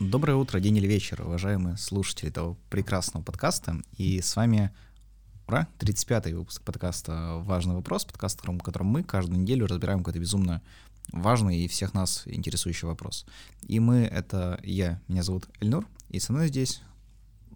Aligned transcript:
Доброе 0.00 0.34
утро, 0.34 0.58
день 0.58 0.76
или 0.76 0.88
вечер, 0.88 1.22
уважаемые 1.22 1.76
слушатели 1.76 2.28
этого 2.28 2.56
прекрасного 2.68 3.22
подкаста. 3.22 3.80
И 3.96 4.20
с 4.20 4.34
вами, 4.34 4.72
ура, 5.46 5.68
35-й 5.78 6.32
выпуск 6.32 6.62
подкаста 6.62 7.36
«Важный 7.44 7.76
вопрос», 7.76 8.04
подкаст, 8.04 8.40
в 8.44 8.58
котором, 8.58 8.86
мы 8.86 9.04
каждую 9.04 9.40
неделю 9.40 9.68
разбираем 9.68 10.00
какой-то 10.00 10.18
безумно 10.18 10.62
важный 11.12 11.58
и 11.58 11.68
всех 11.68 11.94
нас 11.94 12.24
интересующий 12.26 12.88
вопрос. 12.88 13.24
И 13.68 13.78
мы— 13.78 13.98
это 14.12 14.58
я, 14.64 15.00
меня 15.06 15.22
зовут 15.22 15.48
Эльнур, 15.60 15.86
и 16.08 16.18
со 16.18 16.32
мной 16.32 16.48
здесь... 16.48 16.82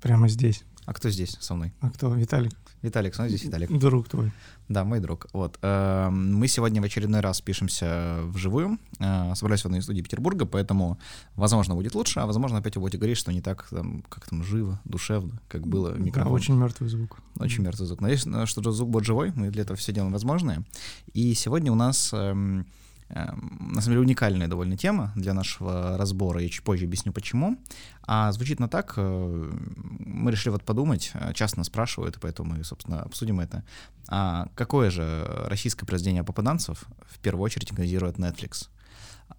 Прямо 0.00 0.28
здесь. 0.28 0.62
А 0.88 0.94
кто 0.94 1.10
здесь 1.10 1.36
со 1.38 1.54
мной? 1.54 1.74
А 1.82 1.90
кто? 1.90 2.14
Виталик. 2.14 2.52
Виталик, 2.80 3.14
со 3.14 3.20
мной 3.22 3.28
здесь 3.28 3.44
Виталик. 3.44 3.70
Друг 3.78 4.08
твой. 4.08 4.32
Да, 4.68 4.84
мой 4.84 5.00
друг. 5.00 5.26
Вот. 5.34 5.58
э, 5.60 6.08
Мы 6.08 6.48
сегодня 6.48 6.80
в 6.80 6.84
очередной 6.84 7.20
раз 7.20 7.42
пишемся 7.42 8.20
вживую. 8.32 8.78
Э, 8.98 9.34
Собрались 9.34 9.60
в 9.62 9.66
одной 9.66 9.82
студии 9.82 10.00
Петербурга, 10.00 10.46
поэтому, 10.46 10.98
возможно, 11.36 11.74
будет 11.74 11.94
лучше, 11.94 12.20
а 12.20 12.26
возможно, 12.26 12.56
опять 12.58 12.76
вы 12.76 12.80
будете 12.80 12.96
говорить, 12.96 13.18
что 13.18 13.30
не 13.32 13.42
так, 13.42 13.68
там, 13.68 14.02
как 14.08 14.30
там, 14.30 14.42
живо, 14.42 14.80
душевно, 14.86 15.38
как 15.48 15.66
было 15.66 15.92
Да, 15.92 15.98
микрофон. 15.98 16.32
очень 16.32 16.54
мертвый 16.54 16.88
звук. 16.88 17.18
Очень 17.38 17.64
мертвый 17.64 17.86
звук. 17.86 18.00
Надеюсь, 18.00 18.24
что 18.48 18.72
звук 18.72 18.88
будет 18.88 19.04
живой, 19.04 19.30
мы 19.34 19.50
для 19.50 19.62
этого 19.64 19.76
все 19.76 19.92
делаем 19.92 20.12
возможное. 20.14 20.64
И 21.12 21.34
сегодня 21.34 21.70
у 21.70 21.74
нас, 21.74 22.14
эм, 22.14 22.60
эм, 22.60 22.66
на 23.08 23.80
самом 23.80 23.82
деле, 23.82 24.00
уникальная 24.00 24.48
довольно 24.48 24.76
тема 24.76 25.12
для 25.16 25.32
нашего 25.32 25.96
разбора, 25.96 26.40
я 26.40 26.48
чуть 26.48 26.62
позже 26.62 26.84
объясню 26.84 27.12
почему. 27.12 27.58
А 28.02 28.30
звучит 28.32 28.60
она 28.60 28.68
так, 28.68 28.94
э, 28.96 29.52
мы 29.98 30.30
решили 30.30 30.52
вот 30.52 30.64
подумать, 30.64 31.10
э, 31.14 31.32
часто 31.34 31.58
нас 31.58 31.68
спрашивают, 31.68 32.16
и 32.16 32.20
поэтому 32.20 32.54
мы, 32.54 32.64
собственно, 32.64 33.02
обсудим 33.02 33.40
это. 33.40 33.64
А 34.08 34.48
какое 34.54 34.90
же 34.90 35.26
российское 35.46 35.86
произведение 35.86 36.24
попаданцев 36.24 36.84
в 37.06 37.18
первую 37.20 37.44
очередь 37.44 37.70
инкогнизирует 37.72 38.18
Netflix? 38.18 38.68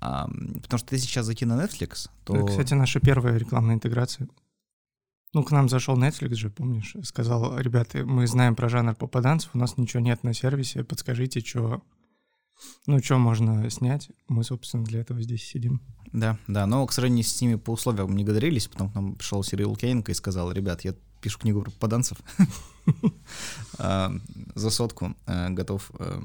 А, 0.01 0.27
потому 0.27 0.77
что 0.79 0.95
если 0.95 1.07
сейчас 1.07 1.25
зайти 1.25 1.45
на 1.45 1.63
Netflix, 1.63 2.09
то... 2.23 2.35
Это, 2.35 2.47
кстати, 2.47 2.73
наша 2.73 2.99
первая 2.99 3.38
рекламная 3.38 3.75
интеграция. 3.75 4.27
Ну, 5.33 5.44
к 5.44 5.51
нам 5.51 5.69
зашел 5.69 5.95
Netflix 5.97 6.35
же, 6.35 6.49
помнишь, 6.49 6.95
сказал, 7.03 7.57
ребята, 7.59 8.03
мы 8.03 8.25
знаем 8.25 8.55
про 8.55 8.67
жанр 8.67 8.95
попаданцев, 8.95 9.51
у 9.53 9.59
нас 9.59 9.77
ничего 9.77 10.01
нет 10.01 10.23
на 10.23 10.33
сервисе, 10.33 10.83
подскажите, 10.83 11.39
что, 11.41 11.83
ну, 12.88 12.99
что 13.02 13.17
можно 13.17 13.69
снять. 13.69 14.09
Мы, 14.27 14.43
собственно, 14.43 14.83
для 14.83 15.02
этого 15.02 15.21
здесь 15.21 15.43
сидим. 15.43 15.81
Да, 16.11 16.38
да, 16.47 16.66
но, 16.66 16.85
к 16.88 16.91
сожалению, 16.91 17.23
с 17.23 17.41
ними 17.41 17.55
по 17.55 17.71
условиям 17.71 18.16
не 18.16 18.23
договорились, 18.23 18.67
потом 18.67 18.89
к 18.89 18.95
нам 18.95 19.16
пришел 19.16 19.43
Сирил 19.43 19.75
Кейнко 19.75 20.11
и 20.11 20.16
сказал, 20.16 20.51
ребят, 20.51 20.81
я 20.81 20.95
пишу 21.21 21.39
книгу 21.39 21.61
про 21.61 21.71
попаданцев 21.71 22.17
А, 23.77 24.11
за 24.55 24.69
сотку, 24.71 25.16
э, 25.27 25.49
готов, 25.49 25.91
э, 25.99 26.21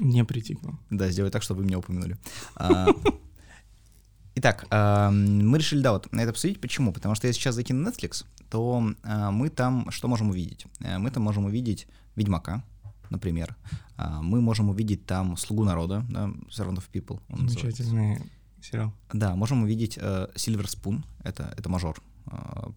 Не 0.00 0.24
прийти 0.24 0.54
к 0.54 0.62
вам. 0.62 0.80
да, 0.90 1.10
сделать 1.10 1.32
так, 1.32 1.42
чтобы 1.42 1.60
вы 1.60 1.66
меня 1.66 1.78
упомянули. 1.78 2.16
А, 2.54 2.86
Итак, 4.36 4.66
а, 4.70 5.10
мы 5.10 5.58
решили, 5.58 5.80
да, 5.82 5.92
вот 5.92 6.12
на 6.12 6.20
это 6.20 6.30
обсудить. 6.30 6.60
Почему? 6.60 6.92
Потому 6.92 7.16
что 7.16 7.26
если 7.26 7.40
сейчас 7.40 7.56
зайти 7.56 7.72
на 7.72 7.88
Netflix, 7.88 8.24
то 8.50 8.94
а, 9.02 9.32
мы 9.32 9.48
там 9.48 9.90
что 9.90 10.06
можем 10.06 10.30
увидеть? 10.30 10.66
Мы 10.78 11.10
там 11.10 11.24
можем 11.24 11.46
увидеть 11.46 11.88
Ведьмака, 12.14 12.62
например. 13.10 13.56
А, 13.96 14.20
Мы 14.22 14.40
можем 14.40 14.68
увидеть 14.70 15.06
там 15.06 15.36
Слугу 15.36 15.64
народа, 15.64 16.04
да, 16.08 16.26
Servant 16.50 16.76
of 16.78 16.84
People. 16.92 17.20
он 17.28 17.44
называется. 17.44 17.82
Замечательный 17.84 18.30
сериал. 18.60 18.92
Да, 19.12 19.34
можем 19.36 19.62
увидеть 19.62 19.98
э, 20.00 20.28
Silver 20.34 20.66
Spoon, 20.66 21.02
это, 21.22 21.54
это 21.56 21.68
мажор 21.68 22.00
э, 22.26 22.36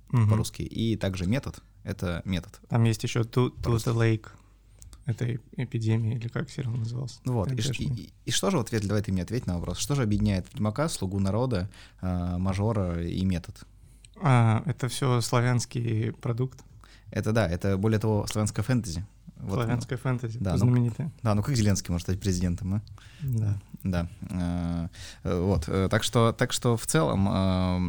Мгм. 0.09 0.29
по-русски, 0.29 0.61
и 0.61 0.95
также 0.95 1.25
метод, 1.25 1.61
это 1.83 2.21
метод. 2.25 2.59
Там 2.69 2.83
есть 2.83 3.03
еще 3.03 3.21
To, 3.21 3.51
to 3.61 3.75
the 3.77 3.93
Lake. 3.95 4.27
Это 5.07 5.35
эпидемия, 5.57 6.15
или 6.15 6.27
как 6.27 6.49
сериал 6.51 6.73
назывался? 6.75 7.19
Вот, 7.25 7.51
и, 7.51 7.55
и- 7.83 8.13
и 8.25 8.31
что 8.31 8.51
же, 8.51 8.57
вот, 8.57 8.71
Ветль, 8.71 8.87
давай 8.87 9.01
ты 9.01 9.11
мне 9.11 9.23
ответь 9.23 9.47
на 9.47 9.55
вопрос, 9.57 9.79
что 9.79 9.95
же 9.95 10.03
объединяет 10.03 10.45
Ведьмака, 10.53 10.87
Слугу 10.89 11.19
народа, 11.19 11.69
э, 12.01 12.37
мажора 12.37 13.03
и 13.03 13.25
метод? 13.25 13.65
А, 14.21 14.61
это 14.67 14.87
все 14.87 15.19
славянский 15.21 16.11
продукт, 16.13 16.63
Это 17.09 17.31
да, 17.33 17.47
это 17.49 17.77
более 17.77 17.99
того 17.99 18.27
славянское 18.27 18.63
фэнтези. 18.63 19.03
Вот, 19.41 19.55
славянская 19.55 19.97
фэнтези, 19.97 20.37
да, 20.39 20.51
ну, 20.53 20.57
знаменитая. 20.57 21.11
Да, 21.23 21.35
ну 21.35 21.43
как 21.43 21.55
Зеленский 21.55 21.91
может 21.91 22.05
стать 22.05 22.19
президентом, 22.19 22.75
а? 22.75 22.81
Да. 23.21 23.59
Да, 23.83 24.07
э, 24.29 24.87
э, 25.23 25.41
вот, 25.41 25.63
э, 25.67 25.87
так 25.89 26.03
что, 26.03 26.31
так 26.33 26.53
что 26.53 26.77
в 26.77 26.85
целом 26.85 27.27
э, 27.27 27.79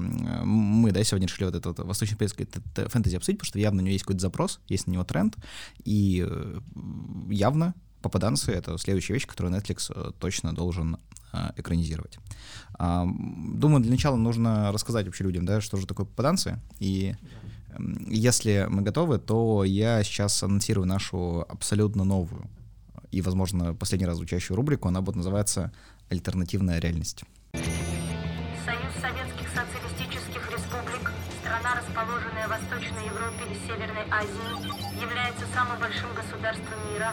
мы, 0.44 0.90
да, 0.90 1.04
сегодня 1.04 1.26
решили 1.28 1.44
вот 1.44 1.54
этот 1.54 1.80
восточноевропейский 1.80 2.46
т- 2.46 2.60
т- 2.74 2.88
фэнтези 2.88 3.16
обсудить, 3.16 3.38
потому 3.38 3.48
что 3.48 3.58
явно 3.58 3.82
у 3.82 3.84
него 3.84 3.92
есть 3.92 4.04
какой-то 4.04 4.20
запрос, 4.22 4.60
есть 4.68 4.86
на 4.86 4.92
него 4.92 5.04
тренд, 5.04 5.36
и 5.84 6.26
явно 7.28 7.74
попаданцы— 8.00 8.50
это 8.52 8.78
следующая 8.78 9.14
вещь, 9.14 9.26
которую 9.26 9.54
Netflix 9.54 10.14
точно 10.18 10.54
должен 10.54 10.96
экранизировать. 11.56 12.18
А, 12.78 13.06
Думаю, 13.06 13.80
для 13.82 13.90
начала 13.92 14.16
нужно 14.16 14.70
рассказать 14.72 15.06
вообще 15.06 15.24
людям, 15.24 15.46
да, 15.46 15.60
что 15.60 15.76
же 15.78 15.86
такое 15.86 16.04
попаданцы, 16.04 16.58
и 16.78 17.14
м, 17.22 17.51
если 18.06 18.66
мы 18.68 18.82
готовы, 18.82 19.18
то 19.18 19.64
я 19.64 20.02
сейчас 20.04 20.42
анонсирую 20.42 20.86
нашу 20.86 21.44
абсолютно 21.48 22.04
новую 22.04 22.48
и, 23.10 23.20
возможно, 23.20 23.74
последний 23.74 24.06
раз 24.06 24.16
звучащую 24.16 24.56
рубрику. 24.56 24.88
Она 24.88 25.00
будет 25.00 25.16
называться 25.16 25.72
«Альтернативная 26.08 26.80
реальность». 26.80 27.24
Союз 27.52 28.92
Советских 29.00 29.48
Социалистических 29.48 30.50
Республик, 30.50 31.12
страна, 31.40 31.76
расположенная 31.76 32.46
в 32.46 32.50
Восточной 32.50 33.04
Европе 33.06 33.44
и 33.52 33.54
Северной 33.66 34.08
Азии, 34.10 35.00
является 35.00 35.44
самым 35.52 35.78
большим 35.78 36.08
государством 36.14 36.78
мира. 36.92 37.12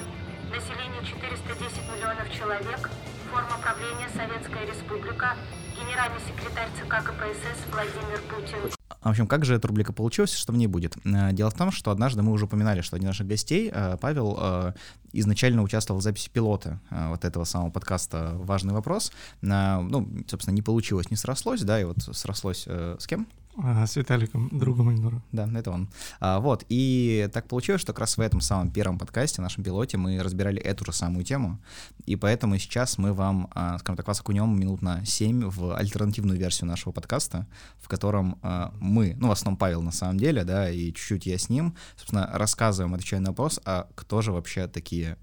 Население 0.50 1.04
410 1.06 1.84
миллионов 1.94 2.32
человек, 2.32 2.90
форма 3.30 3.60
правления 3.62 4.10
Советская 4.16 4.66
Республика, 4.66 5.36
генеральный 5.76 6.22
секретарь 6.22 6.70
ЦК 6.80 7.04
КПСС 7.06 7.60
Владимир 7.72 8.22
Путин. 8.32 8.79
В 9.02 9.08
общем, 9.08 9.28
как 9.28 9.46
же 9.46 9.56
эта 9.56 9.68
рубрика 9.68 9.94
получилась, 9.94 10.34
что 10.34 10.52
в 10.52 10.58
ней 10.58 10.68
будет? 10.68 10.98
Э, 11.06 11.32
Дело 11.32 11.50
в 11.50 11.54
том, 11.54 11.72
что 11.72 11.92
однажды 11.92 12.22
мы 12.22 12.32
уже 12.32 12.46
упоминали, 12.46 12.82
что 12.82 12.96
один 12.96 13.08
из 13.08 13.12
наших 13.12 13.28
гостей, 13.28 13.72
э, 13.74 13.98
Павел, 14.00 14.38
э, 14.40 14.74
изначально 15.14 15.64
участвовал 15.64 16.02
в 16.02 16.04
записи 16.04 16.30
пилота 16.30 16.80
вот 16.92 17.26
этого 17.26 17.44
самого 17.44 17.72
подкаста 17.72 18.34
«Важный 18.36 18.74
вопрос». 18.74 19.12
Ну, 19.42 20.08
собственно, 20.28 20.54
не 20.54 20.62
получилось, 20.62 21.10
не 21.10 21.18
срослось, 21.18 21.62
да, 21.62 21.82
и 21.82 21.84
вот 21.84 21.98
срослось 22.12 22.68
с 22.68 23.08
кем? 23.08 23.28
С 23.86 23.96
Виталиком, 23.96 24.50
другом 24.52 24.90
Эльнура. 24.90 25.22
Да, 25.32 25.50
это 25.54 25.72
он. 25.72 25.90
А, 26.20 26.40
вот, 26.40 26.66
и 26.70 27.30
так 27.34 27.48
получилось, 27.48 27.82
что 27.82 27.94
как 27.94 28.00
раз 28.00 28.18
в 28.18 28.22
этом 28.22 28.42
самом 28.42 28.72
первом 28.72 28.98
подкасте, 28.98 29.42
нашем 29.42 29.64
пилоте, 29.64 29.98
мы 29.98 30.22
разбирали 30.24 30.62
эту 30.62 30.86
же 30.86 30.94
самую 30.94 31.26
тему, 31.26 31.60
и 32.06 32.16
поэтому 32.16 32.58
сейчас 32.58 32.98
мы 32.98 33.14
вам, 33.14 33.50
а, 33.54 33.78
скажем 33.80 33.98
так, 33.98 34.08
вас 34.08 34.22
окунем 34.22 34.58
минут 34.58 34.82
на 34.82 35.04
7 35.06 35.50
в 35.50 35.76
альтернативную 35.76 36.40
версию 36.40 36.68
нашего 36.68 36.94
подкаста, 36.94 37.48
в 37.78 37.88
котором 37.88 38.40
а, 38.42 38.74
мы, 38.80 39.16
ну, 39.20 39.28
в 39.28 39.32
основном 39.32 39.58
Павел 39.58 39.82
на 39.82 39.92
самом 39.92 40.18
деле, 40.18 40.44
да, 40.44 40.70
и 40.70 40.94
чуть-чуть 40.94 41.26
я 41.26 41.38
с 41.38 41.50
ним, 41.50 41.76
собственно, 41.98 42.30
рассказываем, 42.34 42.94
отвечая 42.94 43.20
на 43.20 43.32
вопрос, 43.32 43.60
а 43.66 43.88
кто 43.96 44.22
же 44.22 44.32
вообще 44.32 44.68
такие 44.68 45.18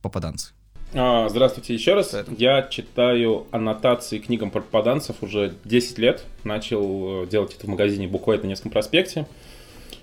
попаданцы? 0.00 0.52
А, 0.92 1.28
Здравствуйте 1.28 1.74
еще 1.74 1.94
раз. 1.94 2.14
Это- 2.14 2.32
Я 2.36 2.62
читаю 2.62 3.46
аннотации 3.52 4.18
книгам 4.18 4.50
про 4.50 4.60
попаданцев 4.60 5.16
уже 5.22 5.54
10 5.64 5.98
лет. 5.98 6.24
Начал 6.44 7.24
э, 7.24 7.26
делать 7.26 7.54
это 7.56 7.66
в 7.66 7.68
магазине 7.70 8.08
буквально 8.08 8.44
на 8.44 8.48
Невском 8.48 8.70
проспекте. 8.72 9.26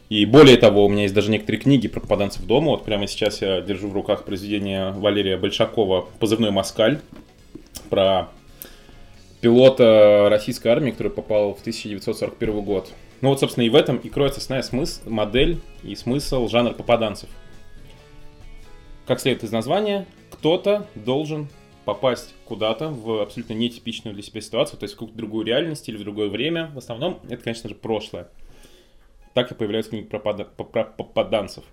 И 0.09 0.25
более 0.25 0.55
того, 0.55 0.85
у 0.85 0.89
меня 0.89 1.03
есть 1.03 1.13
даже 1.13 1.29
некоторые 1.29 1.59
книги 1.61 1.89
про 1.89 1.99
попаданцев 1.99 2.45
дома. 2.45 2.69
Вот 2.71 2.85
прямо 2.85 3.07
сейчас 3.07 3.41
я 3.41 3.59
держу 3.59 3.89
в 3.89 3.93
руках 3.93 4.23
произведение 4.23 4.91
Валерия 4.91 5.35
Большакова 5.35 6.07
«Позывной 6.19 6.51
Москаль» 6.51 7.01
про 7.89 8.29
пилота 9.41 10.27
российской 10.29 10.69
армии, 10.69 10.91
который 10.91 11.11
попал 11.11 11.53
в 11.53 11.59
1941 11.59 12.61
год. 12.61 12.89
Ну 13.19 13.29
вот, 13.29 13.41
собственно, 13.41 13.65
и 13.65 13.69
в 13.69 13.75
этом 13.75 13.97
и 13.97 14.07
кроется 14.07 14.39
основная 14.39 14.63
смысл, 14.63 15.01
модель 15.09 15.59
и 15.83 15.95
смысл 15.95 16.47
жанра 16.47 16.71
попаданцев. 16.71 17.27
Как 19.07 19.21
следует 19.21 19.45
из 19.45 19.51
названия, 19.53 20.05
кто-то 20.31 20.85
должен 20.95 21.47
попасть 21.85 22.35
куда-то 22.43 22.89
в 22.89 23.21
абсолютно 23.21 23.53
нетипичную 23.53 24.13
для 24.13 24.21
себя 24.21 24.41
ситуацию, 24.41 24.77
то 24.77 24.83
есть 24.83 24.95
в 24.95 24.97
какую-то 24.97 25.17
другую 25.17 25.45
реальность 25.45 25.87
или 25.87 25.95
в 25.95 26.01
другое 26.01 26.27
время. 26.27 26.69
В 26.73 26.77
основном 26.77 27.21
это, 27.29 27.41
конечно 27.41 27.69
же, 27.69 27.75
прошлое. 27.75 28.27
Так 29.33 29.49
и 29.51 29.55
появляются 29.55 29.91
книги 29.91 30.05
про 30.05 30.19
попада- 30.19 30.43
по- 30.43 30.65
про 30.65 30.83
попаданцев. 30.83 31.63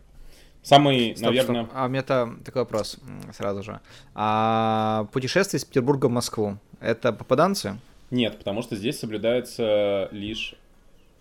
Самый, 0.63 1.17
Стоп, 1.17 1.27
наверное... 1.27 1.65
стоп. 1.65 1.75
А 1.77 1.87
у 1.87 1.89
меня 1.89 2.03
то 2.03 2.37
такой 2.45 2.63
вопрос 2.63 2.99
сразу 3.37 3.65
же. 3.65 3.81
А 4.15 5.09
путешествие 5.13 5.59
из 5.59 5.65
Петербурга 5.65 6.07
в 6.07 6.11
Москву 6.11 6.59
это 6.81 7.13
попаданцы? 7.13 7.79
Нет, 8.13 8.39
потому 8.39 8.63
что 8.63 8.77
здесь 8.77 8.99
соблюдается 9.01 10.09
лишь 10.13 10.55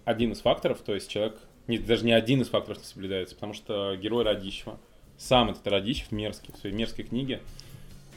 один 0.06 0.31
из 0.33 0.42
факторов, 0.42 0.80
то 0.86 0.94
есть 0.94 1.10
человек, 1.10 1.39
не, 1.68 1.80
даже 1.80 2.06
не 2.06 2.12
один 2.12 2.42
из 2.42 2.50
факторов 2.50 2.77
не 2.77 2.86
соблюдается, 2.86 3.33
потому 3.33 3.54
что 3.54 3.95
герой 3.95 4.24
Радищева, 4.24 4.77
сам 5.24 5.50
этот 5.50 5.66
Радищев 5.68 6.12
мерзкий, 6.12 6.54
в 6.54 6.58
своей 6.60 6.75
мерзкой 6.75 7.06
книге 7.06 7.42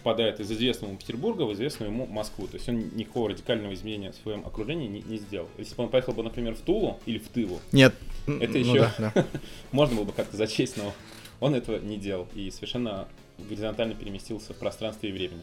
попадает 0.02 0.38
из 0.40 0.50
известного 0.52 0.94
Петербурга 0.96 1.42
в 1.42 1.52
известную 1.52 1.90
ему 1.90 2.06
Москву. 2.06 2.46
То 2.46 2.56
есть 2.56 2.68
он 2.68 2.90
никакого 2.94 3.30
радикального 3.30 3.74
изменения 3.74 4.12
в 4.12 4.16
своем 4.16 4.46
окружении 4.46 4.86
не, 4.86 5.02
не 5.02 5.18
сделал. 5.18 5.48
Если 5.58 5.74
бы 5.74 5.84
он 5.84 5.88
поехал 5.88 6.12
бы, 6.12 6.22
например, 6.22 6.54
в 6.54 6.60
Тулу 6.60 7.00
или 7.06 7.18
в 7.18 7.28
Тылу, 7.28 7.60
Нет. 7.72 7.94
Это 8.26 8.52
ну 8.52 8.58
еще- 8.58 8.90
да, 8.98 9.12
да. 9.14 9.26
можно 9.72 9.96
было 9.96 10.04
бы 10.04 10.12
как-то 10.12 10.36
зачесть, 10.36 10.76
но 10.76 10.92
он 11.40 11.54
этого 11.54 11.78
не 11.78 11.96
делал 11.96 12.28
и 12.34 12.50
совершенно 12.50 13.08
горизонтально 13.38 13.94
переместился 13.94 14.54
в 14.54 14.58
пространстве 14.58 15.10
и 15.10 15.12
времени. 15.12 15.42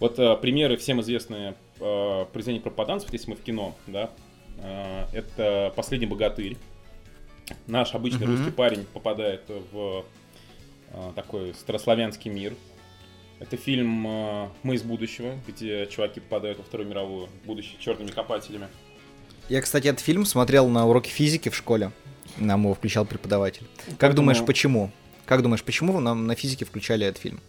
Вот 0.00 0.18
э, 0.18 0.36
примеры 0.36 0.76
всем 0.76 1.00
известные 1.00 1.54
э, 1.80 2.26
произведения 2.32 2.62
про 2.62 2.70
попаданцев, 2.70 3.12
если 3.12 3.30
мы 3.30 3.36
в 3.36 3.42
кино, 3.42 3.76
да, 3.86 4.10
Э, 4.60 5.06
Это 5.12 5.72
«Последний 5.76 6.06
богатырь». 6.06 6.56
Наш 7.66 7.94
обычный 7.94 8.26
Мгм. 8.26 8.36
русский 8.36 8.50
парень 8.50 8.84
попадает 8.92 9.42
в 9.72 10.04
такой 11.14 11.54
старославянский 11.54 12.30
мир. 12.30 12.54
Это 13.40 13.56
фильм 13.56 14.06
э, 14.06 14.48
«Мы 14.64 14.74
из 14.74 14.82
будущего», 14.82 15.34
где 15.46 15.86
чуваки 15.86 16.18
попадают 16.18 16.58
во 16.58 16.64
Вторую 16.64 16.88
мировую, 16.88 17.28
будучи 17.44 17.76
черными 17.78 18.10
копателями. 18.10 18.66
Я, 19.48 19.62
кстати, 19.62 19.86
этот 19.86 20.00
фильм 20.00 20.24
смотрел 20.24 20.68
на 20.68 20.86
уроке 20.86 21.10
физики 21.10 21.48
в 21.48 21.54
школе. 21.54 21.92
Нам 22.36 22.62
его 22.64 22.74
включал 22.74 23.04
преподаватель. 23.06 23.62
Как 23.86 23.98
Поэтому- 23.98 24.16
думаешь, 24.16 24.44
почему? 24.44 24.90
Как 25.24 25.42
думаешь, 25.42 25.62
почему 25.62 26.00
нам 26.00 26.26
на 26.26 26.34
физике 26.34 26.64
включали 26.64 27.06
этот 27.06 27.22
фильм? 27.22 27.40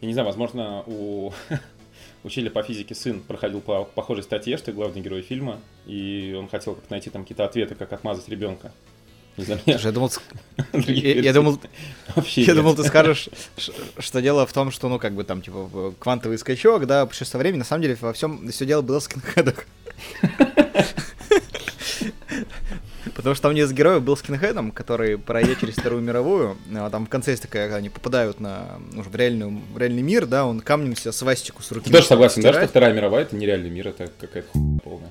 Я 0.00 0.08
не 0.08 0.12
знаю, 0.12 0.26
возможно, 0.26 0.82
у 0.86 1.32
учителя 2.24 2.50
по 2.50 2.62
физике 2.62 2.94
сын 2.94 3.20
проходил 3.20 3.60
по 3.60 3.84
похожей 3.84 4.24
статье, 4.24 4.56
что 4.56 4.72
главный 4.72 5.00
герой 5.00 5.22
фильма, 5.22 5.60
и 5.86 6.34
он 6.36 6.48
хотел 6.48 6.74
как 6.74 6.90
найти 6.90 7.10
там 7.10 7.22
какие-то 7.22 7.44
ответы, 7.44 7.74
как 7.74 7.92
отмазать 7.92 8.28
ребенка. 8.28 8.72
Не 9.36 9.60
Я 9.66 9.92
думал, 9.92 10.12
я- 10.72 11.32
думал, 11.32 11.60
я 12.36 12.54
думал, 12.54 12.74
ты 12.76 12.84
скажешь, 12.84 13.28
что 13.98 14.20
дело 14.22 14.46
в 14.46 14.52
том, 14.52 14.70
что, 14.70 14.88
ну, 14.88 14.98
как 14.98 15.14
бы 15.14 15.24
там, 15.24 15.42
типа, 15.42 15.94
квантовый 15.98 16.38
скачок, 16.38 16.86
да, 16.86 17.04
путешествие 17.06 17.38
во 17.38 17.42
времени, 17.42 17.58
на 17.60 17.64
самом 17.64 17.82
деле 17.82 17.96
во 18.00 18.12
всем 18.12 18.48
все 18.50 18.64
дело 18.64 18.82
было 18.82 19.00
в 19.00 19.02
скинхедах. 19.02 19.66
Потому 23.14 23.34
что 23.34 23.42
там 23.42 23.52
один 23.52 23.64
из 23.64 23.72
героев 23.72 24.02
был 24.02 24.16
скинхедом, 24.16 24.70
который, 24.70 25.18
пройдя 25.18 25.54
через 25.54 25.74
Вторую 25.74 26.02
мировую, 26.02 26.56
а 26.74 26.90
там 26.90 27.06
в 27.06 27.08
конце 27.08 27.32
есть 27.32 27.42
такая, 27.42 27.64
когда 27.66 27.76
они 27.76 27.88
попадают 27.88 28.40
на, 28.40 28.78
ну, 28.92 29.02
в, 29.02 29.14
реальную, 29.14 29.60
в 29.72 29.78
реальный 29.78 30.02
мир, 30.02 30.26
да, 30.26 30.44
он 30.46 30.60
камнем 30.60 30.96
себе 30.96 31.12
свастику 31.12 31.62
с 31.62 31.70
руки 31.70 31.86
Ты 31.86 31.92
тоже 31.92 32.06
согласен, 32.06 32.42
да, 32.42 32.52
что. 32.52 32.66
Вторая 32.66 32.92
мировая 32.92 33.22
это 33.22 33.36
нереальный 33.36 33.70
мир, 33.70 33.88
это 33.88 34.10
какая-то 34.20 34.48
хуйня 34.50 34.78
полная. 34.82 35.10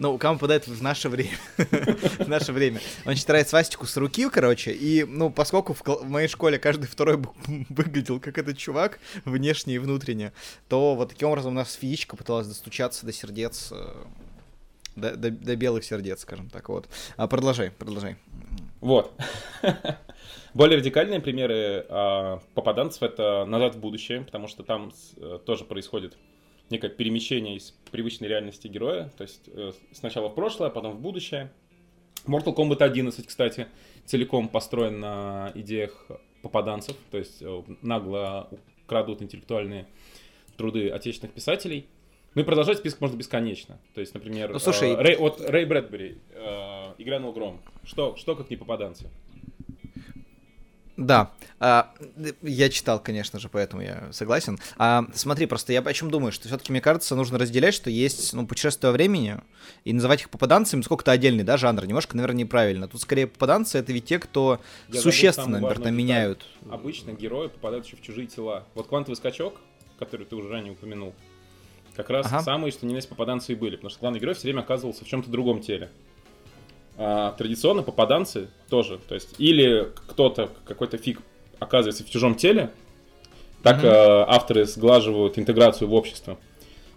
Ну, 0.00 0.16
камень 0.16 0.38
попадает 0.38 0.66
в 0.66 0.82
наше 0.82 1.10
время. 1.10 1.36
в 1.58 2.26
наше 2.26 2.54
время. 2.54 2.80
Он 3.04 3.14
стирает 3.16 3.50
свастику 3.50 3.84
с 3.84 3.98
руки, 3.98 4.30
короче, 4.30 4.72
и, 4.72 5.04
ну, 5.04 5.28
поскольку 5.28 5.74
в, 5.74 5.84
моей 6.04 6.26
школе 6.26 6.58
каждый 6.58 6.86
второй 6.86 7.18
выглядел 7.68 8.18
как 8.18 8.38
этот 8.38 8.56
чувак, 8.56 8.98
внешне 9.26 9.74
и 9.74 9.78
внутренне, 9.78 10.32
то 10.70 10.94
вот 10.94 11.10
таким 11.10 11.28
образом 11.28 11.52
у 11.52 11.54
нас 11.54 11.74
физичка 11.74 12.16
пыталась 12.16 12.46
достучаться 12.46 13.04
до 13.04 13.12
сердец, 13.12 13.72
э, 13.72 13.94
до, 14.96 15.16
до- 15.16 15.30
до 15.30 15.54
белых 15.54 15.84
сердец, 15.84 16.22
скажем 16.22 16.48
так, 16.48 16.70
вот. 16.70 16.88
А, 17.18 17.28
продолжай, 17.28 17.70
продолжай. 17.70 18.16
Вот. 18.80 19.12
Более 20.54 20.78
радикальные 20.78 21.20
примеры 21.20 21.84
а, 21.90 22.40
попаданцев 22.54 23.02
это 23.02 23.44
«Назад 23.44 23.74
в 23.74 23.78
будущее», 23.78 24.22
потому 24.22 24.48
что 24.48 24.62
там 24.62 24.92
с- 24.92 25.12
э, 25.18 25.40
тоже 25.44 25.64
происходит 25.64 26.16
некое 26.70 26.88
перемещение 26.88 27.56
из 27.56 27.72
привычной 27.90 28.28
реальности 28.28 28.68
героя, 28.68 29.10
то 29.16 29.22
есть 29.22 29.48
э, 29.48 29.72
сначала 29.92 30.28
в 30.28 30.34
прошлое, 30.34 30.68
а 30.68 30.70
потом 30.70 30.92
в 30.92 31.00
будущее. 31.00 31.50
Mortal 32.26 32.54
Kombat 32.54 32.82
11, 32.82 33.26
кстати, 33.26 33.66
целиком 34.04 34.48
построен 34.48 35.00
на 35.00 35.52
идеях 35.54 36.06
попаданцев, 36.42 36.96
то 37.10 37.18
есть 37.18 37.42
э, 37.42 37.62
нагло 37.82 38.48
крадут 38.86 39.22
интеллектуальные 39.22 39.86
труды 40.56 40.90
отечественных 40.90 41.34
писателей. 41.34 41.86
Ну 42.34 42.42
и 42.42 42.44
продолжать 42.44 42.78
список 42.78 43.00
можно 43.00 43.16
бесконечно. 43.16 43.80
То 43.94 44.00
есть, 44.00 44.14
например, 44.14 44.52
Ну, 44.52 44.58
слушай- 44.60 44.90
э, 44.92 44.96
Рэй, 44.96 45.16
вот 45.16 45.40
Рэй 45.40 45.64
Брэдбери, 45.64 46.18
э, 46.32 46.94
«И 46.98 47.02
грянул 47.04 47.32
гром». 47.32 47.60
Что, 47.82 48.14
что 48.16 48.36
как 48.36 48.50
не 48.50 48.56
попаданцы? 48.56 49.08
Да, 51.00 51.30
а, 51.58 51.94
я 52.42 52.68
читал, 52.68 53.00
конечно 53.00 53.38
же, 53.38 53.48
поэтому 53.48 53.80
я 53.80 54.12
согласен. 54.12 54.58
А, 54.76 55.06
смотри, 55.14 55.46
просто 55.46 55.72
я 55.72 55.80
о 55.80 55.92
чем 55.94 56.10
думаю, 56.10 56.30
что 56.30 56.46
все-таки, 56.46 56.72
мне 56.72 56.82
кажется, 56.82 57.16
нужно 57.16 57.38
разделять, 57.38 57.72
что 57.72 57.88
есть 57.88 58.34
ну, 58.34 58.46
путешествия 58.46 58.90
во 58.90 58.92
времени, 58.92 59.38
и 59.84 59.94
называть 59.94 60.20
их 60.20 60.28
попаданцами, 60.28 60.82
сколько-то 60.82 61.10
отдельный, 61.10 61.42
да, 61.42 61.56
жанр, 61.56 61.86
немножко, 61.86 62.16
наверное, 62.16 62.40
неправильно. 62.40 62.86
Тут 62.86 63.00
скорее 63.00 63.26
попаданцы 63.26 63.78
это 63.78 63.94
ведь 63.94 64.04
те, 64.04 64.18
кто 64.18 64.60
Я 64.90 65.00
существенно, 65.00 65.58
наверное, 65.58 65.90
меняют. 65.90 66.44
Обычно 66.70 67.12
герои 67.12 67.48
попадают 67.48 67.86
еще 67.86 67.96
в 67.96 68.02
чужие 68.02 68.26
тела. 68.26 68.66
Вот 68.74 68.88
квантовый 68.88 69.16
скачок, 69.16 69.54
который 69.98 70.26
ты 70.26 70.36
уже 70.36 70.50
ранее 70.50 70.74
упомянул, 70.74 71.14
как 71.96 72.10
раз 72.10 72.26
Ага. 72.26 72.42
самые, 72.42 72.72
что 72.72 72.84
на 72.84 72.90
есть 72.92 73.08
попаданцы 73.08 73.52
и 73.52 73.54
были, 73.54 73.76
потому 73.76 73.88
что 73.88 74.00
главный 74.00 74.20
герой 74.20 74.34
все 74.34 74.42
время 74.42 74.60
оказывался 74.60 75.06
в 75.06 75.08
чем-то 75.08 75.30
другом 75.30 75.62
теле. 75.62 75.90
А, 77.02 77.32
традиционно 77.32 77.82
попаданцы 77.82 78.48
тоже, 78.68 78.98
то 78.98 79.14
есть 79.14 79.34
или 79.38 79.90
кто-то, 80.08 80.50
какой-то 80.66 80.98
фиг 80.98 81.22
оказывается 81.58 82.04
в 82.04 82.10
чужом 82.10 82.34
теле, 82.34 82.70
так 83.62 83.78
Мгм. 83.78 83.86
э, 83.86 84.24
авторы 84.28 84.66
сглаживают 84.66 85.38
интеграцию 85.38 85.88
в 85.88 85.94
общество. 85.94 86.38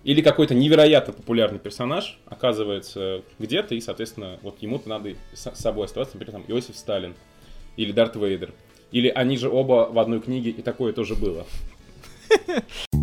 Или 0.03 0.19
какой-то 0.19 0.55
невероятно 0.55 1.13
популярный 1.13 1.57
персонаж 1.57 2.19
оказывается 2.25 3.21
где-то, 3.39 3.75
и, 3.75 3.79
соответственно, 3.79 4.39
вот 4.41 4.61
ему-то 4.61 4.89
надо 4.89 5.13
с 5.33 5.49
собой 5.55 5.85
оставаться, 5.85 6.17
например, 6.17 6.33
там 6.33 6.43
Иосиф 6.49 6.75
Сталин 6.75 7.15
или 7.77 7.93
Дарт 7.93 8.17
Вейдер. 8.17 8.53
Или 8.91 9.07
они 9.07 9.37
же 9.37 9.49
оба 9.49 9.87
в 9.89 9.97
одной 9.99 10.19
книге, 10.19 10.49
и 10.49 10.61
такое 10.61 10.91
тоже 10.91 11.15
было. 11.15 11.45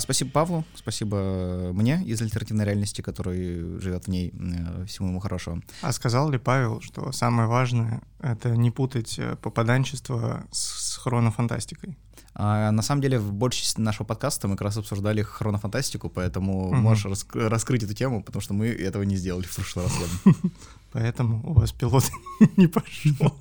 спасибо 0.00 0.30
Павлу, 0.30 0.64
спасибо 0.74 1.70
мне 1.72 2.02
из 2.04 2.20
альтернативной 2.22 2.64
реальности, 2.64 3.02
который 3.02 3.80
живет 3.80 4.04
в 4.04 4.08
ней. 4.08 4.32
Э, 4.34 4.84
Всему 4.86 5.08
ему 5.08 5.20
хорошего. 5.20 5.60
А 5.82 5.92
сказал 5.92 6.30
ли 6.30 6.38
Павел, 6.38 6.80
что 6.80 7.12
самое 7.12 7.48
важное— 7.48 8.00
это 8.20 8.56
не 8.56 8.70
путать 8.70 9.18
э, 9.18 9.36
попаданчество 9.42 10.44
с, 10.50 10.96
хронофантастикой? 10.96 11.96
А, 12.38 12.70
на 12.70 12.82
самом 12.82 13.00
деле, 13.00 13.18
в 13.18 13.32
большей 13.32 13.62
части 13.62 13.80
нашего 13.80 14.04
подкаста 14.06 14.46
мы 14.48 14.54
как 14.56 14.62
раз 14.66 14.76
обсуждали 14.76 15.22
хронофантастику, 15.22 16.10
поэтому 16.10 16.68
Мгм. 16.72 16.80
можешь 16.82 17.06
раск- 17.06 17.48
раскрыть 17.48 17.82
эту 17.82 17.94
тему, 17.94 18.22
потому 18.22 18.42
что 18.42 18.52
мы 18.54 18.66
этого 18.68 19.04
не 19.04 19.16
сделали 19.16 19.44
в 19.44 19.54
прошлый 19.54 19.86
раз. 19.86 19.94
Поэтому 20.92 21.42
у 21.48 21.52
вас 21.52 21.72
пилот 21.72 22.04
не 22.56 22.66
пошел. 22.68 23.34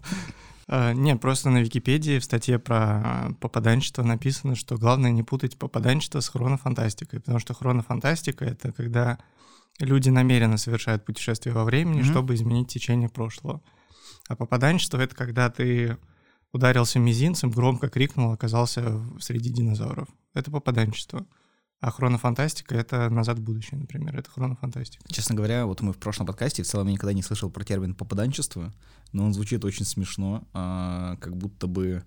А, 0.67 0.93
Не, 0.93 1.15
просто 1.15 1.49
на 1.49 1.59
Википедии 1.59 2.19
в 2.19 2.23
статье 2.23 2.57
про 2.59 2.77
а, 2.77 3.33
попаданчество 3.39 4.03
написано, 4.03 4.55
что 4.55 4.77
главное 4.77 5.11
не 5.11 5.23
путать 5.23 5.57
попаданчество 5.57 6.19
с 6.19 6.29
хронофантастикой, 6.29 7.19
потому 7.19 7.39
что 7.39 7.53
хронофантастика— 7.53 8.45
это 8.45 8.71
когда 8.71 9.19
люди 9.79 10.09
намеренно 10.09 10.57
совершают 10.57 11.05
путешествие 11.05 11.53
во 11.53 11.63
времени, 11.65 12.01
Мгм. 12.01 12.05
чтобы 12.11 12.33
изменить 12.35 12.69
течение 12.69 13.09
прошлого. 13.09 13.61
А 14.27 14.35
попаданчество— 14.35 14.97
это 14.99 15.15
когда 15.15 15.49
ты 15.49 15.97
ударился 16.51 16.99
мизинцем, 16.99 17.51
громко 17.51 17.89
крикнул, 17.89 18.31
оказался 18.31 19.01
среди 19.19 19.49
динозавров. 19.49 20.07
Это 20.33 20.49
попаданчество. 20.49 21.25
А 21.85 21.91
хронофантастика— 21.91 22.73
это 22.77 23.11
«Назад 23.11 23.37
в 23.37 23.43
будущее», 23.43 23.79
например. 23.79 24.17
Это 24.17 24.31
хронофантастика. 24.31 25.03
Честно 25.07 25.35
говоря, 25.35 25.67
вот 25.67 25.81
мы 25.81 25.93
в 25.93 25.99
прошлом 25.99 26.25
подкасте, 26.25 26.63
в 26.63 26.65
целом 26.65 26.87
я 26.87 26.93
никогда 26.93 27.13
не 27.13 27.21
слышал 27.21 27.51
про 27.51 27.63
термин 27.63 27.93
попаданчество, 27.93 28.73
но 29.11 29.23
он 29.23 29.35
звучит 29.35 29.63
очень 29.63 29.85
смешно, 29.85 30.47
а, 30.51 31.15
как 31.17 31.37
будто 31.37 31.67
бы... 31.67 32.03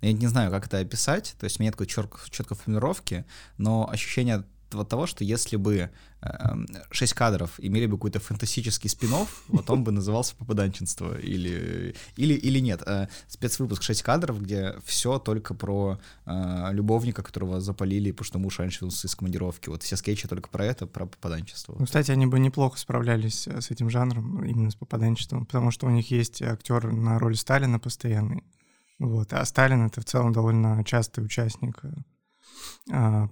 Я 0.00 0.14
не 0.14 0.28
знаю, 0.28 0.50
как 0.50 0.64
это 0.64 0.78
описать, 0.78 1.36
то 1.38 1.44
есть 1.44 1.58
у 1.58 1.62
меня 1.62 1.68
нет 1.68 1.76
такой 1.76 1.88
четкой 2.30 2.56
формулировки, 2.56 3.26
но 3.58 3.86
ощущение 3.90 4.44
того, 4.70 5.06
что 5.06 5.24
если 5.24 5.56
бы 5.56 5.90
эм, 6.20 6.66
шесть 6.90 7.14
кадров 7.14 7.52
имели 7.58 7.86
бы 7.86 7.96
какой-то 7.96 8.20
фантастический 8.20 8.90
спин 8.90 9.10
вот 9.48 9.70
он 9.70 9.84
бы 9.84 9.92
назывался 9.92 10.36
попаданчество 10.36 11.18
или, 11.18 11.94
или, 12.16 12.34
или 12.34 12.58
нет. 12.58 12.82
э, 12.86 13.08
Спецвыпуск 13.28 13.82
6 13.82 14.02
кадров, 14.02 14.42
где 14.42 14.74
все 14.84 15.18
только 15.18 15.54
про 15.54 15.98
э, 16.26 16.68
любовника, 16.72 17.22
которого 17.22 17.60
запалили, 17.60 18.10
потому 18.10 18.26
что 18.26 18.38
муж 18.38 18.58
раньше 18.58 18.80
вернулся 18.80 19.06
из 19.06 19.14
командировки. 19.14 19.68
Вот 19.68 19.82
все 19.82 19.96
скетчи 19.96 20.28
только 20.28 20.48
про 20.48 20.64
это, 20.64 20.86
про 20.86 21.06
попаданчество. 21.06 21.76
Ну, 21.78 21.86
кстати, 21.86 22.10
они 22.10 22.26
бы 22.26 22.38
неплохо 22.38 22.78
справлялись 22.78 23.46
э, 23.46 23.60
с 23.60 23.70
этим 23.70 23.90
жанром, 23.90 24.44
именно 24.44 24.70
с 24.70 24.76
попаданчеством, 24.76 25.46
потому 25.46 25.70
что 25.70 25.86
у 25.86 25.90
них 25.90 26.10
есть 26.10 26.42
актер 26.42 26.92
на 26.92 27.18
роль 27.18 27.36
Сталина 27.36 27.78
постоянный. 27.78 28.44
Вот. 28.98 29.32
А 29.32 29.44
Сталин— 29.44 29.86
это 29.86 30.00
в 30.00 30.04
целом 30.04 30.32
довольно 30.32 30.82
частый 30.84 31.24
участник 31.24 31.82
а, 32.90 33.28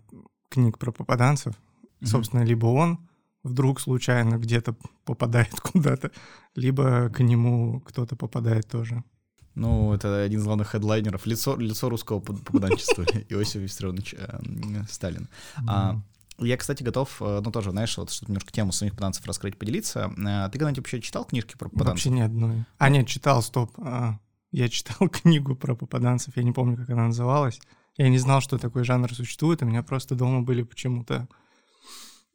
книг 0.49 0.79
про 0.79 0.93
попаданцев. 0.93 1.55
Мгм. 2.01 2.07
Собственно, 2.11 2.43
либо 2.43 2.67
он 2.67 2.99
вдруг 3.43 3.81
случайно 3.81 4.37
где-то 4.39 4.77
попадает 5.05 5.61
куда-то, 5.61 6.11
либо 6.55 7.09
к 7.11 7.21
нему 7.21 7.81
кто-то 7.81 8.17
попадает 8.17 8.69
тоже. 8.69 9.03
Ну, 9.55 9.95
это 9.95 10.23
один 10.23 10.41
из 10.41 10.45
главных 10.45 10.69
хедлайнеров, 10.69 11.25
лицо, 11.25 11.57
лицо 11.57 11.89
русского 11.89 12.21
поп- 12.21 12.45
попаданчества, 12.45 13.03
Иосиф 13.31 13.63
Виссарионович 13.63 14.15
э, 14.19 14.39
Сталин. 14.91 15.29
А, 15.67 15.99
Я, 16.39 16.59
кстати, 16.59 16.83
готов, 16.83 17.17
э, 17.23 17.41
ну, 17.43 17.51
тоже, 17.51 17.71
знаешь, 17.71 17.97
вот 17.97 18.11
чтобы 18.11 18.33
немножко 18.33 18.53
тему 18.53 18.73
самих 18.73 18.93
попаданцев 18.93 19.25
раскрыть, 19.25 19.59
поделиться. 19.59 20.13
Э, 20.19 20.51
Ты 20.51 20.59
когда-нибудь 20.59 20.79
вообще 20.81 21.01
читал 21.01 21.25
книжки 21.25 21.57
про 21.57 21.71
попаданцев? 21.71 22.05
Вообще 22.05 22.11
ни 22.11 22.21
одной. 22.21 22.65
А, 22.77 22.91
нет, 22.91 23.07
читал, 23.07 23.41
стоп. 23.43 23.73
А, 23.79 24.19
я 24.53 24.69
читал 24.69 25.09
книгу 25.09 25.57
про 25.57 25.75
попаданцев, 25.75 26.37
я 26.37 26.43
не 26.43 26.53
помню, 26.53 26.77
как 26.77 26.91
она 26.91 27.07
называлась. 27.07 27.59
Я 27.99 28.09
не 28.09 28.19
знал, 28.19 28.41
что 28.41 28.59
такой 28.59 28.85
жанр 28.85 29.15
существует, 29.15 29.63
у 29.63 29.67
меня 29.67 29.83
просто 29.83 30.15
дома 30.15 30.43
были 30.43 30.63
почему-то 30.63 31.29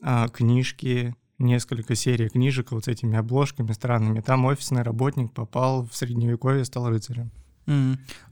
а, 0.01 0.27
книжки, 0.29 1.15
несколько 1.37 1.95
серий 1.95 2.29
книжек 2.29 2.71
вот 2.71 2.85
с 2.85 2.87
этими 2.87 3.17
обложками 3.17 3.71
странными. 3.71 4.21
Там 4.21 4.45
офисный 4.45 4.81
работник 4.81 5.31
попал 5.33 5.85
в 5.85 5.95
средневековье, 5.95 6.65
стал 6.65 6.89
рыцарем. 6.89 7.31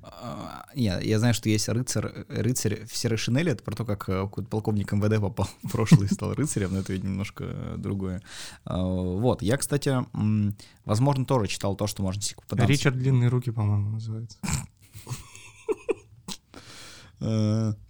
А, 0.01 0.65
Я, 0.73 0.99
я 0.99 1.19
знаю, 1.19 1.33
что 1.33 1.49
есть 1.49 1.69
рыцарь, 1.69 2.25
рыцарь 2.29 2.85
в 2.85 2.95
серой 2.95 3.17
шинели, 3.17 3.51
это 3.51 3.63
про 3.63 3.75
то, 3.75 3.85
как 3.85 4.09
э, 4.09 4.23
какой-то 4.23 4.49
полковник 4.49 4.91
МВД 4.91 5.21
попал 5.21 5.47
в 5.63 5.71
прошлое 5.71 6.07
и 6.07 6.13
стал 6.13 6.33
рыцарем, 6.33 6.73
но 6.73 6.79
это 6.79 6.93
ведь 6.93 7.03
немножко 7.03 7.43
э, 7.47 7.75
другое. 7.77 8.21
А, 8.65 8.83
Вот, 8.83 9.41
я, 9.41 9.57
кстати, 9.57 9.95
возможно, 10.83 11.25
тоже 11.25 11.47
читал 11.47 11.75
то, 11.75 11.85
что 11.87 12.01
можно 12.01 12.21
попадаться. 12.35 12.71
Ричард 12.71 12.97
Длинные 12.97 13.29
руки, 13.29 13.51
по-моему, 13.51 13.91
называется. 13.91 14.39
Э, 17.21 17.73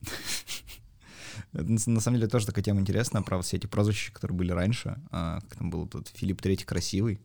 На 1.52 2.00
самом 2.00 2.18
деле 2.18 2.30
тоже 2.30 2.46
такая 2.46 2.64
тема 2.64 2.80
интересная, 2.80 3.22
про 3.24 3.42
все 3.42 3.58
эти 3.58 3.66
прозвища, 3.66 4.14
которые 4.14 4.38
были 4.38 4.52
раньше. 4.52 5.02
А, 5.12 5.40
Как 5.42 5.56
там 5.56 5.70
был 5.72 5.88
тут 5.88 6.08
Филипп 6.10 6.42
Третий 6.42 6.66
красивый. 6.66 7.22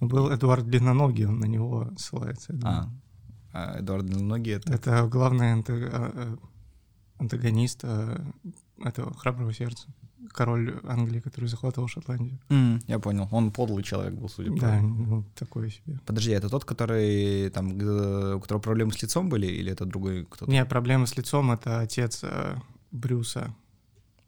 Был 0.00 0.32
Эдуард 0.34 0.66
Длинноногий, 0.66 1.26
он 1.26 1.38
на 1.40 1.46
него 1.46 1.90
ссылается. 1.98 2.58
А, 2.64 2.88
а 3.52 3.80
Эдуард 3.80 4.06
Длинноногий— 4.06 4.52
это... 4.54 4.72
Это 4.72 5.06
главный 5.06 5.52
а, 5.52 5.62
а, 5.68 6.38
антагонист 7.18 7.80
а, 7.82 8.24
этого 8.82 9.14
храброго 9.14 9.52
сердца. 9.52 9.88
Король 10.32 10.80
Англии, 10.84 11.20
который 11.20 11.46
захватывал 11.48 11.88
Шотландию. 11.88 12.38
М, 12.50 12.80
Я 12.86 12.98
понял, 12.98 13.28
он 13.30 13.50
подлый 13.52 13.82
человек 13.82 14.14
был, 14.14 14.28
судя 14.28 14.50
по... 14.52 14.60
Да, 14.60 14.80
ну, 14.80 15.24
такое 15.34 15.70
себе. 15.70 15.98
Подожди, 16.06 16.30
это 16.32 16.48
тот, 16.48 16.64
который 16.64 17.50
там, 17.50 17.72
у 17.72 18.40
которого 18.40 18.60
проблемы 18.62 18.92
с 18.92 19.02
лицом 19.02 19.28
были, 19.28 19.46
или 19.46 19.72
это 19.72 19.84
другой 19.84 20.26
кто-то? 20.30 20.50
Не, 20.50 20.64
проблема 20.64 21.06
с 21.06 21.16
лицом— 21.16 21.50
это 21.52 21.80
отец 21.80 22.20
а, 22.24 22.56
Брюса, 22.92 23.54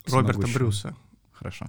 Роберта. 0.06 0.46
Брюса. 0.54 0.94
Хорошо. 1.32 1.66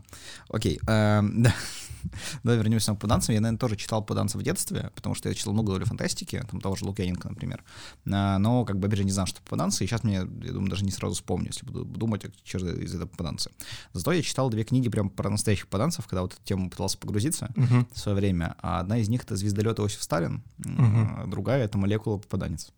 Окей. 0.50 0.80
эм, 0.88 1.44
Да. 1.44 1.54
Давай 2.44 2.58
вернемся 2.58 2.94
к 2.94 3.00
пуданцам. 3.00 3.34
Я, 3.36 3.42
наверное, 3.42 3.60
тоже 3.60 3.76
читал 3.76 4.04
пуданца 4.04 4.38
в 4.38 4.44
детстве, 4.44 4.92
потому 4.96 5.16
что 5.16 5.30
я 5.30 5.36
читал 5.36 5.54
много 5.54 5.68
говорю, 5.70 5.86
фантастики, 5.86 6.44
там 6.50 6.62
того 6.62 6.76
же 6.76 6.86
Лукьяненко, 6.86 7.30
например. 7.30 7.64
А, 8.12 8.38
Но, 8.40 8.66
как 8.66 8.80
бы, 8.80 8.88
опять 8.88 9.00
же, 9.00 9.06
не 9.06 9.12
знал, 9.12 9.26
что 9.28 9.42
попаданцы, 9.42 9.84
и 9.84 9.88
сейчас 9.88 10.04
мне, 10.04 10.16
я 10.16 10.24
думаю, 10.52 10.70
даже 10.70 10.86
не 10.86 10.92
сразу 10.92 11.16
вспомню, 11.16 11.48
если 11.48 11.66
буду 11.66 11.86
думать, 11.86 12.26
а 12.26 12.30
что 12.44 12.60
же 12.60 12.84
из 12.84 12.94
этого 12.96 13.08
попаданцы. 13.08 13.52
Зато 13.94 14.12
я 14.14 14.22
читал 14.22 14.50
две 14.50 14.64
книги 14.64 14.90
прям 14.90 15.10
про 15.10 15.30
настоящих 15.30 15.66
попаданцев, 15.68 16.08
когда 16.08 16.22
вот 16.22 16.34
эту 16.34 16.44
тему 16.44 16.70
пытался 16.70 16.98
погрузиться 16.98 17.52
Мгм. 17.56 17.88
в 17.92 18.00
свое 18.00 18.18
время. 18.18 18.56
А 18.62 18.80
одна 18.80 18.98
из 18.98 19.10
них— 19.10 19.24
это 19.24 19.36
«Звездолет 19.36 19.80
Иосиф 19.80 20.02
Сталин», 20.04 20.44
Мгм. 20.58 21.16
а 21.20 21.28
другая— 21.28 21.64
это 21.66 21.78
«Молекула 21.78 22.18
попаданец». 22.18 22.72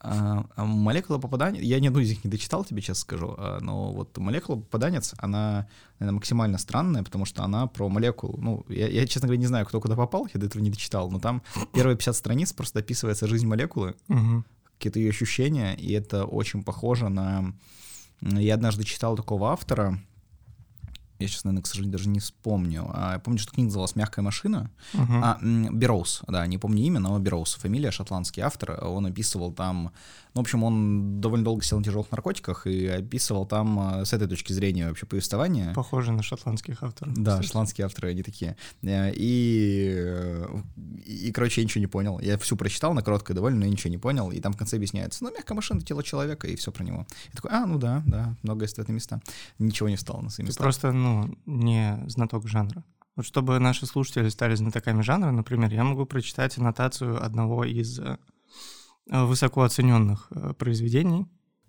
А, 0.00 0.44
а 0.54 0.64
молекула 0.64 1.18
попаданец, 1.18 1.60
я 1.60 1.80
ни 1.80 1.88
одну 1.88 2.00
из 2.00 2.10
них 2.10 2.24
не 2.24 2.30
дочитал, 2.30 2.64
тебе 2.64 2.80
честно 2.80 3.02
скажу, 3.02 3.34
а, 3.36 3.58
но 3.60 3.92
вот 3.92 4.16
молекула 4.18 4.56
попаданец, 4.56 5.14
она, 5.18 5.66
наверное, 5.98 6.16
максимально 6.16 6.58
странная, 6.58 7.02
потому 7.02 7.24
что 7.24 7.42
она 7.42 7.66
про 7.66 7.88
молекулу. 7.88 8.36
Ну, 8.38 8.64
я, 8.68 8.88
я, 8.88 9.06
честно 9.06 9.26
говоря, 9.26 9.40
не 9.40 9.46
знаю, 9.46 9.66
кто 9.66 9.80
куда 9.80 9.96
попал, 9.96 10.28
я 10.32 10.40
до 10.40 10.46
этого 10.46 10.62
не 10.62 10.70
дочитал, 10.70 11.10
но 11.10 11.18
там 11.18 11.42
первые 11.72 11.96
50 11.96 12.14
страниц 12.14 12.52
просто 12.52 12.78
описывается 12.78 13.26
жизнь 13.26 13.46
молекулы, 13.46 13.96
какие-то 14.76 15.00
ее 15.00 15.10
ощущения, 15.10 15.74
и 15.74 15.92
это 15.92 16.24
очень 16.24 16.62
похоже 16.62 17.08
на... 17.08 17.52
Я 18.20 18.54
однажды 18.54 18.84
читал 18.84 19.16
такого 19.16 19.50
автора, 19.50 20.00
я 21.18 21.26
сейчас, 21.28 21.44
наверное, 21.44 21.62
к 21.62 21.66
сожалению, 21.66 21.92
даже 21.98 22.08
не 22.08 22.20
вспомню. 22.20 22.90
А, 22.94 23.14
я 23.14 23.18
помню, 23.18 23.38
что 23.40 23.52
книга 23.52 23.66
называлась 23.66 23.96
«Мягкая 23.96 24.22
машина». 24.24 24.70
Мгм. 24.92 25.24
А, 25.24 25.38
Бероуз, 25.72 26.22
да, 26.28 26.46
не 26.46 26.58
помню 26.58 26.82
имя, 26.84 27.00
но 27.00 27.18
Бероуз, 27.18 27.54
фамилия, 27.54 27.90
шотландский 27.90 28.42
автор. 28.42 28.78
Он 28.84 29.06
описывал 29.06 29.52
там, 29.52 29.90
ну, 30.34 30.40
в 30.40 30.44
общем, 30.44 30.62
он 30.62 31.20
довольно 31.20 31.44
долго 31.44 31.62
сидел 31.64 31.78
на 31.78 31.84
тяжелых 31.84 32.10
наркотиках 32.10 32.66
и 32.66 32.86
описывал 32.86 33.46
там 33.46 33.78
а, 33.80 34.04
с 34.04 34.12
этой 34.12 34.28
точки 34.28 34.52
зрения 34.52 34.88
вообще 34.88 35.06
повествование. 35.06 35.72
Похоже 35.74 36.12
на 36.12 36.22
шотландских 36.22 36.82
авторов. 36.82 37.14
Да, 37.14 37.32
кстати. 37.32 37.46
шотландские 37.46 37.84
авторы, 37.86 38.10
они 38.10 38.22
такие. 38.22 38.56
Э, 38.82 39.12
И, 39.14 39.92
э, 39.96 40.46
и, 41.04 41.32
короче, 41.32 41.60
я 41.60 41.64
ничего 41.64 41.80
не 41.80 41.86
понял. 41.86 42.18
Я 42.20 42.38
всю 42.38 42.56
прочитал 42.56 42.94
на 42.94 43.02
короткое 43.02 43.34
довольно, 43.34 43.58
но 43.60 43.64
я 43.64 43.70
ничего 43.70 43.90
не 43.90 43.98
понял. 43.98 44.30
И 44.30 44.40
там 44.40 44.52
в 44.52 44.56
конце 44.56 44.76
объясняется, 44.76 45.24
ну, 45.24 45.30
мягкая 45.32 45.56
машина— 45.56 45.80
тело 45.82 46.02
человека, 46.02 46.46
и 46.46 46.56
все 46.56 46.70
про 46.70 46.84
него. 46.84 47.06
Я 47.32 47.36
такой, 47.36 47.50
а, 47.50 47.66
ну 47.66 47.78
да, 47.78 48.02
да, 48.06 48.34
многое 48.42 48.68
стоит 48.68 48.88
на 48.88 48.92
места. 48.92 49.20
Ничего 49.58 49.88
не 49.88 49.96
встало 49.96 50.20
на 50.20 50.30
свои 50.30 50.44
Ты 50.46 50.50
места. 50.50 50.62
просто, 50.62 50.92
ну, 50.92 51.07
не 51.46 52.02
знаток 52.06 52.48
жанра. 52.48 52.84
Вот 53.16 53.26
чтобы 53.26 53.58
наши 53.58 53.84
слушатели 53.86 54.28
стали 54.28 54.54
знатоками 54.54 55.02
жанра, 55.02 55.30
например, 55.32 55.72
я 55.72 55.82
могу 55.84 56.06
прочитать 56.06 56.56
аннотацию 56.56 57.22
одного 57.24 57.64
из 57.64 57.98
э, 57.98 58.16
высоко 59.06 59.62
оцененных 59.62 60.28
э, 60.30 60.54
произведений. 60.54 61.26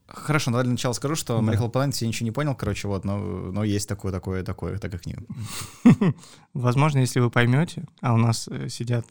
Хорошо, 0.07 0.51
давай 0.51 0.63
для 0.63 0.73
начала 0.73 0.93
скажу, 0.93 1.15
что 1.15 1.37
Да. 1.37 1.41
Молекула 1.41 1.69
Планете 1.69 2.05
я 2.05 2.09
ничего 2.09 2.25
не 2.25 2.31
понял, 2.31 2.55
короче, 2.55 2.87
вот, 2.87 3.03
но, 3.03 3.17
но 3.17 3.63
есть 3.63 3.89
такое, 3.89 4.11
такое, 4.11 4.43
такое, 4.43 4.77
такая 4.77 4.99
книга. 4.99 5.23
Возможно, 6.53 6.99
если 6.99 7.19
вы 7.19 7.31
поймете, 7.31 7.85
а 8.01 8.13
у 8.13 8.17
нас 8.17 8.47
э, 8.47 8.69
сидят 8.69 9.07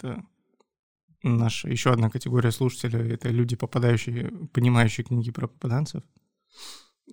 наша 1.23 1.69
еще 1.69 1.93
одна 1.93 2.11
категория 2.11 2.53
слушателей, 2.53 3.15
это 3.15 3.31
люди, 3.31 3.57
попадающие, 3.57 4.31
понимающие 4.53 5.05
книги 5.05 5.31
про 5.31 5.49
попаданцев. 5.49 6.03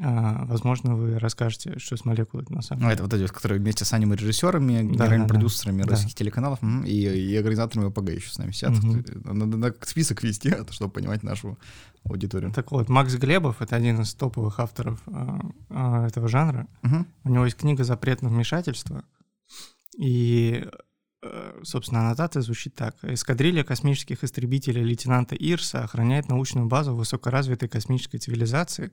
А, 0.02 0.44
возможно, 0.46 0.96
вы 0.96 1.18
расскажете, 1.20 1.80
что 1.80 1.96
с 1.96 2.04
молекулой 2.04 2.46
на 2.50 2.62
самом 2.62 2.82
Ну, 2.82 2.88
деле. 2.88 2.96
это 2.96 3.04
вот 3.04 3.14
эти, 3.14 3.32
которые 3.32 3.60
вместе 3.62 3.86
с 3.86 3.94
аниме-режиссерами, 3.94 4.84
генеральными 4.84 5.22
да, 5.22 5.28
да. 5.28 5.34
продюсерами 5.34 5.84
Да. 5.84 5.90
российских 5.92 6.16
телеканалов 6.16 6.62
м, 6.62 6.84
и, 6.84 6.92
и 6.92 7.36
организаторами 7.38 7.88
ОПГ 7.88 8.10
еще 8.10 8.30
с 8.30 8.38
нами 8.38 8.52
сидят. 8.52 8.72
Мгм. 8.84 9.06
Надо, 9.24 9.58
надо 9.58 9.76
список 9.84 10.22
вести, 10.24 10.54
чтобы 10.72 10.92
понимать 10.92 11.24
нашу 11.24 11.58
аудиторию. 12.04 12.52
Так 12.52 12.72
вот, 12.72 12.90
Макс 12.90 13.16
Глебов— 13.16 13.58
это 13.62 13.76
один 13.78 14.02
из 14.02 14.14
топовых 14.14 14.60
авторов 14.60 15.02
а, 15.08 15.40
а, 15.70 16.08
этого 16.08 16.28
жанра. 16.28 16.68
Мгм. 16.82 17.08
У 17.24 17.30
него 17.30 17.46
есть 17.46 17.58
книга 17.58 17.84
«Запрет 17.86 18.22
на 18.22 18.28
вмешательство». 18.30 19.06
И, 19.98 20.68
э, 21.24 21.60
собственно, 21.64 22.02
аннотация 22.02 22.42
звучит 22.42 22.76
так. 22.76 22.96
Эскадрилья 23.02 23.64
космических 23.64 24.24
истребителей 24.24 24.84
лейтенанта 24.84 25.36
Ирса 25.36 25.84
охраняет 25.84 26.28
научную 26.28 26.68
базу 26.68 26.94
высокоразвитой 26.96 27.70
космической 27.70 28.18
цивилизации, 28.18 28.92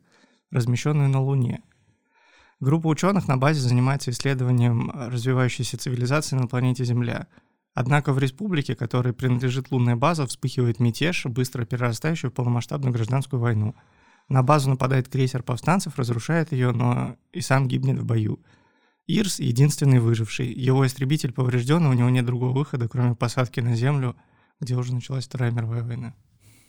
размещенную 0.52 1.08
на 1.08 1.20
Луне. 1.20 1.62
Группа 2.60 2.86
ученых 2.86 3.26
на 3.26 3.36
базе 3.36 3.60
занимается 3.60 4.12
исследованием 4.12 4.90
развивающейся 4.94 5.78
цивилизации 5.78 6.36
на 6.36 6.46
планете 6.46 6.84
Земля. 6.84 7.26
Однако 7.74 8.12
в 8.12 8.18
республике, 8.20 8.76
которой 8.76 9.12
принадлежит 9.12 9.72
лунная 9.72 9.96
база, 9.96 10.26
вспыхивает 10.26 10.78
мятеж, 10.78 11.26
быстро 11.26 11.64
перерастающий 11.64 12.28
в 12.28 12.32
полномасштабную 12.32 12.92
гражданскую 12.92 13.40
войну. 13.40 13.74
На 14.28 14.42
базу 14.42 14.70
нападает 14.70 15.08
крейсер 15.08 15.42
повстанцев, 15.42 15.98
разрушает 15.98 16.52
ее, 16.52 16.70
но 16.70 17.16
и 17.32 17.40
сам 17.40 17.66
гибнет 17.66 17.98
в 17.98 18.04
бою. 18.04 18.40
Ирс— 19.08 19.38
единственный 19.40 19.98
выживший. 19.98 20.52
Его 20.52 20.86
истребитель 20.86 21.32
поврежден, 21.32 21.84
и 21.84 21.88
у 21.88 21.92
него 21.94 22.10
нет 22.10 22.24
другого 22.24 22.56
выхода, 22.56 22.88
кроме 22.88 23.16
посадки 23.16 23.58
на 23.58 23.74
Землю, 23.74 24.14
где 24.60 24.76
уже 24.76 24.94
началась 24.94 25.26
Вторая 25.26 25.50
мировая 25.50 25.82
война. 25.82 26.14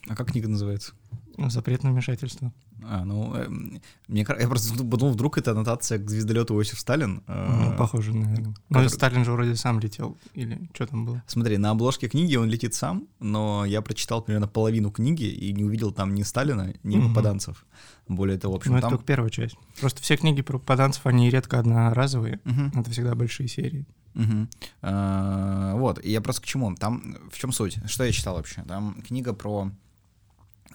А 0.08 0.16
как 0.16 0.32
книга 0.32 0.48
называется? 0.48 0.94
Запрет 1.38 1.84
на 1.84 1.92
вмешательство. 1.92 2.52
А, 2.86 3.04
ну, 3.06 3.34
эм, 3.36 3.82
мне, 4.08 4.25
я 4.40 4.48
просто 4.48 4.74
подумал, 4.84 5.13
вдруг 5.13 5.38
это 5.38 5.52
аннотация 5.52 5.98
к 6.00 6.10
звездолету 6.10 6.56
Иосиф 6.56 6.80
Сталин. 6.80 7.24
э, 7.28 7.70
Ну, 7.72 7.78
похоже, 7.78 8.13
наверное. 8.13 8.54
Но 8.70 8.80
который- 8.80 8.90
Сталин 8.90 9.25
же 9.25 9.32
вроде 9.32 9.56
сам 9.56 9.80
летел. 9.80 10.18
Или 10.34 10.70
что 10.74 10.88
там 10.88 11.06
было? 11.06 11.24
Смотри, 11.28 11.58
на 11.58 11.72
обложке 11.72 12.08
книги 12.10 12.36
он 12.36 12.50
летит 12.50 12.74
сам, 12.74 13.08
но 13.20 13.66
я 13.66 13.82
прочитал 13.82 14.22
примерно 14.22 14.48
половину 14.48 14.92
книги 14.92 15.25
и 15.25 15.54
не 15.54 15.63
увидел 15.63 15.92
там 15.92 16.13
ни 16.13 16.24
Сталина, 16.24 16.74
ни 16.84 16.98
Мгм. 16.98 17.10
попаданцев. 17.10 17.66
Более 18.08 18.38
того, 18.38 18.54
в 18.56 18.58
общем, 18.58 18.72
ну, 18.72 18.78
это 18.78 18.82
там... 18.88 18.92
только 18.92 19.06
первая 19.06 19.30
часть. 19.30 19.56
Просто 19.80 20.02
все 20.02 20.18
книги 20.18 20.42
про 20.42 20.58
попаданцев, 20.60 21.06
они 21.06 21.30
редко 21.30 21.60
одноразовые. 21.60 22.40
Мгм. 22.44 22.72
Это 22.75 22.92
всегда 22.92 23.16
большие 23.16 23.48
серии. 23.48 23.86
Мгм. 24.13 24.50
А, 24.82 25.75
Вот, 25.75 26.04
и 26.04 26.12
я 26.12 26.22
просто 26.22 26.42
к 26.42 26.46
чему? 26.46 26.75
Там 26.75 27.16
в 27.32 27.38
чем 27.38 27.52
суть? 27.52 27.80
Что 27.90 28.04
я 28.04 28.12
читал 28.12 28.36
вообще? 28.36 28.62
Там 28.68 29.02
книга 29.08 29.34
про 29.34 29.72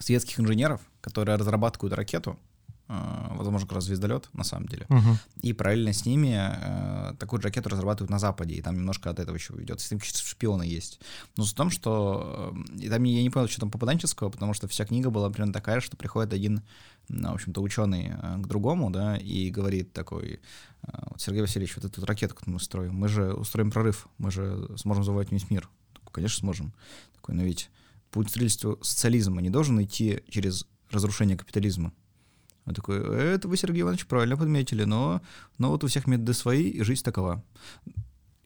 светских 0.01 0.41
инженеров, 0.41 0.81
которые 1.09 1.37
разрабатывают 1.37 1.95
ракету, 1.95 2.39
а, 2.91 3.35
возможно, 3.37 3.67
как 3.67 3.77
раз 3.77 3.85
звездолет, 3.85 4.31
на 4.33 4.45
самом 4.45 4.67
деле. 4.67 4.87
Мгм. 4.89 5.19
И 5.43 5.53
параллельно 5.53 5.93
с 5.93 6.07
ними 6.07 6.35
э, 6.39 7.15
такую 7.19 7.41
же 7.41 7.49
ракету 7.49 7.69
разрабатывают 7.69 8.11
на 8.11 8.19
Западе, 8.19 8.55
и 8.55 8.63
там 8.63 8.77
немножко 8.77 9.11
от 9.11 9.19
этого 9.19 9.37
еще 9.37 9.53
идет. 9.63 9.81
С 9.81 9.91
ним 9.91 10.01
чисто 10.01 10.27
шпионы 10.27 10.63
есть. 10.63 10.99
Но 11.37 11.45
в 11.45 11.53
том, 11.53 11.71
что... 11.71 12.55
э, 12.71 12.85
И 12.85 12.89
там 12.89 13.03
я 13.05 13.23
не 13.23 13.29
понял, 13.29 13.47
что 13.49 13.61
там 13.61 13.71
попаданческого, 13.71 14.31
потому 14.31 14.55
что 14.55 14.69
вся 14.69 14.87
книга 14.87 15.11
была 15.11 15.29
примерно 15.29 15.53
такая, 15.53 15.81
что 15.81 15.99
приходит 15.99 16.33
один, 16.33 16.63
в 17.09 17.35
общем-то, 17.35 17.61
ученый 17.61 18.13
э, 18.15 18.37
к 18.39 18.47
другому, 18.47 18.91
да, 18.91 19.19
и 19.19 19.51
говорит 19.51 19.93
такой, 19.93 20.41
э, 20.83 20.89
Сергей 21.19 21.43
Васильевич, 21.43 21.77
вот 21.77 21.85
эту 21.85 22.07
ракету, 22.07 22.35
которую 22.35 22.55
мы 22.55 22.61
строим, 22.61 22.95
мы 22.95 23.09
же 23.09 23.35
устроим 23.35 23.71
прорыв, 23.71 24.09
мы 24.17 24.31
же 24.31 24.67
сможем 24.77 25.05
завоевать 25.05 25.31
весь 25.31 25.51
мир. 25.51 25.69
Такой, 25.93 26.13
Конечно, 26.15 26.41
сможем. 26.41 26.73
Такой, 27.17 27.35
но 27.35 27.43
ведь 27.43 27.69
путь 28.11 28.31
строительства 28.31 28.79
социализма 28.81 29.43
не 29.43 29.51
должен 29.51 29.83
идти 29.83 30.23
через 30.31 30.67
разрушение 30.91 31.37
капитализма. 31.37 31.93
Он 32.67 32.75
такой, 32.75 32.99
это 32.99 33.49
вы, 33.49 33.57
Сергей 33.57 33.81
Иванович, 33.81 34.07
правильно 34.07 34.37
подметили, 34.37 34.85
но, 34.85 35.23
но 35.57 35.71
вот 35.71 35.85
у 35.85 35.87
всех 35.87 36.07
методы 36.07 36.35
свои, 36.35 36.69
и 36.69 36.83
жизнь 36.83 37.03
такова. 37.03 37.43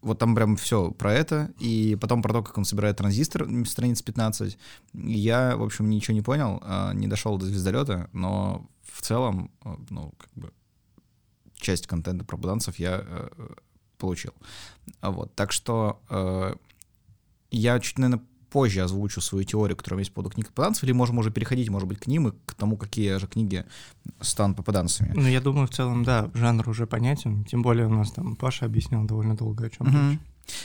Вот 0.00 0.18
там 0.18 0.34
прям 0.34 0.56
все 0.56 0.90
про 0.92 1.12
это, 1.12 1.52
и 1.58 1.96
потом 2.00 2.22
про 2.22 2.32
то, 2.32 2.42
как 2.42 2.56
он 2.58 2.64
собирает 2.64 2.96
транзистор, 2.96 3.48
страниц 3.66 4.02
15. 4.02 4.58
И 4.94 5.12
Я, 5.12 5.56
в 5.56 5.62
общем, 5.62 5.90
ничего 5.90 6.14
не 6.14 6.22
понял, 6.22 6.60
а, 6.62 6.92
не 6.92 7.08
дошел 7.08 7.36
до 7.36 7.46
звездолета, 7.46 8.08
но 8.12 8.68
в 8.82 9.02
целом, 9.02 9.50
а, 9.62 9.76
ну, 9.90 10.12
как 10.18 10.30
бы, 10.34 10.52
часть 11.56 11.86
контента 11.86 12.24
про 12.24 12.36
буданцев 12.36 12.78
я 12.78 13.04
э, 13.04 13.28
получил. 13.98 14.34
А 15.00 15.10
Вот, 15.10 15.34
так 15.34 15.52
что 15.52 16.00
э, 16.10 16.54
я 17.52 17.78
чуть, 17.80 17.98
наверное, 17.98 18.24
позже 18.52 18.80
озвучу 18.82 19.20
свою 19.20 19.44
теорию, 19.44 19.76
которая 19.76 20.00
есть 20.00 20.10
по 20.10 20.16
поводу 20.16 20.34
книг 20.34 20.48
попаданцев, 20.48 20.84
или 20.84 20.92
можем 20.92 21.18
уже 21.18 21.30
переходить, 21.30 21.70
может 21.70 21.88
быть, 21.88 21.98
к 21.98 22.06
ним 22.06 22.28
и 22.28 22.32
к 22.46 22.54
тому, 22.54 22.76
какие 22.76 23.16
же 23.18 23.26
книги 23.26 23.64
станут 24.20 24.56
попаданцами. 24.56 25.12
Ну, 25.14 25.26
я 25.28 25.40
думаю, 25.40 25.66
в 25.66 25.70
целом, 25.70 26.04
да, 26.04 26.30
жанр 26.34 26.68
уже 26.68 26.86
понятен. 26.86 27.44
Тем 27.44 27.62
более 27.62 27.86
у 27.86 27.90
нас 27.90 28.12
там 28.12 28.36
Паша 28.36 28.66
объяснял 28.66 29.04
довольно 29.04 29.34
долго, 29.36 29.66
о 29.66 29.70
чем 29.70 29.86
речь. 29.86 30.18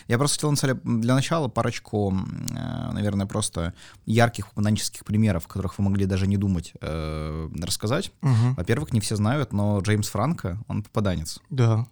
Я 0.07 0.17
просто 0.17 0.37
хотел 0.37 0.49
вначале- 0.49 0.79
для 0.83 1.13
начала 1.13 1.47
парочку, 1.49 2.11
э, 2.11 2.91
наверное, 2.93 3.27
просто 3.27 3.73
ярких 4.07 4.47
попаданческих 4.49 5.05
примеров, 5.05 5.45
о 5.45 5.49
которых 5.49 5.77
вы 5.77 5.83
могли 5.85 6.05
даже 6.07 6.25
не 6.27 6.35
думать, 6.35 6.73
э, 6.81 7.49
рассказать. 7.61 8.11
Мгм. 8.21 8.55
Во-первых, 8.55 8.91
не 8.91 8.99
все 8.99 9.15
знают, 9.15 9.53
но 9.53 9.79
Джеймс 9.79 10.09
Франко, 10.09 10.57
он 10.67 10.81
попаданец. 10.81 11.39
Да, 11.51 11.85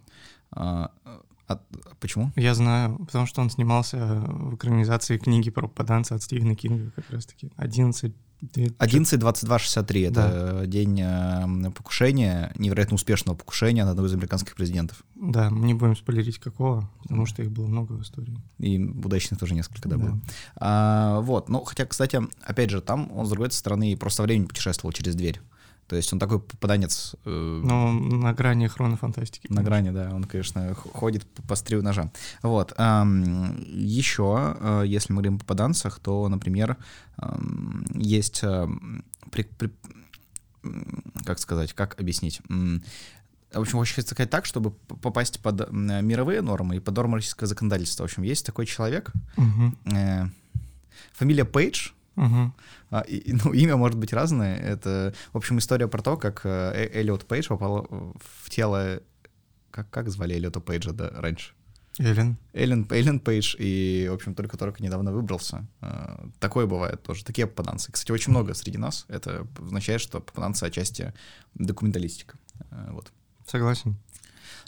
А, 1.48 1.60
почему? 2.00 2.32
я 2.36 2.54
знаю, 2.54 2.98
потому 2.98 3.26
что 3.26 3.40
он 3.40 3.50
снимался 3.50 3.96
в 4.26 4.56
экранизации 4.56 5.16
книги 5.18 5.50
про 5.50 5.68
попаданца 5.68 6.14
от 6.14 6.22
Стивена 6.22 6.54
Кинга 6.54 6.90
как 6.96 7.08
раз-таки. 7.10 7.50
11... 7.56 8.12
две- 8.40 8.66
11.22.63— 8.66 10.08
это 10.10 10.64
день 10.66 11.00
э, 11.00 11.70
покушения, 11.70 12.52
невероятно 12.58 12.96
успешного 12.96 13.36
покушения 13.36 13.84
на 13.84 13.90
одного 13.92 14.08
из 14.08 14.14
американских 14.14 14.54
президентов. 14.56 15.02
Да, 15.14 15.50
мы 15.50 15.66
не 15.66 15.74
будем 15.74 15.96
спойлерить 15.96 16.38
какого, 16.38 16.90
потому 17.02 17.26
что 17.26 17.42
их 17.42 17.50
было 17.50 17.66
много 17.66 17.92
в 17.92 18.02
истории. 18.02 18.36
И 18.58 18.78
удачных 18.82 19.38
тоже 19.38 19.54
несколько, 19.54 19.88
да, 19.88 19.96
Да. 19.96 20.04
было. 20.04 20.20
А, 20.56 21.20
вот, 21.20 21.48
ну, 21.48 21.64
хотя, 21.64 21.86
кстати, 21.86 22.20
опять 22.42 22.70
же, 22.70 22.80
там 22.80 23.10
он, 23.16 23.26
с 23.26 23.30
другой 23.30 23.50
стороны, 23.52 23.96
просто 23.96 24.22
времени 24.22 24.46
путешествовал 24.46 24.92
через 24.92 25.14
дверь. 25.14 25.40
То 25.88 25.94
есть 25.96 26.12
он 26.12 26.18
такой 26.18 26.40
попаданец 26.40 27.14
э, 27.24 27.60
Но 27.64 27.92
на 27.92 28.32
грани 28.32 28.66
хронофантастики. 28.66 29.46
на 29.52 29.62
грани, 29.62 29.90
да, 29.90 30.10
он, 30.12 30.24
конечно, 30.24 30.74
ходит 30.74 31.24
по- 31.46 31.54
стрию 31.54 31.82
ножа. 31.82 32.10
Вот. 32.42 32.72
ам, 32.76 33.56
еще, 33.72 34.56
э, 34.58 34.82
если 34.86 35.12
мы 35.12 35.18
говорим 35.22 35.36
о 35.36 35.38
попаданцах, 35.38 35.98
то, 36.00 36.28
например, 36.28 36.76
ам, 37.16 37.84
есть... 37.94 38.40
ам, 38.42 39.04
при- 39.30 39.44
при- 39.44 39.72
как 41.24 41.38
сказать, 41.38 41.72
как 41.72 42.00
объяснить? 42.00 42.40
В 42.48 43.60
общем, 43.60 43.78
хочется 43.78 44.02
сказать 44.02 44.28
так, 44.30 44.44
чтобы 44.44 44.72
попасть 44.72 45.38
под 45.40 45.70
мировые 45.70 46.40
нормы 46.42 46.76
и 46.76 46.80
под 46.80 46.96
нормы 46.96 47.18
российского 47.18 47.46
законодательства. 47.46 48.02
В 48.02 48.06
общем, 48.06 48.24
есть 48.24 48.44
такой 48.44 48.66
человек, 48.66 49.12
Мгм, 49.36 49.76
э, 49.94 50.26
фамилия 51.12 51.44
Пейдж, 51.44 51.90
мгм. 52.16 52.54
а, 52.90 53.00
и- 53.00 53.32
ну, 53.32 53.52
имя 53.52 53.76
может 53.76 53.98
быть 53.98 54.12
разное. 54.12 54.56
Это, 54.56 55.14
в 55.32 55.36
общем, 55.36 55.58
история 55.58 55.86
про 55.88 56.02
то, 56.02 56.16
как 56.16 56.40
э, 56.44 56.72
Э- 56.74 57.00
Эллиот 57.00 57.24
Пейдж 57.26 57.48
попал 57.48 57.86
в 58.42 58.50
тело... 58.50 59.00
Как, 59.70 59.90
как 59.90 60.08
звали 60.08 60.34
Эллиота 60.34 60.60
Пейджа 60.60 60.92
да, 60.92 61.10
раньше? 61.10 61.52
Эллен. 61.98 62.36
Эллен, 62.52 62.86
Эллен 62.90 63.20
Пейдж, 63.20 63.54
и, 63.58 64.06
в 64.10 64.14
общем, 64.14 64.34
только-только 64.34 64.82
недавно 64.82 65.12
выбрался. 65.12 65.66
Э, 65.80 66.26
Такое 66.40 66.66
бывает 66.66 67.02
тоже, 67.02 67.24
такие 67.24 67.46
попаданцы. 67.46 67.92
Кстати, 67.92 68.12
очень 68.12 68.30
много 68.32 68.54
среди 68.54 68.78
нас. 68.78 69.04
Это 69.08 69.46
означает, 69.58 70.00
что 70.00 70.20
попаданцы 70.20 70.64
отчасти 70.64 71.12
документалистика. 71.54 72.38
Э, 72.70 72.90
Вот. 72.92 73.12
Согласен. 73.46 73.96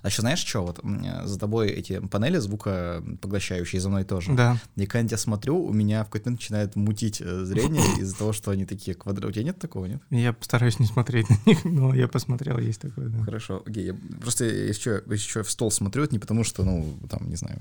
А 0.02 0.08
еще 0.08 0.22
знаешь 0.22 0.38
что? 0.38 0.60
Вот 0.64 0.80
за 1.24 1.38
тобой 1.38 1.68
эти 1.70 1.98
панели 1.98 2.38
звукопоглощающие, 2.38 3.80
за 3.80 3.88
мной 3.88 4.04
тоже. 4.04 4.32
Да. 4.32 4.58
И 4.76 4.86
когда 4.86 5.00
я 5.00 5.08
тебя 5.08 5.18
смотрю, 5.18 5.60
у 5.60 5.72
меня 5.72 6.02
в 6.02 6.06
какой-то 6.06 6.28
момент 6.28 6.40
начинает 6.40 6.76
мутить 6.76 7.20
э, 7.20 7.44
зрение 7.44 7.82
из-за 8.00 8.16
того, 8.16 8.32
что 8.32 8.50
они 8.52 8.64
такие 8.64 8.94
квадраты. 8.94 9.28
У 9.28 9.32
тебя 9.32 9.44
нет 9.44 9.58
такого, 9.58 9.86
нет? 9.86 10.02
Я 10.10 10.32
постараюсь 10.32 10.78
не 10.78 10.86
смотреть 10.86 11.28
на 11.28 11.38
них, 11.46 11.64
но 11.64 11.94
я 11.94 12.06
посмотрел, 12.06 12.58
есть 12.58 12.80
такое, 12.80 13.08
да. 13.08 13.24
Хорошо, 13.24 13.62
окей. 13.66 13.86
Я 13.86 13.96
просто 14.20 14.44
еще, 14.44 15.02
еще 15.06 15.42
в 15.42 15.50
стол 15.50 15.70
смотрю, 15.70 16.04
это 16.04 16.14
не 16.14 16.18
потому 16.18 16.44
что, 16.44 16.64
ну, 16.64 16.96
там, 17.10 17.28
не 17.28 17.36
знаю, 17.36 17.58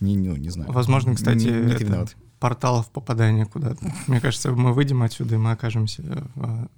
не, 0.00 0.16
ну, 0.16 0.36
не 0.36 0.48
знаю. 0.48 0.72
Возможно, 0.72 1.14
кстати, 1.14 1.44
не, 1.44 1.50
не 1.50 1.72
это 1.72 2.08
порталов 2.38 2.90
попадания 2.90 3.46
куда-то. 3.46 3.92
Мне 4.06 4.20
кажется, 4.20 4.52
мы 4.52 4.72
выйдем 4.72 5.02
отсюда, 5.02 5.34
и 5.34 5.38
мы 5.38 5.52
окажемся 5.52 6.02
в, 6.34 6.64
э, 6.64 6.68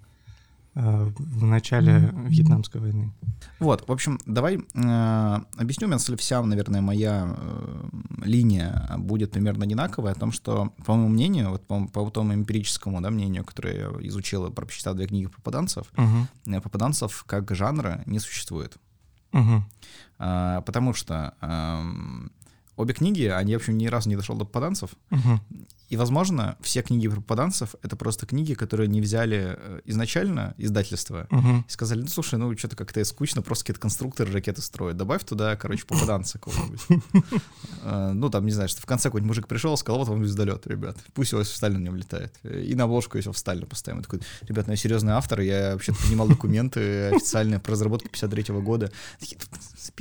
в 0.75 1.45
начале 1.45 2.12
Вьетнамской 2.27 2.81
войны. 2.81 3.12
Вот, 3.59 3.89
в 3.89 3.93
общем, 3.93 4.18
давай 4.25 4.57
э, 4.57 5.38
объясню, 5.57 5.87
у 5.87 5.88
меня 5.88 5.99
если 5.99 6.16
вся, 6.16 6.42
наверное, 6.42 6.81
моя 6.81 7.37
э, 7.37 7.88
линия 8.25 8.88
будет 8.99 9.33
примерно 9.33 9.64
одинаковая, 9.64 10.12
о 10.12 10.14
том, 10.14 10.31
что, 10.31 10.73
по 10.87 10.94
моему 10.94 11.09
мнению, 11.09 11.51
вот 11.51 11.66
по, 11.66 11.87
по 11.88 12.09
тому 12.11 12.35
эмпирическому 12.35 13.01
да, 13.01 13.11
мнению, 13.11 13.44
которое 13.44 13.77
я 13.77 14.09
изучил, 14.09 14.47
и 14.47 14.53
прочитал 14.53 14.94
две 14.94 15.07
книги 15.07 15.27
попаданцев, 15.27 15.90
э, 16.47 16.61
попаданцев 16.61 17.25
как 17.27 17.51
жанра 17.55 18.03
не 18.07 18.21
существует. 18.21 18.77
А, 20.18 20.61
потому 20.62 20.92
что 20.92 21.35
эм, 21.40 22.31
обе 22.81 22.95
книги, 22.95 23.25
они, 23.25 23.55
в 23.55 23.57
общем, 23.59 23.77
ни 23.79 23.87
разу 23.87 24.09
не 24.09 24.16
дошел 24.16 24.37
до 24.37 24.45
попаданцев, 24.45 24.90
Мгм. 25.11 25.40
И, 25.88 25.97
возможно, 25.97 26.57
все 26.61 26.83
книги 26.83 27.09
про 27.09 27.16
попаданцев— 27.16 27.75
это 27.83 27.97
просто 27.97 28.25
книги, 28.25 28.55
которые 28.55 28.87
не 28.87 29.01
взяли 29.01 29.57
э, 29.59 29.81
изначально 29.87 30.55
издательство 30.57 31.27
Мгм. 31.31 31.64
и 31.69 31.71
сказали, 31.73 32.03
ну, 32.03 32.07
слушай, 32.07 32.38
ну, 32.38 32.57
что-то 32.57 32.77
как-то 32.77 33.05
скучно, 33.05 33.43
просто 33.43 33.64
какие-то 33.64 33.81
конструкторы 33.81 34.31
ракеты 34.33 34.62
строят. 34.62 34.97
Добавь 34.97 35.25
туда, 35.25 35.57
короче, 35.57 35.85
попаданца 35.87 36.38
какого-нибудь. 36.38 36.81
Э, 37.83 38.12
Ну, 38.12 38.31
там, 38.31 38.45
не 38.47 38.53
знаю, 38.53 38.69
что 38.69 38.81
в 38.83 38.87
конце 38.87 39.09
какой-нибудь 39.09 39.29
мужик 39.31 39.49
пришел, 39.49 39.77
сказал, 39.77 39.99
вот 40.01 40.09
вам 40.09 40.23
звездолет, 40.25 40.64
ребят. 40.69 40.97
Пусть 41.12 41.35
Иосиф 41.35 41.57
Сталин 41.57 41.81
на 41.81 41.85
нем 41.87 41.97
летает. 41.97 42.33
И 42.45 42.75
на 42.77 42.85
обложку 42.85 43.19
Иосиф 43.19 43.37
Сталина 43.37 43.66
поставим. 43.66 43.99
Я 43.99 44.03
такой, 44.05 44.21
ребят, 44.43 44.66
ну 44.69 44.73
я 44.75 44.77
серьезный 44.77 45.14
автор, 45.14 45.40
я 45.40 45.73
вообще-то 45.73 45.99
принимал 46.03 46.29
документы 46.29 47.07
официальные 47.16 47.59
про 47.59 47.73
разработку 47.73 48.09
53 48.09 48.55
года. 48.61 48.93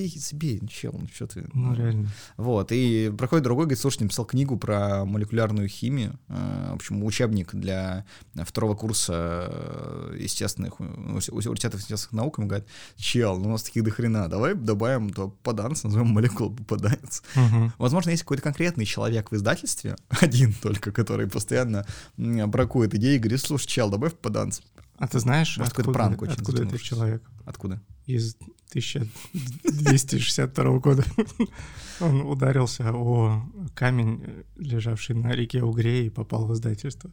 Забей, 0.07 0.59
ну, 0.61 0.67
чел, 0.67 0.95
ну 0.97 1.07
что 1.13 1.27
ты. 1.27 1.47
Ну, 1.53 1.73
реально. 1.73 2.09
Вот, 2.37 2.71
и 2.71 3.11
проходит 3.17 3.43
другой, 3.43 3.65
говорит, 3.65 3.79
слушай, 3.79 4.03
написал 4.03 4.25
книгу 4.25 4.57
про 4.57 5.05
молекулярную 5.05 5.67
химию, 5.67 6.19
э, 6.27 6.69
в 6.71 6.75
общем, 6.75 7.03
учебник 7.03 7.53
для 7.53 8.05
второго 8.35 8.75
курса 8.75 9.47
э, 9.49 10.17
естественных, 10.19 10.79
уни- 10.79 11.31
университетов 11.31 11.81
естественных 11.81 12.13
наук, 12.13 12.39
и 12.39 12.41
он 12.41 12.47
говорит, 12.47 12.67
чел, 12.95 13.37
ну 13.37 13.49
у 13.49 13.51
нас 13.51 13.63
таких 13.63 13.83
до 13.83 13.91
хрена, 13.91 14.27
давай 14.27 14.53
добавим 14.53 15.09
то 15.09 15.29
попаданца, 15.29 15.87
назовем 15.87 16.07
молекулу 16.07 16.51
попаданец. 16.51 17.23
Мгм. 17.35 17.73
Возможно, 17.77 18.11
есть 18.11 18.23
какой-то 18.23 18.43
конкретный 18.43 18.85
человек 18.85 19.31
в 19.31 19.35
издательстве, 19.35 19.95
один 20.09 20.53
только, 20.53 20.91
который 20.91 21.27
постоянно 21.27 21.85
бракует 22.17 22.93
идеи 22.95 23.15
и 23.15 23.19
говорит, 23.19 23.41
слушай, 23.41 23.67
чел, 23.67 23.89
добавь 23.89 24.13
попаданца. 24.13 24.61
А 24.97 25.07
ты 25.07 25.19
знаешь, 25.19 25.57
Может, 25.57 25.71
откуда, 25.71 25.91
пранк 25.93 26.21
очень 26.21 26.33
откуда 26.33 26.63
этот 26.63 26.81
человек? 26.81 27.23
Откуда? 27.45 27.81
Из 28.05 28.35
1262 28.69 30.79
года. 30.79 31.03
Он 31.99 32.21
ударился 32.21 32.91
о 32.93 33.43
камень, 33.75 34.23
лежавший 34.55 35.15
на 35.15 35.33
реке 35.33 35.63
Угре, 35.63 36.05
и 36.05 36.09
попал 36.09 36.45
в 36.47 36.53
издательство. 36.53 37.11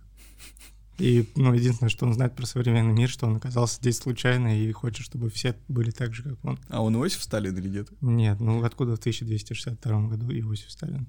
И, 0.98 1.28
ну, 1.34 1.52
единственное, 1.52 1.90
что 1.90 2.06
он 2.06 2.14
знает 2.14 2.34
про 2.34 2.46
современный 2.46 2.94
мир, 2.94 3.10
что 3.10 3.26
он 3.26 3.36
оказался 3.36 3.76
здесь 3.76 3.98
случайно 3.98 4.58
и 4.62 4.72
хочет, 4.72 5.04
чтобы 5.04 5.28
все 5.28 5.54
были 5.68 5.90
так 5.90 6.14
же, 6.14 6.22
как 6.22 6.42
он. 6.42 6.58
А 6.70 6.80
он 6.82 6.96
Иосиф 6.96 7.22
Сталин 7.22 7.54
или 7.58 7.68
нет? 7.68 7.88
Нет, 8.00 8.40
ну 8.40 8.64
откуда 8.64 8.96
в 8.96 8.98
1262 8.98 10.08
году 10.08 10.30
Иосиф 10.32 10.70
Сталин? 10.70 11.06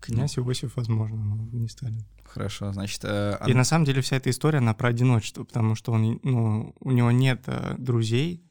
Князь 0.00 0.36
Иосиф, 0.38 0.74
возможно, 0.74 1.22
но 1.22 1.36
не 1.52 1.68
Сталин. 1.68 2.04
Хорошо, 2.24 2.72
значит... 2.72 3.02
э, 3.04 3.36
И 3.46 3.50
ан- 3.52 3.58
на 3.58 3.64
самом 3.64 3.84
деле 3.84 4.00
вся 4.00 4.16
эта 4.16 4.28
история, 4.30 4.58
она 4.58 4.74
про 4.74 4.88
одиночество, 4.88 5.44
потому 5.44 5.76
что 5.76 5.92
он, 5.92 6.18
ну, 6.24 6.74
у 6.80 6.90
него 6.90 7.12
нет 7.12 7.44
э, 7.46 7.76
друзей, 7.78 8.42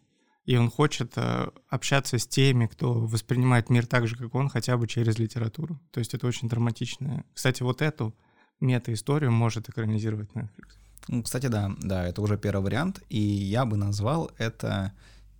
и 0.46 0.58
он 0.58 0.70
хочет 0.70 1.14
э, 1.16 1.50
общаться 1.70 2.18
с 2.18 2.28
теми, 2.28 2.66
кто 2.66 2.94
воспринимает 2.94 3.70
мир 3.70 3.86
так 3.86 4.08
же, 4.08 4.16
как 4.16 4.34
он, 4.34 4.50
хотя 4.50 4.78
бы 4.78 4.88
через 4.88 5.20
литературу. 5.20 5.80
То 5.92 6.00
есть 6.00 6.14
это 6.14 6.28
очень 6.28 6.50
драматичное. 6.50 7.26
Кстати, 7.34 7.64
вот 7.64 7.82
эту 7.82 8.16
мета-историю 8.60 9.32
может 9.32 9.70
экранизировать 9.70 10.30
Netflix. 10.34 10.78
Ну, 11.08 11.24
Кстати, 11.24 11.48
да, 11.48 11.72
да, 11.80 12.06
это 12.06 12.22
уже 12.22 12.38
первый 12.38 12.64
вариант, 12.64 13.02
и 13.10 13.20
я 13.20 13.66
бы 13.66 13.78
назвал 13.78 14.32
это 14.38 14.94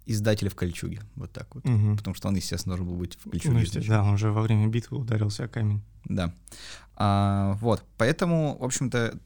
издатель 0.06 0.50
в 0.50 0.56
кольчуге, 0.56 1.02
вот 1.16 1.32
так 1.32 1.54
вот. 1.54 1.64
Мгм. 1.66 1.98
Потому 1.98 2.16
что 2.16 2.28
он, 2.28 2.36
естественно, 2.36 2.76
должен 2.76 2.92
был 2.92 3.00
быть 3.00 3.18
в 3.24 3.30
кольчуге. 3.30 3.68
Ну, 3.74 3.82
да, 3.88 4.04
он 4.04 4.14
уже 4.16 4.32
во 4.32 4.42
время 4.42 4.68
битвы 4.68 4.98
ударился 4.98 5.46
о 5.46 5.48
камень. 5.48 5.82
Да. 6.06 6.34
А, 7.04 7.54
вот, 7.62 7.84
поэтому, 7.98 8.58
в 8.60 8.64
общем-то, 8.64 9.18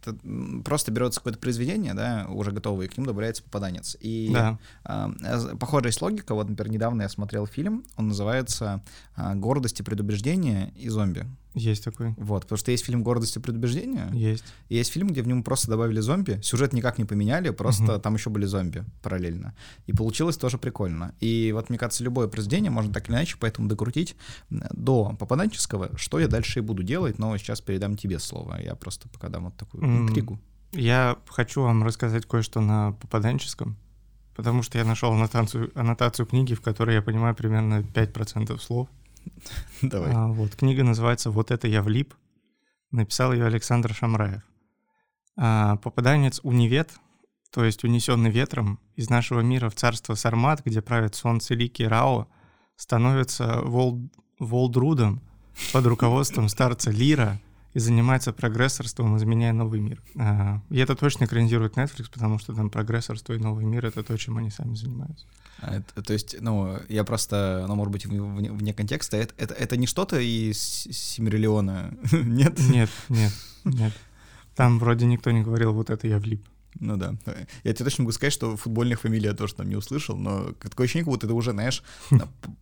просто 0.63 0.91
берется 0.91 1.19
какое-то 1.19 1.39
произведение, 1.39 1.93
да, 1.93 2.25
уже 2.29 2.51
готовое, 2.51 2.85
и 2.85 2.89
к 2.89 2.95
нему 2.95 3.05
добавляется 3.07 3.43
попаданец. 3.43 3.97
И 3.99 4.29
Да. 4.33 4.57
а, 4.85 5.11
з- 5.37 5.57
похожая 5.57 5.89
есть 5.89 6.01
логика. 6.01 6.35
Вот, 6.35 6.47
например, 6.47 6.71
недавно 6.71 7.01
я 7.01 7.09
смотрел 7.09 7.45
фильм, 7.45 7.83
он 7.97 8.07
называется 8.07 8.81
а, 9.17 9.35
«Гордость 9.35 9.81
и 9.81 9.83
предубеждение 9.83 10.71
и 10.77 10.87
зомби». 10.87 11.25
Есть 11.55 11.83
такой. 11.83 12.13
Вот, 12.17 12.43
потому 12.43 12.57
что 12.57 12.71
есть 12.71 12.85
фильм 12.85 13.01
«Гордость 13.01 13.37
и 13.37 13.39
предубеждение», 13.39 14.09
Есть. 14.13 14.43
и 14.69 14.75
есть 14.75 14.91
фильм, 14.91 15.07
где 15.07 15.21
в 15.21 15.27
нем 15.27 15.41
просто 15.41 15.69
добавили 15.69 16.01
зомби, 16.01 16.39
сюжет 16.43 16.73
никак 16.73 16.97
не 16.97 17.05
поменяли, 17.05 17.49
просто 17.49 17.83
Мгм. 17.83 18.01
там 18.01 18.13
еще 18.15 18.29
были 18.29 18.45
зомби 18.45 18.83
параллельно. 19.01 19.55
И 19.87 19.93
получилось 19.93 20.37
тоже 20.37 20.57
прикольно. 20.57 21.15
И 21.21 21.51
вот, 21.53 21.69
мне 21.69 21.79
кажется, 21.79 22.03
любое 22.03 22.27
произведение 22.27 22.71
можно 22.71 22.93
так 22.93 23.07
или 23.07 23.15
иначе 23.15 23.37
поэтому 23.39 23.67
докрутить 23.67 24.15
до 24.49 25.15
попаданческого, 25.17 25.97
что 25.97 26.19
я 26.19 26.27
дальше 26.27 26.59
и 26.59 26.61
буду 26.61 26.83
делать, 26.83 27.17
но 27.19 27.35
сейчас 27.37 27.61
передам 27.61 27.95
тебе 27.97 28.19
слово. 28.19 28.59
Я 28.61 28.75
просто 28.75 29.07
пока 29.09 29.29
дам 29.29 29.45
вот 29.45 29.55
такую 29.55 29.83
интригу. 29.85 30.39
Я 30.73 31.17
хочу 31.29 31.61
вам 31.61 31.83
рассказать 31.83 32.25
кое-что 32.25 32.59
на 32.59 32.91
попаданческом, 32.93 33.77
потому 34.35 34.61
что 34.61 34.77
я 34.77 34.83
нашел 34.83 35.13
аннотацию, 35.13 35.71
аннотацию 35.73 36.25
книги, 36.25 36.53
в 36.53 36.59
которой 36.61 36.95
я 36.95 37.01
понимаю 37.01 37.33
примерно 37.33 37.81
5% 37.81 38.59
слов. 38.59 38.89
Давай. 39.81 40.11
А, 40.13 40.27
вот, 40.27 40.55
книга 40.55 40.83
называется 40.83 41.31
«Вот 41.31 41.51
это 41.51 41.67
я 41.67 41.81
влип». 41.81 42.13
Написал 42.91 43.33
ее 43.33 43.45
Александр 43.45 43.93
Шамраев. 43.93 44.41
А, 45.37 45.77
попаданец 45.77 46.39
Унивет, 46.43 46.93
то 47.51 47.63
есть 47.63 47.83
унесенный 47.83 48.29
ветром 48.29 48.79
из 48.95 49.09
нашего 49.09 49.41
мира 49.41 49.69
в 49.69 49.75
царство 49.75 50.15
Сармат, 50.15 50.61
где 50.63 50.81
правят 50.81 51.15
солнце 51.15 51.55
Лики 51.55 51.83
Рао, 51.83 52.27
становится 52.75 53.61
Волд... 53.61 54.11
Волдрудом 54.39 55.21
под 55.71 55.85
руководством 55.85 56.49
старца 56.49 56.91
Лира 56.91 57.39
и 57.73 57.79
занимается 57.79 58.33
прогрессорством, 58.33 59.17
изменяя 59.17 59.53
новый 59.53 59.79
мир. 59.79 60.01
А, 60.17 60.61
и 60.69 60.77
это 60.79 60.95
точно 60.95 61.25
экранизирует 61.25 61.75
Netflix, 61.75 62.09
потому 62.11 62.39
что 62.39 62.53
там 62.53 62.69
прогрессорство 62.69 63.33
и 63.33 63.37
новый 63.37 63.65
мир— 63.65 63.85
это 63.87 64.03
то, 64.03 64.17
чем 64.17 64.37
они 64.37 64.49
сами 64.49 64.75
занимаются. 64.75 65.25
А 65.61 65.81
то 65.81 66.13
есть, 66.13 66.35
ну, 66.41 66.77
я 66.89 67.03
просто, 67.03 67.65
ну, 67.67 67.75
может 67.75 67.91
быть, 67.91 68.05
вне, 68.05 68.19
вне- 68.49 68.73
контекста. 68.73 69.17
Это, 69.17 69.33
это, 69.37 69.53
это 69.53 69.77
не 69.77 69.87
что-то 69.87 70.19
из 70.19 70.57
Симмерлиона, 70.59 71.93
нет? 72.11 72.59
Нет, 72.59 72.89
нет, 73.09 73.31
нет. 73.63 73.93
Там 74.55 74.79
вроде 74.79 75.05
никто 75.05 75.31
не 75.31 75.41
говорил, 75.41 75.73
вот 75.73 75.89
это 75.89 76.07
я 76.07 76.17
влип. 76.19 76.45
Ну 76.79 76.97
да. 76.97 77.15
Я 77.63 77.73
тебе 77.73 77.85
точно 77.85 78.03
могу 78.03 78.11
сказать, 78.11 78.33
что 78.33 78.57
футбольных 78.57 79.01
фамилий 79.01 79.25
я 79.25 79.33
тоже 79.33 79.55
там 79.55 79.69
не 79.69 79.75
услышал, 79.75 80.17
но 80.17 80.51
такое 80.53 80.85
ощущение, 80.85 81.05
как 81.05 81.13
будто 81.13 81.27
это 81.27 81.33
уже, 81.33 81.51
знаешь, 81.51 81.83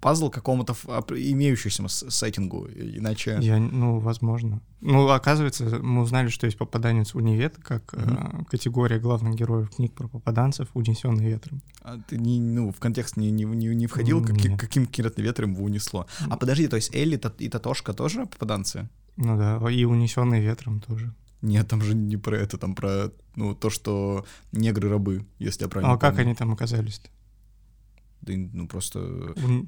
пазл 0.02 0.30
какому-то 0.30 0.74
имеющемуся 1.10 2.10
сеттингу, 2.10 2.68
иначе... 2.68 3.40
Я, 3.42 3.58
ну, 3.58 4.00
возможно. 4.00 4.62
Ну, 4.82 5.08
оказывается, 5.10 5.80
мы 5.82 6.02
узнали, 6.02 6.28
что 6.28 6.46
есть 6.46 6.58
попаданец 6.58 7.16
Унивет, 7.16 7.56
как 7.58 7.94
э, 7.94 8.44
категория 8.50 9.00
главных 9.00 9.36
героев 9.36 9.70
книг 9.70 9.94
про 9.94 10.10
попаданцев, 10.10 10.68
унесенный 10.74 11.26
ветром. 11.26 11.62
А 11.82 11.98
ты 11.98 12.18
не, 12.18 12.42
ну, 12.42 12.72
в 12.72 12.80
контекст 12.80 13.16
не, 13.16 13.32
не, 13.32 13.46
не, 13.46 13.68
не 13.68 13.88
входил, 13.88 14.22
как, 14.22 14.36
Нет. 14.36 14.60
каким 14.60 14.86
кинетным 14.86 15.26
ветром 15.26 15.54
его 15.54 15.64
унесло. 15.64 16.06
А 16.30 16.36
подожди, 16.36 16.68
то 16.68 16.76
есть 16.76 16.94
Элли 16.94 17.20
и 17.40 17.50
Татошка 17.50 17.94
тоже 17.94 18.26
попаданцы? 18.26 18.90
Ну 19.16 19.38
да, 19.38 19.72
и 19.72 19.86
унесенный 19.86 20.42
ветром 20.42 20.82
тоже. 20.82 21.14
Нет, 21.44 21.68
там 21.68 21.82
же 21.82 21.94
не 21.94 22.18
про 22.18 22.38
это, 22.38 22.58
там 22.58 22.74
про, 22.74 23.12
ну, 23.36 23.54
то, 23.54 23.70
что 23.70 24.26
негры-рабы, 24.52 25.26
если 25.40 25.64
я 25.64 25.70
правильно 25.70 25.94
а 25.94 25.98
как 25.98 26.16
помню. 26.16 26.28
они 26.28 26.36
там 26.36 26.52
оказались-то? 26.52 27.10
Да, 28.22 28.34
ну, 28.54 28.68
просто... 28.68 29.00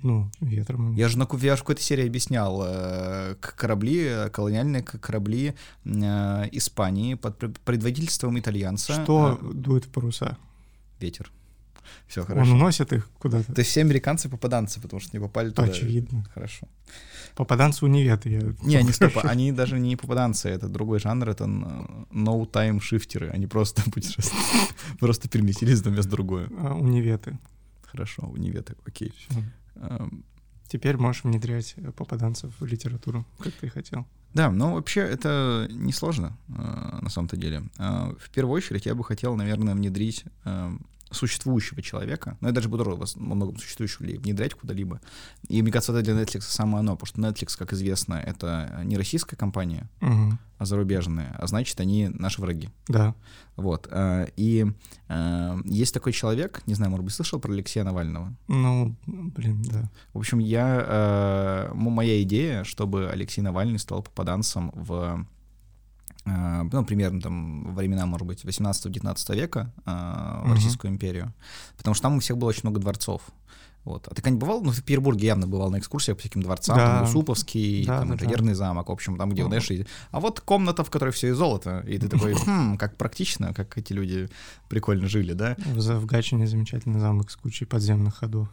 Ну, 0.02 0.32
ветром. 0.40 0.96
Я 0.96 1.10
же, 1.10 1.18
на, 1.18 1.28
я 1.34 1.56
же 1.56 1.58
в 1.58 1.64
какой-то 1.64 1.82
серии 1.82 2.08
объяснял, 2.08 2.64
э, 2.66 3.36
корабли, 3.42 4.06
э, 4.06 4.30
колониальные 4.30 4.84
корабли 4.84 5.54
э, 5.84 6.44
Испании 6.54 7.16
под 7.16 7.38
пр- 7.38 7.54
предводительством 7.66 8.40
итальянца. 8.40 9.04
Что 9.04 9.38
э, 9.42 9.54
дует 9.54 9.86
в 9.86 9.90
паруса? 9.90 10.38
ветер. 11.00 11.32
Все 12.08 12.22
Он 12.22 12.28
хорошо. 12.28 12.52
уносит 12.54 12.94
их 12.94 13.10
куда-то? 13.20 13.54
То 13.54 13.60
есть 13.60 13.72
все 13.72 13.82
американцы 13.82 14.30
попаданцы, 14.30 14.80
потому 14.82 15.00
что 15.00 15.16
не 15.18 15.20
попали 15.22 15.50
туда. 15.50 15.64
Очевидно. 15.64 16.26
Хорошо. 16.34 16.68
Попаданцы 17.36 17.84
Унивет. 17.86 18.26
Я... 18.26 18.42
Не, 18.64 18.78
они 18.78 18.92
стоп, 18.92 19.18
они 19.24 19.52
даже 19.52 19.80
не 19.80 19.96
попаданцы, 19.96 20.48
это 20.50 20.68
другой 20.70 21.00
жанр, 21.00 21.30
это 21.30 21.44
no-time 21.46 22.80
шифтеры, 22.80 23.30
они 23.30 23.48
просто 23.48 23.82
путешествуют, 23.92 24.74
просто 25.00 25.28
переместились 25.28 25.80
одно 25.80 25.92
место 25.92 26.12
другое. 26.12 26.50
А, 26.58 26.74
Униветы. 26.76 27.38
Хорошо, 27.92 28.24
униветы, 28.28 28.76
окей. 28.86 29.14
Эм, 29.76 30.24
Теперь 30.68 30.98
можешь 30.98 31.24
внедрять 31.24 31.76
э, 31.78 31.92
попаданцев 31.92 32.52
в 32.60 32.66
литературу, 32.66 33.26
как 33.40 33.54
ты 33.54 33.70
хотел. 33.70 34.06
Да, 34.34 34.50
но 34.52 34.74
вообще 34.74 35.02
это 35.02 35.68
несложно 35.70 36.36
э, 36.50 37.00
на 37.02 37.10
самом-то 37.10 37.38
деле. 37.38 37.64
Э, 37.78 38.14
В 38.20 38.30
первую 38.32 38.56
очередь 38.58 38.86
я 38.88 38.96
бы 38.96 39.04
хотел, 39.04 39.36
наверное, 39.36 39.76
внедрить 39.76 40.26
э, 40.44 40.72
существующего 41.12 41.82
человека, 41.82 42.38
но 42.42 42.48
я 42.50 42.54
даже 42.54 42.68
буду 42.68 42.84
во 42.84 43.06
многом 43.16 43.58
существующего 43.58 44.06
ли 44.06 44.18
внедрять 44.18 44.54
куда-либо. 44.56 45.00
И 45.48 45.62
мне 45.62 45.72
кажется, 45.72 45.94
это 45.94 46.02
для 46.04 46.14
Netflix 46.22 46.42
самое 46.42 46.80
оно, 46.80 46.96
потому 46.98 47.08
что 47.08 47.22
Netflix, 47.22 47.58
как 47.58 47.74
известно, 47.74 48.16
это 48.16 48.82
не 48.84 48.98
российская 48.98 49.36
компания, 49.36 49.88
Мгм. 50.02 50.40
а 50.58 50.66
зарубежная, 50.66 51.36
а 51.38 51.48
значит, 51.48 51.80
они 51.80 52.10
наши 52.10 52.42
враги. 52.42 52.70
Да. 52.88 53.14
Вот. 53.56 53.88
э, 53.92 54.28
И 54.36 54.66
э, 55.08 55.58
есть 55.66 55.94
такой 55.94 56.12
человек, 56.12 56.64
не 56.66 56.74
знаю, 56.74 56.90
может 56.92 57.06
быть, 57.06 57.14
слышал 57.14 57.40
про 57.40 57.54
Алексея 57.54 57.84
Навального? 57.84 58.34
Ну, 58.48 58.96
блин, 59.06 59.62
да. 59.64 59.90
В 60.14 60.18
общем, 60.18 60.40
я, 60.40 61.70
э, 61.70 61.74
моя 61.74 62.22
идея, 62.24 62.64
чтобы 62.64 63.10
Алексей 63.10 63.42
Навальный 63.42 63.80
стал 63.80 64.02
попаданцем 64.04 64.72
в, 64.74 65.26
ну, 66.26 66.84
примерно 66.86 67.22
там 67.22 67.76
времена, 67.76 68.06
может 68.06 68.26
быть, 68.28 68.44
18-19 68.46 69.36
века 69.36 69.72
э, 69.86 69.92
в 70.42 70.46
Мгм. 70.46 70.54
Российскую 70.54 70.92
империю, 70.92 71.34
потому 71.78 71.94
что 71.94 72.04
там 72.04 72.18
у 72.18 72.20
всех 72.20 72.38
было 72.38 72.50
очень 72.50 72.62
много 72.64 72.80
дворцов. 72.80 73.22
Вот. 73.84 74.08
А 74.08 74.10
ты 74.10 74.16
когда-нибудь 74.16 74.42
бывал? 74.42 74.64
Ну, 74.64 74.72
в 74.72 74.82
Петербурге 74.82 75.28
явно 75.28 75.46
бывал 75.46 75.70
на 75.70 75.78
экскурсиях 75.78 76.18
по 76.18 76.22
всяким 76.22 76.42
дворцам, 76.42 76.76
Да. 76.78 76.86
там 76.98 77.06
Юсуповский, 77.06 77.86
Да, 77.86 78.00
там 78.00 78.08
да, 78.10 78.16
Инженерный 78.16 78.56
замок, 78.56 78.90
в 78.90 78.92
общем, 78.92 79.16
там, 79.16 79.30
где, 79.30 79.44
Ну. 79.44 79.50
знаешь, 79.50 79.70
и- 79.70 79.86
а 80.10 80.20
вот 80.20 80.40
комната, 80.42 80.84
в 80.84 80.90
которой 80.90 81.12
все 81.12 81.28
из 81.30 81.38
золота, 81.38 81.84
и 81.88 82.00
ты 82.00 82.10
такой, 82.10 82.34
хм, 82.34 82.78
как 82.78 82.98
практично, 82.98 83.54
как 83.54 83.78
эти 83.78 83.94
люди 83.94 84.28
прикольно 84.70 85.08
жили, 85.08 85.34
да? 85.34 85.56
В, 85.60 86.00
в 86.00 86.06
Гатчине 86.08 86.48
замечательный 86.48 87.00
замок 87.00 87.30
с 87.30 87.36
кучей 87.36 87.66
подземных 87.66 88.16
ходов, 88.16 88.48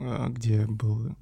а, 0.00 0.28
где 0.28 0.64
был 0.66 1.16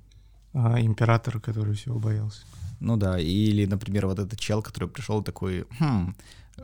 а, 0.52 0.78
император, 0.80 1.40
который 1.40 1.74
всего 1.74 1.98
боялся. 1.98 2.42
Ну 2.80 2.96
да, 2.96 3.18
или, 3.18 3.66
например, 3.66 4.06
вот 4.06 4.18
этот 4.18 4.38
чел, 4.38 4.62
который 4.62 4.88
пришел 4.88 5.22
такой, 5.22 5.66
хм, 5.78 6.14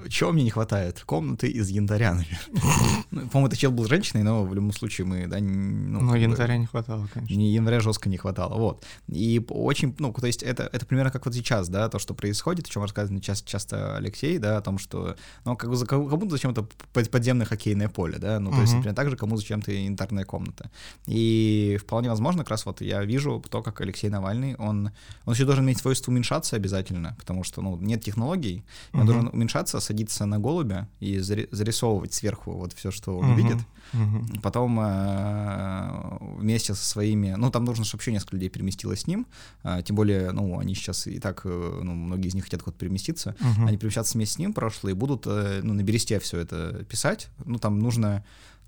чего 0.09 0.33
мне 0.33 0.44
не 0.44 0.50
хватает? 0.50 1.02
Комнаты 1.07 1.48
из 1.48 1.68
янтаря, 1.70 2.14
наверное. 2.14 2.40
Ну, 3.11 3.20
По-моему, 3.28 3.46
этот 3.46 3.59
чел 3.59 3.70
был 3.70 3.87
женщиной, 3.87 4.22
но 4.24 4.44
в 4.44 4.52
любом 4.54 4.72
случае 4.72 5.07
мы, 5.07 5.26
да, 5.28 5.38
ну, 5.38 6.00
Но 6.00 6.12
бы, 6.12 6.18
янтаря 6.18 6.57
не 6.57 6.66
хватало, 6.66 7.09
конечно. 7.12 7.33
не 7.35 7.52
января 7.54 7.78
жестко 7.80 8.09
не 8.09 8.16
хватало, 8.16 8.57
вот. 8.59 8.85
И 9.09 9.40
очень, 9.50 9.94
ну, 10.00 10.12
то 10.12 10.26
есть 10.26 10.42
это, 10.42 10.68
это 10.72 10.85
примерно 10.85 11.11
как 11.12 11.24
вот 11.26 11.35
сейчас, 11.35 11.68
да, 11.68 11.88
то, 11.88 11.98
что 12.00 12.14
происходит, 12.14 12.66
о 12.66 12.70
чем 12.70 12.83
рассказывает 12.83 13.22
часто, 13.22 13.48
часто 13.48 13.96
Алексей, 13.96 14.38
да, 14.38 14.57
о 14.59 14.61
том, 14.62 14.78
что, 14.78 15.14
ну, 15.44 15.57
как 15.57 15.70
бы 15.70 15.76
за- 15.76 15.87
кому-то 15.87 16.28
зачем-то 16.30 16.66
под- 16.92 17.11
подземное 17.11 17.46
хоккейное 17.46 17.88
поле, 17.88 18.18
да, 18.18 18.40
ну, 18.40 18.50
то 18.50 18.61
есть, 18.62 18.74
например, 18.74 18.94
так 18.96 19.11
же 19.11 19.16
кому 19.16 19.37
зачем-то 19.37 19.70
янтарная 19.70 20.24
комната. 20.24 20.70
И 21.07 21.78
вполне 21.80 22.09
возможно, 22.09 22.42
как 22.42 22.50
раз 22.50 22.66
вот 22.66 22.80
я 22.80 23.04
вижу 23.04 23.42
то, 23.48 23.62
как 23.62 23.80
Алексей 23.80 24.09
Навальный, 24.09 24.57
он, 24.57 24.90
он 25.24 25.35
еще 25.35 25.44
должен 25.44 25.64
иметь 25.64 25.78
свойство 25.78 26.11
уменьшаться 26.11 26.57
обязательно, 26.57 27.14
потому 27.18 27.44
что, 27.44 27.62
ну, 27.62 27.76
нет 27.76 28.02
технологий, 28.02 28.64
он 28.92 29.07
должен 29.07 29.28
уменьшаться, 29.33 29.78
садиться 29.84 30.26
на 30.26 30.38
голубя 30.38 30.88
и 31.00 31.18
зари- 31.18 31.48
зарисовывать 31.52 32.12
сверху 32.14 32.52
вот 32.52 32.72
все, 32.72 32.90
что 32.90 33.18
он 33.18 33.30
Мгм. 33.32 33.36
видит, 33.36 33.58
Мгм. 33.92 34.40
Потом 34.42 34.80
э, 34.80 36.18
вместе 36.38 36.74
со 36.74 36.84
своими, 36.84 37.34
ну 37.36 37.50
там 37.50 37.64
нужно, 37.64 37.84
чтобы 37.84 38.02
еще 38.02 38.12
несколько 38.12 38.36
людей 38.36 38.48
переместилось 38.48 39.00
с 39.02 39.06
ним, 39.06 39.26
а, 39.62 39.82
тем 39.82 39.96
более, 39.96 40.32
ну 40.32 40.58
они 40.58 40.74
сейчас 40.74 41.06
и 41.06 41.18
так, 41.20 41.42
э, 41.44 41.80
ну 41.82 41.94
многие 41.94 42.28
из 42.28 42.34
них 42.34 42.44
хотят 42.44 42.62
куда-то 42.62 42.78
переместиться, 42.80 43.36
Мгм. 43.40 43.66
они 43.66 43.76
перемещаться 43.76 44.14
вместе 44.14 44.34
с 44.34 44.38
ним 44.38 44.52
в 44.52 44.54
прошлое 44.54 44.92
и 44.92 44.96
будут, 44.96 45.26
э, 45.26 45.60
ну 45.62 45.74
на 45.74 45.82
бересте 45.82 46.18
все 46.18 46.38
это 46.38 46.84
писать, 46.88 47.28
ну 47.44 47.58
там 47.58 47.78
нужно, 47.78 48.24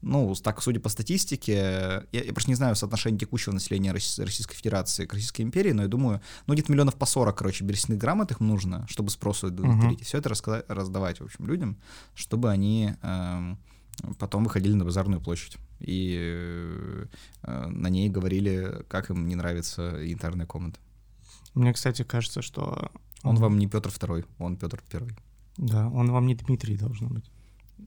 ну 0.06 0.34
так 0.34 0.62
судя 0.62 0.80
по 0.80 0.88
статистике, 0.88 1.52
я, 2.12 2.22
я 2.24 2.32
просто 2.32 2.50
не 2.50 2.54
знаю 2.54 2.76
соотношение 2.76 3.18
текущего 3.18 3.52
населения 3.52 3.92
Росси- 3.92 4.22
Российской 4.22 4.54
Федерации 4.56 5.04
к 5.04 5.12
Российской 5.12 5.42
империи, 5.42 5.72
но 5.72 5.82
я 5.82 5.88
думаю, 5.88 6.20
ну 6.46 6.54
где-то 6.54 6.70
миллионов 6.72 6.94
по 6.94 7.06
40, 7.06 7.36
короче, 7.36 7.64
берестяных 7.64 8.00
грамот 8.00 8.30
их 8.30 8.40
нужно, 8.40 8.86
чтобы 8.88 9.10
спросу 9.10 9.48
удовлетворить, 9.48 10.00
и 10.00 10.04
все 10.04 10.18
это 10.18 10.30
раска- 10.30 10.64
раздавать, 10.68 11.20
в 11.20 11.24
общем, 11.24 11.46
людям, 11.46 11.76
чтобы 12.14 12.50
они 12.50 12.94
эм, 13.02 13.58
потом 14.18 14.44
выходили 14.44 14.74
на 14.74 14.84
базарную 14.84 15.20
площадь 15.20 15.58
и 15.80 16.16
э, 16.18 17.06
э, 17.42 17.66
на 17.66 17.88
ней 17.88 18.08
говорили, 18.08 18.84
как 18.88 19.10
им 19.10 19.26
не 19.26 19.34
нравится 19.34 19.82
янтарная 19.82 20.46
комната. 20.46 20.78
Мне, 21.54 21.72
кстати, 21.72 22.02
кажется, 22.02 22.42
что... 22.42 22.90
Он 23.22 23.36
вам 23.36 23.58
не 23.58 23.66
Петр 23.66 23.90
Второй, 23.90 24.24
он 24.38 24.56
Петр 24.56 24.82
Первый. 24.88 25.16
Да, 25.56 25.88
он 25.88 26.10
вам 26.10 26.26
не 26.26 26.34
Дмитрий 26.34 26.76
должен 26.76 27.08
быть. 27.08 27.30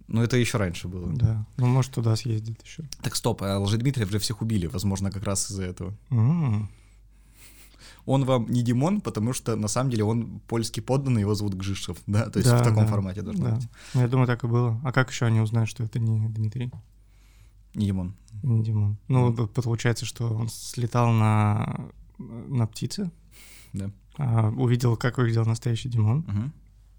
Ну, 0.07 0.21
это 0.21 0.37
еще 0.37 0.57
раньше 0.57 0.87
было. 0.87 1.11
Да. 1.13 1.45
Ну, 1.57 1.67
может, 1.67 1.91
туда 1.93 2.15
съездит 2.15 2.61
еще. 2.63 2.83
Так 3.01 3.15
стоп, 3.15 3.41
а 3.43 3.59
Лжедмитриев 3.59 4.09
же 4.11 4.19
всех 4.19 4.41
убили, 4.41 4.65
возможно, 4.67 5.11
как 5.11 5.23
раз 5.23 5.49
из-за 5.51 5.63
этого. 5.63 5.93
М, 6.09 6.69
Он 8.05 8.25
вам 8.25 8.47
не 8.49 8.63
Димон, 8.63 9.01
потому 9.01 9.33
что 9.33 9.55
на 9.55 9.67
самом 9.67 9.91
деле 9.91 10.03
он 10.03 10.39
польский 10.47 10.81
подданный, 10.81 11.21
его 11.21 11.35
зовут 11.35 11.53
Гжишев, 11.53 11.97
да? 12.07 12.29
То 12.29 12.39
есть 12.39 12.49
Да, 12.49 12.57
в 12.57 12.63
таком 12.63 12.85
да, 12.85 12.87
формате 12.91 13.21
должно 13.21 13.45
Да. 13.49 13.55
быть. 13.55 13.67
Ну, 13.93 14.01
Я 14.01 14.07
думаю, 14.07 14.25
так 14.27 14.43
и 14.43 14.47
было. 14.47 14.79
А 14.83 14.91
как 14.91 15.11
еще 15.11 15.25
они 15.25 15.41
узнают, 15.41 15.69
что 15.69 15.83
это 15.83 15.99
не 15.99 16.27
Дмитрий, 16.29 16.71
Не 17.75 17.85
Димон. 17.85 18.15
не 18.41 18.63
Димон? 18.63 18.97
Ну, 19.09 19.31
вот 19.31 19.53
получается, 19.53 20.05
что 20.05 20.27
он 20.33 20.49
слетал 20.49 21.11
на, 21.11 21.87
на 22.17 22.65
птице, 22.65 23.11
Да. 23.73 23.91
а, 24.17 24.49
увидел, 24.49 24.97
как 24.97 25.17
выглядел 25.19 25.45
настоящий 25.45 25.89
Димон, 25.89 26.19
Мгм. 26.27 26.53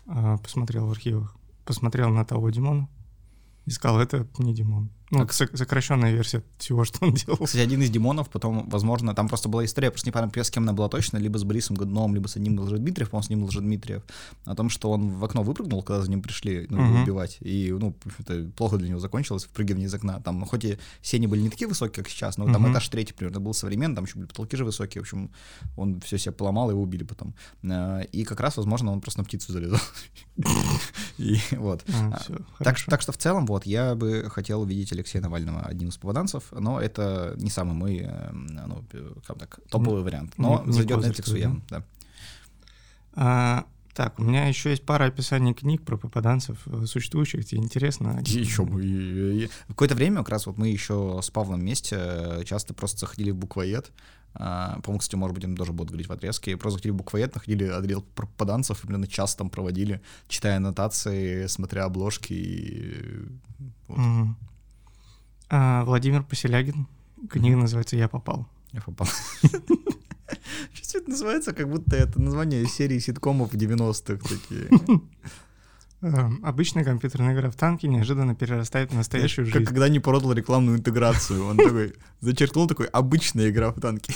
а, 0.07 0.37
посмотрел 0.39 0.87
в 0.87 0.91
архивах, 0.93 1.35
посмотрел 1.71 2.11
на 2.11 2.25
того 2.25 2.51
Димона 2.51 2.89
и 3.65 3.71
сказал, 3.71 4.01
это 4.01 4.27
не 4.39 4.53
Димон. 4.53 4.91
Ну, 5.11 5.25
сок- 5.31 5.57
сокращенная 5.57 6.13
версия 6.13 6.43
всего, 6.59 6.85
что 6.85 7.05
он 7.05 7.15
делал. 7.15 7.37
Кстати, 7.39 7.63
один 7.63 7.83
из 7.83 7.91
Димонов 7.91 8.29
потом, 8.31 8.69
возможно, 8.69 9.15
там 9.15 9.29
просто 9.29 9.49
была 9.49 9.65
история, 9.65 9.91
просто 9.91 10.09
не 10.09 10.13
помню, 10.13 10.31
с 10.45 10.51
кем 10.51 10.63
она 10.63 10.73
была 10.73 10.89
точно, 10.89 11.17
либо 11.19 11.37
с 11.39 11.45
Борисом 11.45 11.77
Годуновым, 11.77 12.15
либо 12.15 12.29
с 12.29 12.37
одним 12.37 12.59
Лжедмитриев, 12.61 13.11
по-моему, 13.11 13.27
с 13.27 13.31
ним 13.31 13.45
Лжедмитриев, 13.45 14.03
о 14.45 14.55
том, 14.55 14.71
что 14.71 14.91
он 14.91 15.11
в 15.19 15.25
окно 15.25 15.43
выпрыгнул, 15.43 15.83
когда 15.83 16.03
за 16.03 16.11
ним 16.11 16.23
пришли 16.23 16.67
ну, 16.71 16.81
Мгм. 16.81 17.03
убивать, 17.03 17.39
и, 17.41 17.73
ну, 17.73 17.95
общем-то, 18.05 18.51
плохо 18.57 18.77
для 18.79 18.89
него 18.89 19.01
закончилось, 19.01 19.45
впрыгивание 19.45 19.87
из 19.89 19.95
окна. 19.95 20.21
Там, 20.21 20.39
ну, 20.39 20.47
хоть 20.47 20.65
и 20.65 20.79
сени 21.03 21.27
были 21.27 21.41
не 21.43 21.51
такие 21.51 21.67
высокие, 21.67 22.05
как 22.05 22.09
сейчас, 22.09 22.39
но 22.39 22.45
там 22.53 22.63
Мгм. 22.63 22.73
этаж 22.73 22.89
третий 22.89 23.13
примерно 23.13 23.41
был 23.41 23.53
современный, 23.55 23.97
там 23.97 24.05
еще 24.05 24.15
были 24.17 24.27
потолки 24.27 24.57
же 24.57 24.65
высокие, 24.65 25.03
в 25.03 25.05
общем, 25.05 25.31
он 25.77 26.01
все 26.01 26.19
себе 26.19 26.33
поломал, 26.33 26.71
его 26.71 26.83
убили 26.83 27.03
потом. 27.05 27.35
Э, 27.63 28.05
И 28.13 28.25
как 28.25 28.41
раз, 28.41 28.57
возможно, 28.57 28.93
он 28.93 29.01
просто 29.01 29.21
на 29.21 29.25
птицу 29.25 29.53
залезал. 29.53 29.81
И 31.19 31.39
вот. 31.53 31.85
А, 31.93 32.21
А, 32.59 32.65
так 32.65 32.79
что 32.79 33.13
в 33.13 33.17
целом, 33.17 33.47
вот, 33.47 33.67
я 33.67 33.95
бы 33.95 34.27
хотел 34.31 34.63
увидеть 34.63 34.93
Алексея 35.01 35.23
Навального 35.23 35.61
одним 35.63 35.89
из 35.89 35.97
попаданцев, 35.97 36.45
но 36.53 36.81
это 36.81 37.35
не 37.37 37.51
самый 37.51 37.75
мой, 37.75 37.99
э, 38.05 38.31
ну, 38.33 38.85
э, 38.93 39.13
как 39.27 39.39
так, 39.39 39.61
топовый 39.69 40.03
вариант. 40.03 40.35
Но 40.37 40.61
не- 40.63 40.67
не 40.69 40.73
зайдет 40.73 40.99
Netflix 41.05 41.23
твой, 41.25 41.41
явно, 41.41 41.63
да. 41.71 41.85
А, 43.15 43.65
так, 43.95 44.19
у 44.21 44.23
меня 44.23 44.47
еще 44.47 44.71
есть 44.71 44.85
пара 44.87 45.05
описаний 45.07 45.53
книг 45.53 45.83
про 45.83 45.97
попаданцев 45.97 46.59
э, 46.67 46.87
существующих. 46.87 47.45
Тебе 47.45 47.61
интересно? 47.61 48.21
Еще 48.25 48.63
мы... 48.65 48.83
и- 48.85 49.45
и- 49.45 49.51
Какое-то 49.69 49.95
время 49.95 50.19
как 50.19 50.29
раз 50.31 50.47
вот 50.47 50.59
мы 50.59 50.69
еще 50.69 51.21
с 51.23 51.31
Павлом 51.31 51.61
вместе 51.61 52.43
часто 52.45 52.73
просто 52.73 52.99
заходили 53.01 53.31
в 53.33 53.37
буквоед. 53.37 53.91
А, 54.33 54.79
По-моему, 54.83 55.01
кстати, 55.01 55.17
может 55.17 55.35
быть, 55.35 55.43
им 55.45 55.57
тоже 55.57 55.73
будут 55.73 55.89
говорить 55.91 56.07
в 56.09 56.13
отрезке. 56.13 56.57
Просто 56.57 56.77
заходили 56.77 56.93
в 56.93 56.97
буквоед, 56.99 57.35
находили 57.35 57.65
отдел 57.65 58.03
про 58.15 58.27
попаданцев, 58.27 58.79
и 58.79 58.87
примерно 58.87 59.09
час 59.09 59.35
там 59.35 59.51
проводили, 59.51 60.01
читая 60.29 60.59
аннотации, 60.59 61.47
смотря 61.49 61.85
обложки. 61.87 62.33
И... 62.33 62.95
вот. 63.89 63.99
Мгм. 63.99 64.37
А, 65.51 65.85
Владимир 65.85 66.23
Поселягин. 66.23 66.87
Книга 67.29 67.57
называется 67.57 67.97
«Я 67.97 68.09
попал». 68.09 68.47
Я 68.73 68.81
попал. 68.81 69.09
Что 70.73 70.99
это 70.99 71.11
называется, 71.11 71.53
как 71.53 71.69
будто 71.69 71.97
это 71.97 72.21
название 72.21 72.65
серии 72.67 73.01
ситкомов 73.01 73.53
90-х 73.53 74.29
такие. 74.29 74.69
Э, 76.03 76.31
Обычная 76.43 76.85
компьютерная 76.85 77.35
игра 77.35 77.51
в 77.51 77.57
танки 77.57 77.87
неожиданно 77.87 78.37
перерастает 78.37 78.93
в 78.93 78.95
настоящую 78.95 79.47
Как 79.47 79.55
жизнь. 79.55 79.67
когда 79.67 79.89
не 79.89 79.99
продал 79.99 80.33
рекламную 80.33 80.79
интеграцию. 80.79 81.45
Он 81.45 81.57
такой 81.57 81.95
зачеркнул 82.21 82.69
такой 82.69 82.87
обычная 82.87 83.51
игра 83.51 83.73
в 83.73 83.81
танки. 83.81 84.15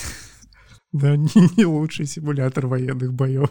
Да, 0.92 1.16
не, 1.16 1.28
не 1.56 1.64
лучший 1.64 2.06
симулятор 2.06 2.68
военных 2.68 3.12
боев. 3.12 3.50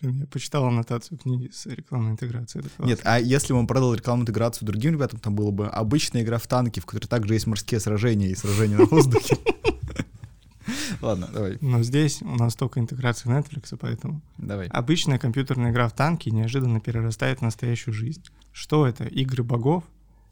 Блин, 0.00 0.20
я 0.20 0.26
почитал 0.26 0.64
аннотацию 0.66 1.18
книги 1.18 1.50
с 1.52 1.66
рекламной 1.66 2.12
интеграцией. 2.12 2.64
Нет, 2.78 3.00
а 3.04 3.18
если 3.18 3.52
бы 3.52 3.58
он 3.58 3.66
продал 3.66 3.94
рекламную 3.94 4.24
интеграцию 4.24 4.66
другим 4.66 4.92
ребятам, 4.92 5.18
там 5.18 5.34
было 5.34 5.50
бы 5.50 5.66
обычная 5.66 6.22
игра 6.22 6.38
в 6.38 6.46
танки, 6.46 6.78
в 6.78 6.86
которой 6.86 7.06
также 7.06 7.34
есть 7.34 7.46
морские 7.46 7.80
сражения 7.80 8.28
и 8.28 8.34
сражения 8.36 8.76
на 8.76 8.84
воздухе. 8.84 9.36
Ладно, 11.00 11.28
давай, 11.32 11.58
Но 11.60 11.82
здесь 11.82 12.22
у 12.22 12.34
нас 12.36 12.54
только 12.54 12.80
интеграция 12.80 13.36
Netflix, 13.36 13.76
поэтому... 13.78 14.20
давай. 14.36 14.68
Обычная 14.68 15.18
компьютерная 15.18 15.70
игра 15.70 15.88
в 15.88 15.92
танки 15.92 16.28
неожиданно 16.28 16.80
перерастает 16.80 17.38
в 17.38 17.42
настоящую 17.42 17.94
жизнь. 17.94 18.22
Что 18.52 18.86
это? 18.86 19.04
Игры 19.04 19.42
богов? 19.42 19.84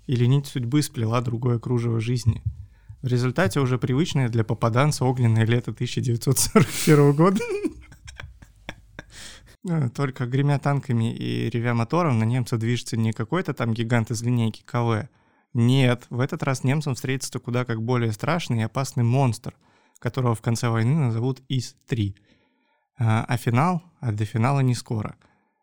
Или 0.06 0.26
нить 0.26 0.46
судьбы 0.46 0.82
сплела 0.82 1.20
другое 1.20 1.58
кружево 1.58 2.00
жизни? 2.00 2.42
В 3.02 3.08
результате 3.08 3.60
уже 3.60 3.78
привычное 3.78 4.28
для 4.28 4.44
попаданца 4.44 5.04
огненное 5.04 5.44
лето 5.44 5.70
1941 5.72 7.12
года. 7.12 7.40
Э, 9.68 9.88
Только 9.88 10.26
гремя 10.26 10.58
танками 10.58 11.14
и 11.14 11.50
ревя 11.50 11.74
мотором 11.74 12.18
на 12.18 12.24
немца 12.24 12.56
движется 12.56 12.96
не 12.96 13.12
какой-то 13.12 13.54
там 13.54 13.74
гигант 13.74 14.10
из 14.10 14.22
линейки 14.22 14.62
КВ. 14.64 15.08
Нет, 15.54 16.06
в 16.10 16.20
этот 16.20 16.42
раз 16.42 16.64
немцам 16.64 16.94
встретится 16.94 17.38
куда 17.38 17.64
как 17.64 17.82
более 17.82 18.12
страшный 18.12 18.58
и 18.58 18.62
опасный 18.62 19.04
монстр, 19.04 19.54
которого 19.98 20.34
в 20.34 20.42
конце 20.42 20.68
войны 20.68 20.94
назовут 20.94 21.42
ИС-3. 21.48 22.14
А, 22.98 23.24
а 23.26 23.36
финал? 23.36 23.82
А 24.00 24.12
до 24.12 24.24
финала 24.24 24.60
не 24.60 24.74
скоро. 24.74 25.16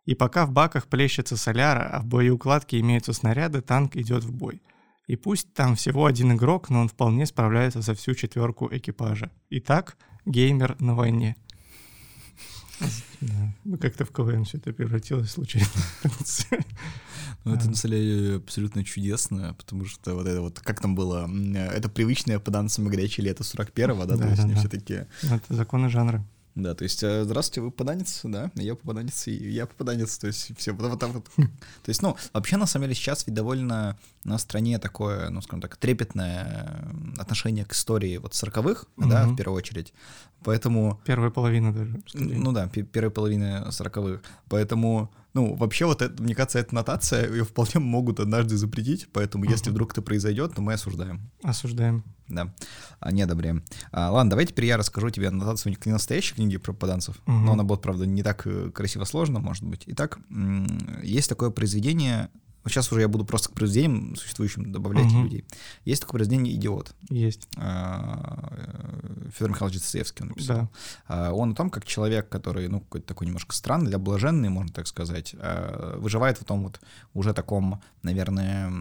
И 0.05 0.15
пока 0.15 0.45
в 0.45 0.51
баках 0.51 0.87
плещется 0.87 1.37
соляра, 1.37 1.89
а 1.91 2.01
в 2.01 2.05
боеукладке 2.05 2.79
имеются 2.79 3.13
снаряды, 3.13 3.61
танк 3.61 3.95
идет 3.95 4.23
в 4.23 4.33
бой. 4.33 4.61
И 5.07 5.15
пусть 5.15 5.53
там 5.53 5.75
всего 5.75 6.05
один 6.05 6.33
игрок, 6.33 6.69
но 6.69 6.81
он 6.81 6.87
вполне 6.87 7.25
справляется 7.25 7.81
за 7.81 7.93
всю 7.93 8.13
четверку 8.13 8.67
экипажа. 8.71 9.31
Итак, 9.49 9.97
геймер 10.25 10.75
на 10.79 10.95
войне. 10.95 11.37
Да. 13.21 13.53
Ну, 13.63 13.77
как-то 13.77 14.05
в 14.05 14.11
КВН 14.11 14.43
все 14.43 14.57
это 14.57 14.73
превратилось 14.73 15.31
случайно. 15.31 15.67
Ну, 17.45 17.55
это, 17.55 17.69
на 17.69 17.75
самом 17.75 17.97
деле, 17.97 18.37
абсолютно 18.37 18.83
чудесно, 18.85 19.53
потому 19.57 19.85
что 19.85 20.15
вот 20.15 20.27
это 20.27 20.41
вот, 20.41 20.59
как 20.59 20.79
там 20.79 20.95
было, 20.95 21.29
это 21.73 21.89
привычное 21.89 22.39
попаданцам 22.39 22.87
горячее 22.87 23.25
лето 23.25 23.43
41-го, 23.43 24.05
да, 24.05 24.17
то 24.17 24.27
есть 24.27 24.43
они 24.43 24.55
все 24.55 24.69
такие, 24.69 25.07
Это 25.21 25.53
законы 25.53 25.89
жанра. 25.89 26.25
Да, 26.55 26.75
то 26.75 26.83
есть, 26.83 27.01
э, 27.03 27.23
здравствуйте, 27.23 27.61
вы 27.61 27.71
попаданец, 27.71 28.21
да, 28.23 28.51
я 28.55 28.75
попаданец, 28.75 29.27
и 29.27 29.31
я 29.51 29.65
попаданец, 29.65 30.17
то 30.17 30.27
есть, 30.27 30.51
все, 30.57 30.71
вот, 30.73 30.87
вот 30.89 31.03
вот. 31.13 31.25
То 31.35 31.43
есть, 31.89 32.01
ну, 32.03 32.15
вообще, 32.33 32.57
на 32.57 32.67
самом 32.67 32.85
деле, 32.85 32.95
сейчас 32.95 33.25
ведь 33.25 33.33
довольно 33.35 33.97
на 34.23 34.37
стране 34.37 34.77
такое, 34.79 35.29
ну, 35.29 35.41
скажем 35.41 35.61
так, 35.61 35.77
трепетное 35.77 36.85
отношение 37.17 37.65
к 37.65 37.73
истории 37.73 38.17
вот 38.17 38.33
40-х, 38.33 38.85
да, 38.97 39.23
Мгм. 39.25 39.33
в 39.33 39.37
первую 39.37 39.57
очередь, 39.57 39.93
поэтому 40.43 41.01
Первая 41.05 41.31
половина 41.31 41.73
даже. 41.73 42.01
скорее. 42.07 42.37
ну 42.37 42.51
да, 42.51 42.67
пе- 42.67 42.83
первой 42.83 43.11
половины 43.11 43.71
сороковых. 43.71 44.21
Поэтому, 44.49 45.11
ну, 45.33 45.55
вообще 45.55 45.85
вот 45.85 46.01
это, 46.01 46.21
мне 46.21 46.35
кажется, 46.35 46.59
эта 46.59 46.75
нотация, 46.75 47.29
ее 47.29 47.43
вполне 47.43 47.79
могут 47.79 48.19
однажды 48.19 48.55
запретить, 48.55 49.07
поэтому 49.11 49.45
если 49.45 49.71
вдруг 49.71 49.91
это 49.91 50.01
произойдет, 50.01 50.53
то 50.55 50.61
мы 50.61 50.73
осуждаем. 50.73 51.31
Осуждаем. 51.41 52.03
Да, 52.27 52.53
а, 52.99 53.11
не 53.11 53.21
одобряем. 53.21 53.63
А, 53.91 54.11
ладно, 54.11 54.31
давай 54.31 54.45
теперь 54.45 54.65
я 54.65 54.77
расскажу 54.77 55.09
тебе 55.09 55.27
аннотацию 55.27 55.75
не 55.85 55.91
настоящей 55.91 56.35
книги 56.35 56.57
про 56.57 56.71
попаданцев, 56.73 57.19
Мгм. 57.25 57.45
но 57.45 57.51
она 57.53 57.63
будет, 57.63 57.81
правда, 57.81 58.05
не 58.05 58.23
так 58.23 58.47
э, 58.47 58.71
красиво 58.71 59.03
сложно, 59.03 59.39
может 59.39 59.63
быть. 59.63 59.83
Итак, 59.87 60.19
есть 61.03 61.29
такое 61.29 61.49
произведение, 61.49 62.29
сейчас 62.69 62.91
уже 62.91 63.01
я 63.01 63.07
буду 63.07 63.25
просто 63.25 63.49
к 63.49 63.53
произведениям 63.53 64.15
существующим 64.15 64.71
добавлять 64.71 65.07
Мгм. 65.11 65.23
людей. 65.23 65.45
Есть 65.85 66.01
такое 66.01 66.19
произведение 66.19 66.55
«Идиот». 66.55 66.93
Есть. 67.09 67.47
Федор 69.33 69.49
Михайлович 69.49 69.79
Достоевский 69.79 70.23
он 70.23 70.29
написал. 70.29 70.57
Да. 70.57 70.69
А, 71.07 71.31
Он 71.33 71.51
о 71.51 71.55
том, 71.55 71.69
как 71.69 71.85
человек, 71.85 72.29
который, 72.29 72.67
ну, 72.67 72.79
какой-то 72.81 73.07
такой 73.07 73.27
немножко 73.27 73.55
странный, 73.55 73.87
для 73.87 73.97
блаженный, 73.97 74.49
можно 74.49 74.71
так 74.71 74.87
сказать, 74.87 75.35
а, 75.39 75.97
выживает 75.99 76.37
в 76.37 76.45
том 76.45 76.63
вот 76.63 76.79
уже 77.13 77.33
таком, 77.33 77.81
наверное, 78.03 78.71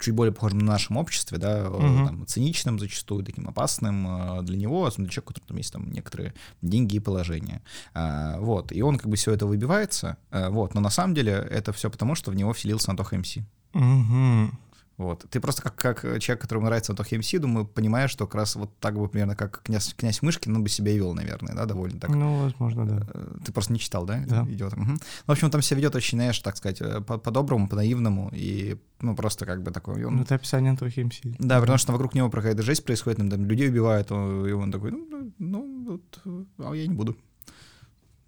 чуть 0.00 0.14
более 0.14 0.32
похожем 0.32 0.58
на 0.60 0.66
нашем 0.72 0.96
обществе, 0.96 1.38
да, 1.38 1.58
э, 1.60 1.68
Мгм. 1.68 2.06
там, 2.06 2.26
циничным 2.26 2.78
зачастую, 2.78 3.24
таким 3.24 3.48
опасным 3.48 4.06
а, 4.06 4.42
для 4.42 4.56
него, 4.56 4.84
особенно 4.86 5.06
для 5.06 5.12
человека, 5.14 5.30
у 5.30 5.32
которого 5.34 5.48
там 5.48 5.56
есть 5.56 5.72
там 5.72 5.90
некоторые 5.90 6.34
деньги 6.62 6.96
и 6.96 7.00
положение. 7.00 7.62
А, 7.94 8.38
Вот, 8.38 8.72
и 8.72 8.82
он 8.82 8.98
как 8.98 9.08
бы 9.08 9.16
все 9.16 9.32
это 9.32 9.46
выбивается, 9.46 10.16
а, 10.30 10.50
вот, 10.50 10.74
но 10.74 10.80
на 10.80 10.90
самом 10.90 11.14
деле 11.14 11.32
это 11.32 11.72
все 11.72 11.90
потому, 11.90 12.14
что 12.14 12.30
в 12.30 12.34
него 12.34 12.52
вселился 12.52 12.90
Антоха 12.90 13.16
МС. 13.16 13.31
Мгм. 13.72 14.58
Вот. 14.98 15.24
Ты 15.30 15.40
просто 15.40 15.62
как, 15.62 15.74
как 15.74 16.00
человек, 16.20 16.40
которому 16.42 16.66
нравится 16.66 16.92
Антоха 16.92 17.16
МС, 17.16 17.32
думаю, 17.40 17.66
понимаешь, 17.66 18.10
что 18.10 18.26
как 18.26 18.36
раз 18.36 18.54
вот 18.56 18.78
так 18.78 18.94
бы 18.96 19.08
примерно 19.08 19.34
как 19.34 19.62
князь, 19.64 19.94
князь 19.94 20.22
Мышкин, 20.22 20.54
он 20.54 20.62
бы 20.62 20.68
себя 20.68 20.92
и 20.92 20.96
вел, 20.98 21.14
наверное, 21.14 21.54
да, 21.54 21.64
довольно 21.64 21.98
так. 21.98 22.10
Ну, 22.10 22.42
возможно, 22.42 22.86
да. 22.86 23.06
Э, 23.14 23.38
Ты 23.44 23.52
просто 23.52 23.72
не 23.72 23.78
читал, 23.80 24.04
да? 24.04 24.22
Да. 24.28 24.42
Идет. 24.48 24.76
Мгм. 24.76 24.92
Ну, 24.94 24.98
в 25.26 25.30
общем, 25.30 25.50
там 25.50 25.62
себя 25.62 25.78
ведет 25.78 25.96
очень, 25.96 26.18
знаешь, 26.18 26.38
так 26.40 26.56
сказать, 26.56 26.80
э, 26.82 27.00
по- 27.00 27.18
по-доброму, 27.18 27.68
по-наивному, 27.68 28.30
и, 28.34 28.76
ну, 29.00 29.16
просто 29.16 29.44
как 29.46 29.62
бы 29.62 29.70
такой... 29.72 30.04
он- 30.04 30.16
Ну, 30.16 30.22
это 30.22 30.34
описание 30.36 30.70
Антохи 30.70 31.00
МС. 31.00 31.20
Да, 31.38 31.58
потому 31.60 31.78
что 31.78 31.92
вокруг 31.92 32.14
него 32.14 32.30
какая-то 32.30 32.62
жесть 32.62 32.84
происходит, 32.84 33.18
там, 33.18 33.30
там 33.30 33.44
людей 33.46 33.70
убивают, 33.70 34.12
он- 34.12 34.46
и 34.46 34.52
он 34.52 34.70
такой, 34.70 34.92
ну, 34.92 35.06
ну, 35.10 35.32
ну, 35.38 35.84
вот, 35.88 36.20
э, 36.26 36.44
а 36.58 36.74
я 36.74 36.86
не 36.86 36.94
буду. 36.94 37.16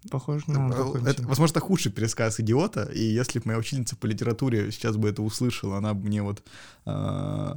Похоже 0.09 0.43
на 0.47 0.65
Антоху 0.65 0.97
Это, 0.97 1.23
возможно, 1.23 1.53
это 1.53 1.59
худший 1.59 1.91
пересказ 1.91 2.39
идиота, 2.39 2.83
и 2.83 3.01
если 3.01 3.39
бы 3.39 3.47
моя 3.47 3.59
учительница 3.59 3.95
по 3.95 4.05
литературе 4.05 4.71
сейчас 4.71 4.97
бы 4.97 5.09
это 5.09 5.21
услышала, 5.21 5.77
она 5.77 5.93
бы 5.93 6.05
мне 6.07 6.21
вот... 6.21 6.43
э, 6.85 7.55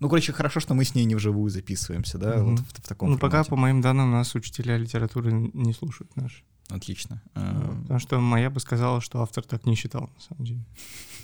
ну, 0.00 0.08
короче, 0.08 0.32
хорошо, 0.32 0.60
что 0.60 0.74
мы 0.74 0.84
с 0.84 0.94
ней 0.94 1.04
не 1.04 1.14
вживую 1.14 1.50
записываемся, 1.50 2.18
да, 2.18 2.36
Мгм. 2.36 2.50
вот 2.50 2.60
в, 2.60 2.82
в 2.82 2.88
таком 2.88 3.10
Ну, 3.10 3.18
пока, 3.18 3.44
по 3.44 3.56
моим 3.56 3.80
данным, 3.80 4.10
нас 4.10 4.34
учителя 4.34 4.76
литературы 4.76 5.32
не 5.32 5.72
слушают 5.72 6.14
наши. 6.16 6.42
Отлично. 6.68 7.22
Вот. 7.34 7.44
Э, 7.44 7.80
Потому 7.82 8.00
что 8.00 8.20
моя 8.20 8.50
бы 8.50 8.60
сказала, 8.60 9.00
что 9.00 9.22
автор 9.22 9.44
так 9.44 9.66
не 9.66 9.74
считал, 9.74 10.10
на 10.14 10.20
самом 10.20 10.44
деле. 10.44 10.64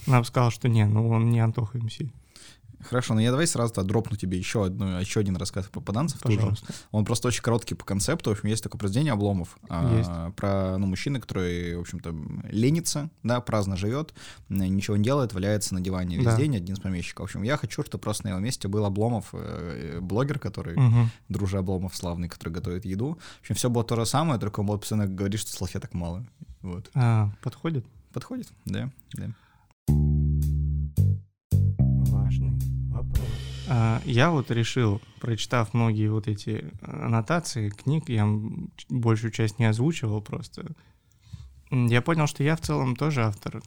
Она 0.06 0.20
бы 0.20 0.24
сказала, 0.26 0.50
что 0.50 0.68
не, 0.68 0.86
ну 0.86 1.08
он 1.08 1.30
не 1.30 1.40
Антоха 1.40 1.78
МС. 1.78 1.98
Хорошо, 2.88 3.14
но 3.14 3.20
я 3.20 3.30
давай 3.30 3.46
сразу 3.46 3.72
дропну 3.84 4.16
тебе 4.16 4.38
еще, 4.38 4.66
одну, 4.66 4.98
еще 5.00 5.20
один 5.20 5.36
рассказ 5.36 5.66
про 5.66 5.80
попаданцев 5.80 6.20
тоже. 6.20 6.36
Пожалуйста. 6.36 6.72
Он 6.90 7.04
просто 7.04 7.28
очень 7.28 7.42
короткий 7.42 7.74
по 7.74 7.84
концепту. 7.84 8.30
В 8.30 8.32
общем, 8.34 8.48
есть 8.48 8.62
такое 8.62 8.78
произведение 8.78 9.12
Обломов 9.12 9.56
а, 9.68 10.30
про 10.32 10.76
ну, 10.78 10.86
мужчины, 10.86 11.20
который, 11.20 11.76
в 11.76 11.80
общем-то, 11.80 12.14
ленится, 12.50 13.10
да, 13.22 13.40
праздно 13.40 13.76
живет, 13.76 14.14
ничего 14.48 14.96
не 14.96 15.04
делает, 15.04 15.32
валяется 15.32 15.74
на 15.74 15.80
диване 15.80 16.16
весь 16.16 16.24
Да. 16.26 16.36
день, 16.36 16.56
один 16.56 16.74
из 16.74 16.80
помещиков. 16.80 17.24
В 17.26 17.30
общем, 17.30 17.42
я 17.42 17.56
хочу, 17.56 17.82
чтобы 17.82 18.02
просто 18.02 18.24
на 18.24 18.28
его 18.30 18.40
месте 18.40 18.68
был 18.68 18.84
Обломов, 18.84 19.30
э, 19.32 19.98
блогер, 20.00 20.38
который, 20.38 20.76
Мгм. 20.76 21.10
дружи 21.28 21.58
Обломов 21.58 21.96
славный, 21.96 22.28
который 22.28 22.50
готовит 22.50 22.84
еду. 22.84 23.18
В 23.38 23.40
общем, 23.40 23.54
все 23.54 23.70
было 23.70 23.84
то 23.84 23.96
же 23.96 24.06
самое, 24.06 24.38
только 24.40 24.60
он 24.60 24.66
вот 24.66 24.80
постоянно 24.80 25.06
говорит, 25.06 25.40
что 25.40 25.50
салфеток 25.52 25.94
мало. 25.94 26.24
Вот. 26.62 26.90
А, 26.94 27.30
подходит? 27.42 27.84
Подходит? 28.12 28.48
Да, 28.64 28.90
да. 29.14 29.30
Важный 32.10 32.50
А, 32.50 32.63
Я 34.04 34.30
вот 34.30 34.50
решил, 34.50 35.00
прочитав 35.20 35.72
многие 35.72 36.08
вот 36.10 36.28
эти 36.28 36.70
аннотации 36.82 37.70
книг, 37.70 38.08
я 38.08 38.28
большую 38.90 39.30
часть 39.30 39.58
не 39.58 39.64
озвучивал 39.64 40.20
просто. 40.20 40.74
Я 41.70 42.02
понял, 42.02 42.26
что 42.26 42.42
я 42.44 42.56
в 42.56 42.60
целом 42.60 42.94
тоже 42.94 43.22
автор 43.24 43.62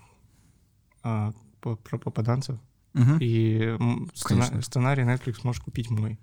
а, 1.03 1.33
по- 1.61 1.75
про 1.75 1.97
попаданцев. 1.97 2.59
Мгм. 2.93 3.17
И 3.19 3.75
сцена- 4.13 4.61
сценарий 4.61 5.03
Netflix 5.03 5.39
можешь 5.43 5.61
купить 5.61 5.89
мой. 5.89 6.19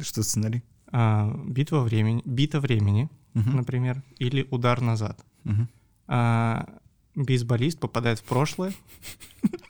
Что 0.00 0.22
сценарий? 0.22 0.62
А, 0.90 1.30
Битва 1.46 1.80
времени, 1.80 2.22
бита 2.24 2.60
времени, 2.60 3.10
Мгм. 3.34 3.56
например, 3.56 4.02
или 4.18 4.46
удар 4.50 4.80
назад. 4.80 5.22
Мгм. 5.44 5.68
А, 6.08 6.66
Бейсболист 7.14 7.78
попадает 7.78 8.18
в 8.20 8.24
прошлое 8.24 8.72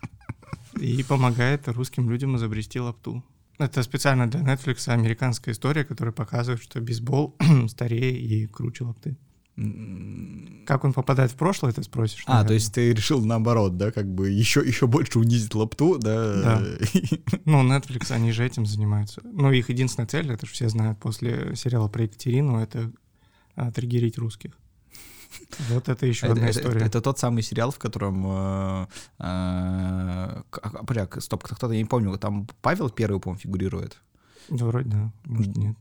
и 0.81 1.03
помогает 1.03 1.69
русским 1.69 2.11
людям 2.11 2.37
изобрести 2.37 2.81
лапту. 2.81 3.25
Это 3.59 3.83
специально 3.83 4.29
для 4.29 4.41
Netflix 4.41 4.89
американская 4.89 5.55
история, 5.55 5.85
которая 5.85 6.13
показывает, 6.13 6.63
что 6.63 6.81
бейсбол 6.81 7.37
старее 7.69 8.19
и 8.19 8.47
круче 8.47 8.85
лапты. 8.85 9.17
Как 10.67 10.85
он 10.85 10.93
попадает 10.93 11.31
в 11.31 11.37
прошлое, 11.37 11.73
ты 11.73 11.83
спросишь? 11.83 12.25
А, 12.27 12.31
наверное. 12.31 12.49
то 12.49 12.55
есть 12.55 12.75
ты 12.75 12.93
решил 12.93 13.25
наоборот, 13.25 13.79
да, 13.79 13.91
как 13.91 14.07
бы 14.07 14.29
еще, 14.29 14.61
еще 14.61 14.87
больше 14.87 15.19
унизить 15.19 15.55
лапту, 15.55 15.99
да? 15.99 16.43
Да. 16.43 16.63
Ну, 17.47 17.67
Netflix, 17.67 18.13
они 18.13 18.33
же 18.33 18.45
этим 18.45 18.67
занимаются. 18.67 19.23
Ну, 19.25 19.51
их 19.53 19.71
единственная 19.71 20.07
цель, 20.07 20.31
это 20.31 20.45
же 20.45 20.53
все 20.53 20.69
знают 20.69 20.99
после 20.99 21.57
сериала 21.57 21.89
про 21.89 22.03
Екатерину, 22.03 22.59
это 22.59 22.93
а, 23.55 23.73
триггерить 23.73 24.19
русских. 24.19 24.53
Вот 25.71 25.89
это 25.89 26.07
еще 26.07 26.27
одна 26.27 26.51
история. 26.51 26.87
это 26.87 27.01
тот 27.01 27.19
самый 27.19 27.43
сериал, 27.43 27.71
в 27.71 27.79
котором... 27.79 28.25
э, 28.27 28.87
э, 29.19 29.23
а, 29.23 30.43
бля, 30.83 31.09
стоп, 31.19 31.45
кто-то, 31.45 31.73
я 31.73 31.79
не 31.79 31.85
помню, 31.85 32.17
там 32.19 32.47
Павел 32.63 32.91
Первый, 32.91 33.21
по-моему, 33.21 33.41
фигурирует. 33.41 33.99
Да, 34.49 34.67
вроде 34.67 34.89
да, 34.91 35.13
может 35.25 35.57
нет. 35.57 35.77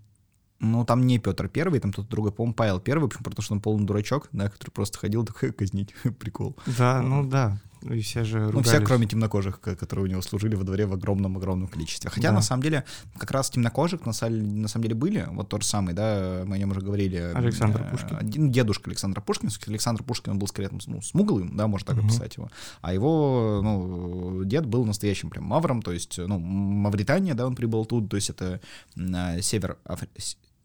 Ну, 0.59 0.85
там 0.85 1.05
не 1.05 1.19
Петр 1.19 1.49
Первый, 1.49 1.79
там 1.79 1.91
кто-то 1.91 2.09
другой, 2.09 2.31
по-моему, 2.31 2.53
Павел 2.53 2.79
Первый, 2.79 3.09
почему? 3.09 3.23
Потому 3.23 3.43
что 3.43 3.53
он 3.53 3.61
полный 3.61 3.85
дурачок, 3.85 4.29
да, 4.31 4.49
который 4.49 4.71
просто 4.71 4.97
ходил 4.97 5.25
такой 5.25 5.51
казнить. 5.51 5.93
Прикол. 6.19 6.55
Да, 6.65 7.01
ну 7.01 7.27
да. 7.27 7.59
И 7.89 8.01
все 8.01 8.23
же 8.23 8.39
Ну, 8.39 8.61
все, 8.63 8.71
ругались. 8.71 8.87
кроме 8.87 9.05
темнокожих, 9.07 9.59
ко- 9.59 9.75
которые 9.75 10.05
у 10.05 10.09
него 10.09 10.21
служили 10.21 10.55
во 10.55 10.63
дворе 10.63 10.85
в 10.87 10.93
огромном-огромном 10.93 11.67
количестве. 11.67 12.09
Хотя, 12.09 12.29
Да. 12.29 12.35
на 12.35 12.41
самом 12.41 12.63
деле, 12.63 12.83
как 13.17 13.29
раз 13.31 13.49
темнокожих 13.51 14.05
на, 14.05 14.13
самом 14.13 14.67
деле 14.81 14.95
были. 14.95 15.27
Вот 15.31 15.49
тот 15.49 15.61
же 15.61 15.67
самый, 15.67 15.93
да, 15.93 16.43
мы 16.45 16.55
о 16.55 16.57
нем 16.57 16.71
уже 16.71 16.81
говорили. 16.81 17.17
Александр 17.35 17.81
э, 17.83 17.91
Пушкин. 17.91 18.51
Дедушка 18.51 18.89
Александра 18.89 19.21
Пушкина. 19.21 19.51
Александр 19.67 20.03
Пушкин 20.03 20.31
он 20.33 20.39
был 20.39 20.47
скорее 20.47 20.69
там, 20.69 20.79
ну, 20.87 21.01
смуглым, 21.01 21.55
да, 21.55 21.67
можно 21.67 21.85
так 21.87 21.97
Мгм. 21.97 22.07
описать 22.07 22.37
его. 22.37 22.49
А 22.81 22.93
его, 22.93 23.61
ну, 23.63 24.43
дед 24.45 24.65
был 24.65 24.83
настоящим 24.85 25.29
прям 25.29 25.45
мавром, 25.45 25.81
то 25.81 25.91
есть, 25.91 26.17
ну, 26.17 26.39
Мавритания, 26.39 27.33
да, 27.35 27.45
он 27.45 27.55
прибыл 27.55 27.85
тут, 27.85 28.09
то 28.09 28.15
есть 28.15 28.29
это 28.29 28.59
м, 28.97 29.41
север 29.41 29.77
Афри- 29.85 30.09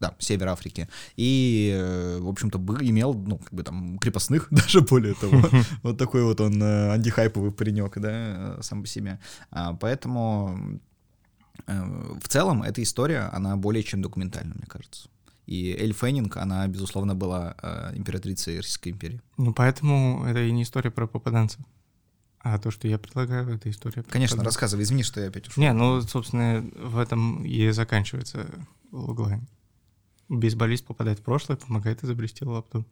да, 0.01 0.15
север 0.19 0.49
Африки. 0.49 0.89
И, 1.15 1.71
э, 1.73 2.19
в 2.19 2.27
общем-то, 2.27 2.57
имел, 2.81 3.13
ну, 3.13 3.37
как 3.37 3.53
бы 3.53 3.63
там, 3.63 3.99
крепостных, 3.99 4.47
даже 4.51 4.81
более 4.81 5.13
того. 5.13 5.49
Вот 5.83 5.97
такой 5.97 6.23
вот 6.23 6.41
он 6.41 6.61
э, 6.61 6.93
антихайповый 6.93 7.51
паренек, 7.51 7.97
да, 7.99 8.09
э, 8.11 8.59
сам 8.61 8.81
по 8.81 8.87
себе. 8.87 9.19
А, 9.51 9.73
Поэтому 9.73 10.79
в 11.67 12.27
целом 12.27 12.63
эта 12.63 12.81
история, 12.81 13.29
она 13.31 13.55
более 13.55 13.83
чем 13.83 14.01
документальна, 14.01 14.53
мне 14.55 14.65
кажется. 14.67 15.09
И 15.45 15.71
Эль 15.79 15.93
Феннинг, 15.93 16.37
она, 16.37 16.67
безусловно, 16.67 17.13
была 17.13 17.55
императрицей 17.93 18.57
Российской 18.57 18.89
империи. 18.89 19.21
Ну, 19.37 19.53
поэтому 19.53 20.25
это 20.25 20.41
и 20.41 20.51
не 20.51 20.63
история 20.63 20.89
про 20.89 21.07
попаданцев. 21.07 21.61
А 22.39 22.57
то, 22.57 22.71
что 22.71 22.87
я 22.87 22.97
предлагаю, 22.97 23.55
это 23.55 23.69
история 23.69 24.01
Конечно, 24.03 24.37
попаданцев. 24.37 24.45
рассказывай, 24.45 24.83
извини, 24.83 25.03
что 25.03 25.21
я 25.21 25.27
опять 25.27 25.47
ушел. 25.47 25.61
Не, 25.61 25.73
ну, 25.73 26.01
собственно, 26.01 26.67
в 26.75 26.97
этом 26.97 27.45
и 27.45 27.69
заканчивается 27.69 28.47
логлайн. 28.91 29.47
Бейсболист 30.31 30.85
попадает 30.85 31.19
в 31.19 31.23
прошлое, 31.23 31.57
помогает 31.57 32.03
изобрести 32.03 32.45
лапту. 32.45 32.85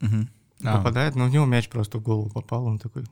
Мгм. 0.00 0.28
А, 0.64 0.78
Попадает, 0.78 1.14
но 1.14 1.26
у 1.26 1.28
него 1.28 1.46
мяч 1.46 1.68
просто 1.68 1.98
в 1.98 2.02
голову 2.02 2.30
попал, 2.30 2.66
он 2.66 2.78
такой 2.78 3.04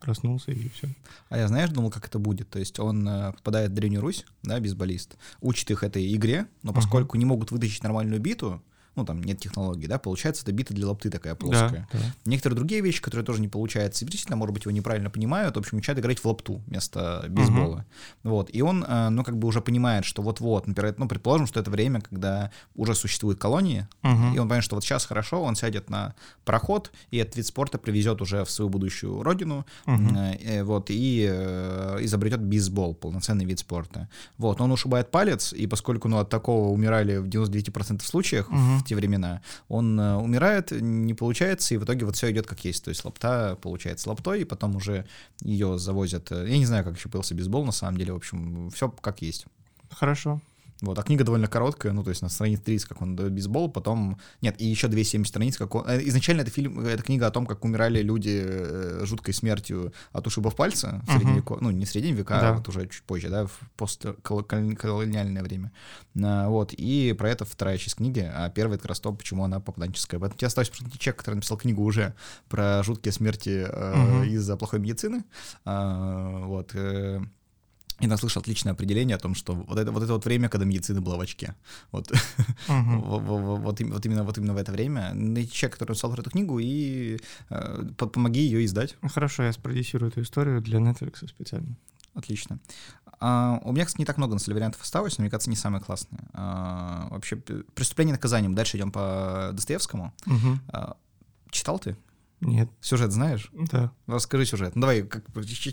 проснулся 0.00 0.50
и 0.52 0.68
все. 0.70 0.88
а 1.28 1.38
я, 1.38 1.48
знаешь, 1.48 1.70
думал, 1.70 1.90
как 1.90 2.06
это 2.06 2.18
будет. 2.18 2.48
То 2.50 2.58
есть 2.58 2.78
он 2.78 3.06
э, 3.06 3.32
попадает 3.32 3.70
в 3.70 3.74
Древнюю 3.74 4.00
Русь, 4.00 4.24
да, 4.42 4.58
бейсболист, 4.58 5.16
учит 5.40 5.70
их 5.70 5.82
этой 5.82 6.14
игре, 6.14 6.46
но 6.62 6.72
поскольку 6.72 7.16
не 7.16 7.24
могут 7.24 7.50
вытащить 7.50 7.82
нормальную 7.82 8.20
биту, 8.20 8.62
ну, 8.96 9.04
там 9.04 9.22
нет 9.22 9.38
технологий, 9.38 9.86
да, 9.86 9.98
получается, 9.98 10.42
это 10.42 10.52
бита 10.52 10.74
для 10.74 10.86
лапты 10.86 11.10
такая 11.10 11.34
плоская. 11.34 11.88
Да, 11.92 11.98
да. 11.98 12.04
Некоторые 12.24 12.56
другие 12.56 12.80
вещи, 12.80 13.00
которые 13.00 13.24
тоже 13.24 13.40
не 13.40 13.48
получается, 13.48 14.04
действительно, 14.04 14.36
может 14.36 14.52
быть, 14.54 14.64
его 14.64 14.72
неправильно 14.72 15.10
понимают, 15.10 15.56
в 15.56 15.58
общем, 15.58 15.78
начинают 15.78 16.00
играть 16.00 16.18
в 16.18 16.24
лапту 16.26 16.60
вместо 16.66 17.24
бейсбола. 17.28 17.84
Вот, 18.22 18.50
и 18.52 18.62
он, 18.62 18.84
э, 18.86 19.08
ну, 19.10 19.24
как 19.24 19.36
бы 19.38 19.48
уже 19.48 19.60
понимает, 19.60 20.04
что 20.04 20.22
вот-вот, 20.22 20.66
например, 20.66 20.94
ну, 20.98 21.08
предположим, 21.08 21.46
что 21.46 21.60
это 21.60 21.70
время, 21.70 22.00
когда 22.00 22.50
уже 22.74 22.94
существуют 22.94 23.38
колонии, 23.40 23.86
Мгм. 24.02 24.34
и 24.34 24.38
он 24.38 24.46
понимает, 24.48 24.64
что 24.64 24.74
вот 24.76 24.84
сейчас 24.84 25.06
хорошо, 25.06 25.42
он 25.42 25.54
сядет 25.56 25.88
на 25.90 26.14
пароход, 26.44 26.90
и 27.10 27.16
этот 27.18 27.36
вид 27.36 27.46
спорта 27.46 27.78
привезет 27.78 28.20
уже 28.20 28.44
в 28.44 28.50
свою 28.50 28.68
будущую 28.68 29.22
родину, 29.22 29.64
Мгм. 29.86 30.16
э, 30.16 30.62
вот, 30.64 30.86
и 30.90 31.26
э, 31.30 31.98
изобретет 32.00 32.40
бейсбол, 32.40 32.94
полноценный 32.94 33.44
вид 33.44 33.58
спорта. 33.60 34.08
Вот, 34.38 34.58
но 34.58 34.64
он 34.64 34.72
ушибает 34.72 35.10
палец, 35.10 35.52
и 35.52 35.66
поскольку, 35.66 36.08
ну, 36.08 36.18
от 36.18 36.28
такого 36.28 36.68
умирали 36.68 37.18
в 37.18 37.28
99% 37.28 38.04
случаев 38.06 38.48
Мгм. 38.48 38.78
в 38.80 38.84
те 38.90 38.96
времена, 38.96 39.40
он 39.68 39.98
э, 39.98 40.16
умирает, 40.16 40.72
не 40.72 41.14
получается, 41.14 41.74
и 41.74 41.78
в 41.78 41.84
итоге 41.84 42.04
вот 42.04 42.16
все 42.16 42.30
идет 42.30 42.46
как 42.46 42.64
есть. 42.64 42.84
То 42.84 42.88
есть 42.90 43.04
лапта 43.04 43.56
получается 43.62 44.08
лаптой, 44.08 44.40
и 44.40 44.44
потом 44.44 44.76
уже 44.76 45.06
ее 45.42 45.78
завозят. 45.78 46.32
э, 46.32 46.46
Я 46.48 46.58
не 46.58 46.66
знаю, 46.66 46.84
как 46.84 46.96
еще 46.96 47.08
появился 47.08 47.34
бейсбол, 47.34 47.64
на 47.64 47.72
самом 47.72 47.98
деле, 47.98 48.12
в 48.12 48.16
общем, 48.16 48.70
все 48.70 48.88
как 48.88 49.22
есть. 49.22 49.46
Хорошо. 49.90 50.40
Вот, 50.82 50.98
а 50.98 51.02
книга 51.02 51.24
довольно 51.24 51.46
короткая, 51.46 51.92
ну, 51.92 52.02
то 52.02 52.10
есть 52.10 52.22
на 52.22 52.28
странице 52.30 52.62
30, 52.62 52.88
как 52.88 53.02
он 53.02 53.14
дает 53.16 53.32
бейсбол, 53.32 53.70
потом... 53.70 54.18
Нет, 54.40 54.54
и 54.58 54.66
еще 54.66 54.88
270 54.88 55.28
страниц, 55.28 55.56
как 55.58 55.74
он... 55.74 55.84
э, 55.86 56.00
Изначально 56.08 56.40
это 56.40 56.50
фильм, 56.50 56.80
это 56.86 57.02
книга 57.02 57.26
о 57.26 57.30
том, 57.30 57.44
как 57.46 57.64
умирали 57.64 58.02
люди 58.02 58.40
э, 58.42 59.02
жуткой 59.04 59.34
смертью 59.34 59.92
от 60.12 60.26
ушибов 60.26 60.56
пальца 60.56 61.02
в 61.06 61.12
средневеко... 61.18 61.58
Ну, 61.60 61.70
не 61.70 61.84
в 61.84 61.88
средние 61.90 62.14
века, 62.14 62.38
Да. 62.40 62.48
а 62.50 62.52
вот 62.54 62.68
уже 62.68 62.86
чуть 62.88 63.02
позже, 63.02 63.28
да, 63.28 63.46
в 63.46 63.60
постколониальное 63.76 65.42
время. 65.42 65.72
А, 66.22 66.48
Вот, 66.48 66.72
и 66.72 67.14
про 67.18 67.30
это 67.30 67.44
вторая 67.44 67.78
часть 67.78 67.96
книги, 67.96 68.20
а 68.20 68.48
первая 68.50 68.74
это 68.76 68.82
как 68.82 68.90
раз 68.90 69.00
то, 69.00 69.12
почему 69.12 69.44
она 69.44 69.60
попаданческая. 69.60 70.18
Поэтому 70.20 70.38
тебе 70.38 70.46
остается 70.48 70.72
просто 70.72 70.98
человек, 70.98 71.18
который 71.18 71.34
написал 71.36 71.56
книгу 71.58 71.82
уже 71.82 72.14
про 72.48 72.82
жуткие 72.82 73.12
смерти 73.12 73.66
э, 73.68 73.96
Мгм. 73.96 74.22
из-за 74.24 74.56
плохой 74.56 74.78
медицины. 74.80 75.24
А, 75.64 76.44
Вот, 76.46 76.70
э, 76.74 77.20
и 78.00 78.06
наслышал 78.06 78.40
отличное 78.40 78.72
определение 78.72 79.16
о 79.16 79.18
том, 79.18 79.34
что 79.34 79.54
вот 79.54 79.78
это 79.78 79.92
вот, 79.92 80.02
это 80.02 80.12
вот 80.12 80.24
время, 80.24 80.48
когда 80.48 80.64
медицина 80.66 81.00
была 81.00 81.16
в 81.16 81.20
очке. 81.20 81.54
Вот, 81.92 82.10
вот, 82.68 83.80
им- 83.80 83.92
вот 83.92 84.06
именно, 84.06 84.24
вот 84.24 84.38
именно 84.38 84.54
в 84.54 84.56
это 84.56 84.72
время. 84.72 85.12
Найти 85.14 85.52
человека, 85.52 85.78
который 85.78 85.90
написал 85.90 86.12
эту 86.14 86.30
книгу, 86.30 86.58
и 86.58 87.18
э, 87.50 87.84
по- 87.96 88.06
помоги 88.06 88.40
ее 88.40 88.64
издать. 88.64 88.96
Хорошо, 89.14 89.42
я 89.44 89.52
спродюсирую 89.52 90.10
эту 90.10 90.22
историю 90.22 90.60
для 90.60 90.78
Netflix 90.78 91.26
специально. 91.28 91.76
Отлично. 92.14 92.58
А, 93.20 93.60
у 93.64 93.72
меня, 93.72 93.84
кстати, 93.84 94.00
не 94.00 94.04
так 94.06 94.16
много 94.16 94.32
на 94.32 94.38
самом 94.38 94.46
деле 94.46 94.54
вариантов 94.56 94.82
осталось, 94.82 95.18
но 95.18 95.22
мне 95.22 95.30
кажется, 95.30 95.50
не 95.50 95.56
самые 95.56 95.80
классные. 95.82 96.22
А, 96.32 97.08
вообще, 97.10 97.36
преступление 97.36 98.12
и 98.12 98.16
наказание. 98.16 98.48
Мы 98.48 98.56
дальше 98.56 98.76
идем 98.76 98.90
по 98.90 99.50
Достоевскому. 99.52 100.12
А, 100.68 100.96
читал 101.50 101.78
ты? 101.78 101.96
Нет, 102.40 102.70
Сюжет 102.80 103.12
знаешь? 103.12 103.50
да. 103.52 103.92
Расскажи 104.06 104.46
сюжет. 104.46 104.74
Ну, 104.74 104.80
давай, 104.80 105.02
как 105.02 105.24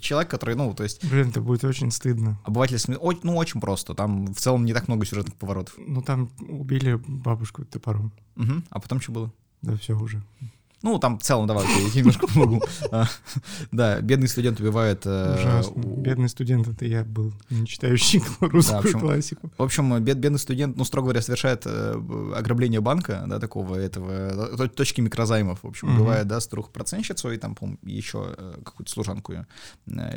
человек, 0.02 0.30
который, 0.30 0.56
ну, 0.56 0.74
то 0.74 0.84
есть, 0.84 1.04
Блин, 1.10 1.30
это 1.30 1.40
будет 1.42 1.64
очень 1.64 1.92
стыдно. 1.92 2.40
обыватель, 2.44 2.76
сме- 2.76 2.98
о- 2.98 3.14
ну, 3.24 3.36
очень 3.38 3.62
просто. 3.62 3.94
Там 3.94 4.28
в 4.34 4.38
целом 4.40 4.66
не 4.66 4.74
так 4.74 4.88
много 4.88 5.06
сюжетных 5.06 5.36
поворотов. 5.36 5.76
Ну, 5.78 6.02
там 6.02 6.30
убили 6.40 6.96
бабушку 7.08 7.64
топором. 7.66 8.12
Мгм. 8.36 8.66
А 8.70 8.80
потом 8.80 9.00
что 9.00 9.12
было? 9.14 9.34
Да, 9.62 9.76
все 9.78 9.98
уже. 9.98 10.22
Ну, 10.84 11.00
там 11.00 11.18
в 11.18 11.24
целом, 11.24 11.48
давай, 11.48 11.66
я 11.66 12.00
немножко 12.00 12.28
помогу. 12.28 12.62
А, 12.92 13.06
Да, 13.72 14.00
бедный 14.02 14.28
студент 14.28 14.60
убивает... 14.60 15.02
э, 15.06 15.36
Ужасно. 15.36 15.80
Бедный 15.82 16.30
студент, 16.30 16.68
это 16.68 16.86
я 16.86 17.04
был, 17.04 17.34
не 17.50 17.66
читающий 17.66 18.22
русскую 18.40 19.00
классику. 19.00 19.52
В 19.58 19.64
общем, 19.64 20.04
бед, 20.04 20.18
бедный 20.18 20.40
студент, 20.40 20.78
ну, 20.78 20.86
строго 20.86 21.08
говоря, 21.08 21.22
совершает 21.22 21.64
э, 21.66 22.34
ограбление 22.36 22.80
банка, 22.80 23.24
да, 23.28 23.40
такого 23.40 23.76
этого, 23.76 24.54
э, 24.64 24.68
точки 24.68 25.02
микрозаймов, 25.02 25.60
в 25.64 25.68
общем, 25.68 25.96
убивает, 25.96 26.28
да, 26.28 26.40
старуху-процентщицу 26.40 27.32
и 27.32 27.38
там, 27.38 27.56
по 27.56 27.68
еще 27.84 28.36
э, 28.38 28.60
какую-то 28.64 28.92
служанку, 28.92 29.34
э, 29.34 29.46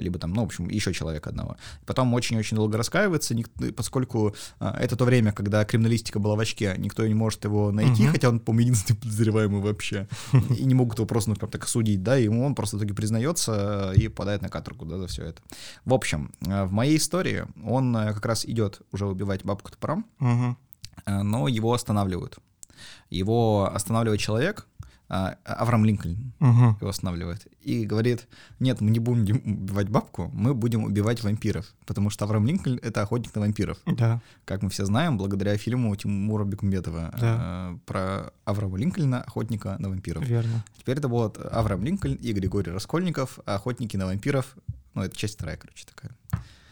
либо 0.00 0.18
там, 0.18 0.32
ну, 0.34 0.42
в 0.42 0.44
общем, 0.44 0.68
еще 0.68 0.92
человека 0.92 1.30
одного. 1.30 1.56
Потом 1.86 2.12
очень-очень 2.14 2.56
долго 2.56 2.76
раскаивается, 2.76 3.34
поскольку 3.74 4.34
э, 4.60 4.68
это 4.78 4.96
то 4.96 5.04
время, 5.04 5.32
когда 5.32 5.64
криминалистика 5.64 6.18
была 6.18 6.36
в 6.36 6.40
очке, 6.40 6.74
никто 6.78 7.06
не 7.06 7.14
может 7.14 7.44
его 7.44 7.72
найти, 7.72 8.06
хотя 8.06 8.28
он, 8.28 8.40
по-моему, 8.40 8.60
единственный 8.70 8.98
подозреваемый 8.98 9.60
вообще, 9.62 10.06
и 10.54 10.64
не 10.64 10.74
могут 10.74 10.98
его 10.98 11.07
просто, 11.07 11.30
ну, 11.30 11.36
прям 11.36 11.51
так 11.51 11.68
судить, 11.68 12.03
да, 12.03 12.18
и 12.18 12.28
он 12.28 12.55
просто 12.55 12.76
в 12.76 12.80
итоге 12.80 12.94
признается 12.94 13.92
и 13.96 14.09
попадает 14.09 14.42
на 14.42 14.48
каторгу, 14.48 14.84
да, 14.84 14.98
за 14.98 15.07
все 15.07 15.24
это. 15.24 15.42
В 15.84 15.94
общем, 15.94 16.32
э, 16.46 16.64
в 16.64 16.72
моей 16.72 16.96
истории 16.96 17.44
он 17.64 17.96
э, 17.96 18.12
как 18.12 18.26
раз 18.26 18.44
идет 18.44 18.82
уже 18.92 19.07
убивать 19.07 19.44
бабку 19.44 19.70
топором, 19.70 20.07
э, 20.20 21.22
но 21.22 21.48
его 21.48 21.72
останавливают. 21.72 22.38
Его 23.11 23.70
останавливает 23.72 24.20
человек, 24.20 24.66
Авраам 25.11 25.84
Линкольн 25.84 26.32
Мгм. 26.38 26.76
его 26.80 26.88
останавливает, 26.88 27.46
и 27.61 27.84
говорит, 27.84 28.28
нет, 28.61 28.80
мы 28.80 28.90
не 28.90 29.00
будем 29.00 29.42
убивать 29.44 29.88
бабку, 29.88 30.30
мы 30.32 30.54
будем 30.54 30.84
убивать 30.84 31.22
вампиров, 31.22 31.66
потому 31.84 32.11
что 32.11 32.24
Авраам 32.24 32.46
Линкольн— 32.46 32.78
это 32.82 33.02
охотник 33.02 33.34
на 33.34 33.40
вампиров. 33.40 33.78
Да. 33.86 34.20
Как 34.44 34.62
мы 34.62 34.70
все 34.70 34.84
знаем, 34.86 35.18
благодаря 35.18 35.56
фильму 35.56 35.94
Тимура 35.96 36.44
Бекмамбетова 36.44 37.11
э, 37.20 37.78
про 37.86 38.32
Авраама 38.44 38.78
Линкольна, 38.78 39.22
охотника 39.22 39.76
на 39.78 39.88
вампиров. 39.88 40.24
Верно. 40.24 40.64
Теперь 40.78 40.98
это 40.98 41.08
будет 41.08 41.38
Авраам 41.38 41.84
Линкольн 41.84 42.14
и 42.14 42.32
Григорий 42.32 42.70
Раскольников, 42.70 43.40
охотники 43.46 43.96
на 43.96 44.06
вампиров. 44.06 44.56
Ну, 44.94 45.02
это 45.02 45.16
часть 45.16 45.34
вторая, 45.34 45.56
короче, 45.56 45.86
такая. 45.86 46.12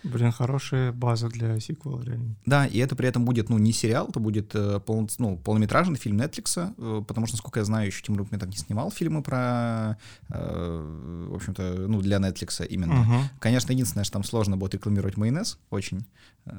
Блин, 0.05 0.31
хорошая 0.33 0.93
база 0.93 1.29
для 1.29 1.59
сиквела, 1.61 2.03
реально. 2.03 2.37
Да, 2.47 2.67
и 2.67 2.79
это 2.79 2.95
при 2.97 3.09
этом 3.09 3.25
будет, 3.25 3.49
ну, 3.49 3.59
не 3.59 3.73
сериал, 3.73 4.07
это 4.09 4.21
будет 4.21 4.55
э, 4.55 4.79
пол- 4.81 5.09
ну, 5.19 5.37
полнометражный 5.37 5.97
фильм 5.99 6.17
Netflix, 6.21 6.73
э, 6.79 7.03
потому 7.07 7.27
что, 7.27 7.37
насколько 7.37 7.59
я 7.61 7.65
знаю, 7.65 7.87
еще 7.89 8.03
Тимур 8.03 8.23
Бекмамбетов 8.23 8.49
не 8.51 8.57
снимал 8.57 8.91
фильмы 8.93 9.23
про, 9.23 9.97
э, 10.31 11.29
в 11.31 11.35
общем-то, 11.35 11.87
ну, 11.89 12.01
для 12.01 12.19
Netflix 12.19 12.65
именно. 12.67 12.95
Мгм. 12.95 13.23
Конечно, 13.41 13.73
единственное, 13.73 14.05
что 14.05 14.13
там 14.15 14.25
сложно 14.25 14.57
будет 14.57 14.75
рекламировать 14.75 15.17
майонез, 15.17 15.59
очень, 15.71 16.07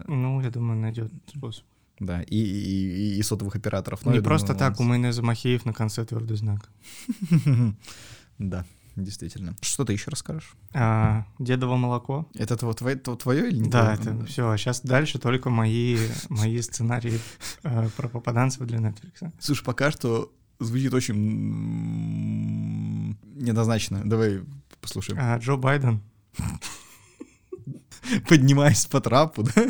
Ну, 0.08 0.42
я 0.42 0.50
думаю, 0.52 0.80
найдет 0.80 1.12
способ. 1.28 1.64
да, 2.00 2.22
и, 2.22 2.36
и, 2.38 3.18
и- 3.20 3.24
сотовых 3.24 3.56
операторов. 3.56 4.06
Но 4.06 4.12
Не 4.12 4.18
я 4.18 4.22
думаю, 4.22 4.38
просто 4.40 4.54
так, 4.54 4.80
у 4.80 4.84
он- 4.84 4.90
майонеза 4.90 5.22
Махеев 5.24 5.66
на 5.66 5.74
конце 5.74 6.06
твердый 6.06 6.38
знак. 6.38 6.70
Да, 8.38 8.66
действительно. 8.96 9.56
Что 9.62 9.86
ты 9.86 9.94
еще 9.94 10.10
расскажешь? 10.12 10.54
А, 10.74 11.26
дедово 11.40 11.76
молоко. 11.78 12.28
Это 12.36 12.56
тво- 12.56 12.74
твое, 12.74 12.96
твое 12.98 13.50
или 13.50 13.58
не 13.60 13.70
Да, 13.70 13.96
твое? 13.96 14.18
это 14.18 14.26
все. 14.26 14.50
А 14.50 14.58
сейчас 14.58 14.82
дальше 14.82 15.20
только 15.20 15.50
мои, 15.50 15.98
мои 16.30 16.60
сценарии 16.62 17.20
э, 17.64 17.90
про 17.96 18.08
попаданцев 18.10 18.66
для 18.68 18.80
Netflix. 18.80 19.32
Слушай, 19.40 19.64
пока 19.64 19.92
что 19.92 20.32
звучит 20.60 20.94
очень 20.94 21.16
неоднозначно. 23.36 24.02
Давай 24.04 24.42
послушаем. 24.82 25.20
А, 25.22 25.38
Джо 25.38 25.56
Байден. 25.56 26.02
Поднимаясь 28.28 28.86
по 28.86 29.02
трапу, 29.02 29.44
да? 29.44 29.66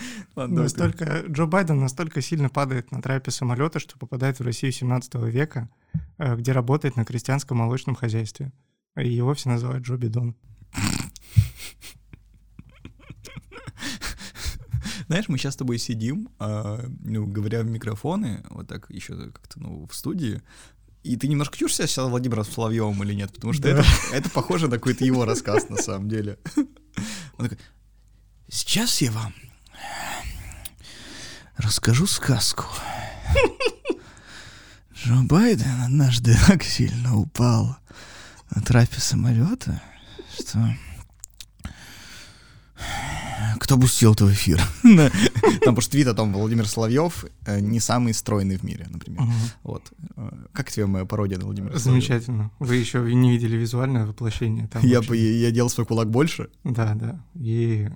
Ладно. 0.36 0.62
Настолько, 0.62 1.24
Джо 1.28 1.46
Байден 1.46 1.80
настолько 1.80 2.22
сильно 2.22 2.48
падает 2.48 2.92
на 2.92 3.02
трапе 3.02 3.30
самолета, 3.30 3.80
что 3.80 3.98
попадает 3.98 4.38
в 4.38 4.42
Россию 4.42 4.72
17 4.72 5.14
века, 5.24 5.68
э, 6.18 6.36
где 6.36 6.52
работает 6.52 6.96
на 6.96 7.04
крестьянском 7.04 7.58
молочном 7.58 7.94
хозяйстве. 7.94 8.52
И 8.96 9.08
его 9.08 9.34
все 9.34 9.50
называют 9.50 9.84
Джо 9.84 9.96
Бидон. 9.96 10.36
Знаешь, 15.06 15.28
мы 15.28 15.38
сейчас 15.38 15.54
с 15.54 15.56
тобой 15.56 15.78
сидим, 15.78 16.28
а, 16.38 16.84
ну, 17.00 17.26
говоря 17.26 17.62
в 17.62 17.66
микрофоны, 17.66 18.44
вот 18.50 18.68
так 18.68 18.90
еще 18.90 19.30
как-то, 19.30 19.58
ну, 19.58 19.86
в 19.86 19.94
студии, 19.94 20.42
и 21.02 21.16
ты 21.16 21.28
немножко 21.28 21.56
чувствуешь 21.56 21.90
себя 21.90 22.02
сейчас 22.04 22.10
Владимиром 22.10 22.44
Соловьевым 22.44 23.02
или 23.04 23.14
нет? 23.14 23.32
Потому 23.32 23.54
что 23.54 23.62
Да. 23.62 23.68
это, 23.70 23.84
это 24.12 24.28
похоже 24.30 24.68
на 24.68 24.76
какой-то 24.76 25.06
его 25.06 25.24
рассказ 25.24 25.70
на 25.70 25.76
самом 25.76 26.10
деле. 26.10 26.38
Он 27.38 27.48
такой, 27.48 27.58
сейчас 28.48 29.00
я 29.00 29.10
вам 29.12 29.32
расскажу 31.56 32.06
сказку. 32.06 32.64
Джо 34.94 35.22
Байден 35.24 35.82
однажды 35.84 36.36
так 36.46 36.62
сильно 36.62 37.16
упал 37.16 37.76
на 38.54 38.62
трапе 38.62 39.00
самолета, 39.00 39.80
что... 40.38 40.74
Кто 43.60 43.76
пустил 43.78 44.14
это 44.14 44.24
в 44.24 44.32
эфир? 44.32 44.60
Там 45.64 45.74
просто 45.74 45.92
твит 45.92 46.06
о 46.06 46.14
том, 46.14 46.32
Владимир 46.32 46.66
Соловьев 46.66 47.24
э, 47.44 47.60
не 47.60 47.80
самый 47.80 48.14
стройный 48.14 48.56
в 48.56 48.62
мире, 48.62 48.86
например. 48.88 49.22
Вот. 49.62 49.92
Э, 50.16 50.30
Как 50.52 50.70
тебе 50.70 50.86
моя 50.86 51.04
пародия 51.04 51.38
на 51.38 51.44
Владимира 51.44 51.76
Соловьева? 51.78 52.00
Замечательно. 52.06 52.50
Вы 52.60 52.76
еще 52.76 53.00
не 53.14 53.30
видели 53.32 53.56
визуальное 53.56 54.06
воплощение. 54.06 54.68
Я, 54.82 55.02
бы- 55.02 55.16
делал 55.52 55.70
свой 55.70 55.86
кулак 55.86 56.08
больше. 56.08 56.48
Да, 56.64 56.94
да. 56.94 57.20
И 57.34 57.88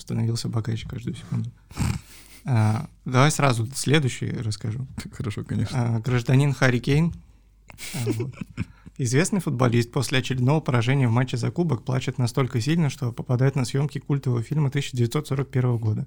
становился 0.00 0.48
богаче 0.48 0.88
каждую 0.88 1.16
секунду. 1.16 1.50
А, 2.44 2.88
давай 3.04 3.30
сразу 3.30 3.66
следующий 3.74 4.30
расскажу. 4.30 4.86
Хорошо, 5.12 5.44
конечно. 5.44 5.96
А, 5.96 6.00
гражданин 6.00 6.52
Харри 6.52 6.78
Кейн. 6.78 7.14
а, 7.94 8.10
вот. 8.12 8.34
Известный 8.96 9.40
футболист 9.40 9.90
после 9.90 10.18
очередного 10.18 10.60
поражения 10.60 11.08
в 11.08 11.10
матче 11.10 11.36
за 11.36 11.50
кубок 11.50 11.84
плачет 11.84 12.18
настолько 12.18 12.60
сильно, 12.60 12.90
что 12.90 13.12
попадает 13.12 13.56
на 13.56 13.64
съемки 13.64 13.98
культового 13.98 14.42
фильма 14.42 14.68
1941 14.68 15.78
года. 15.78 16.06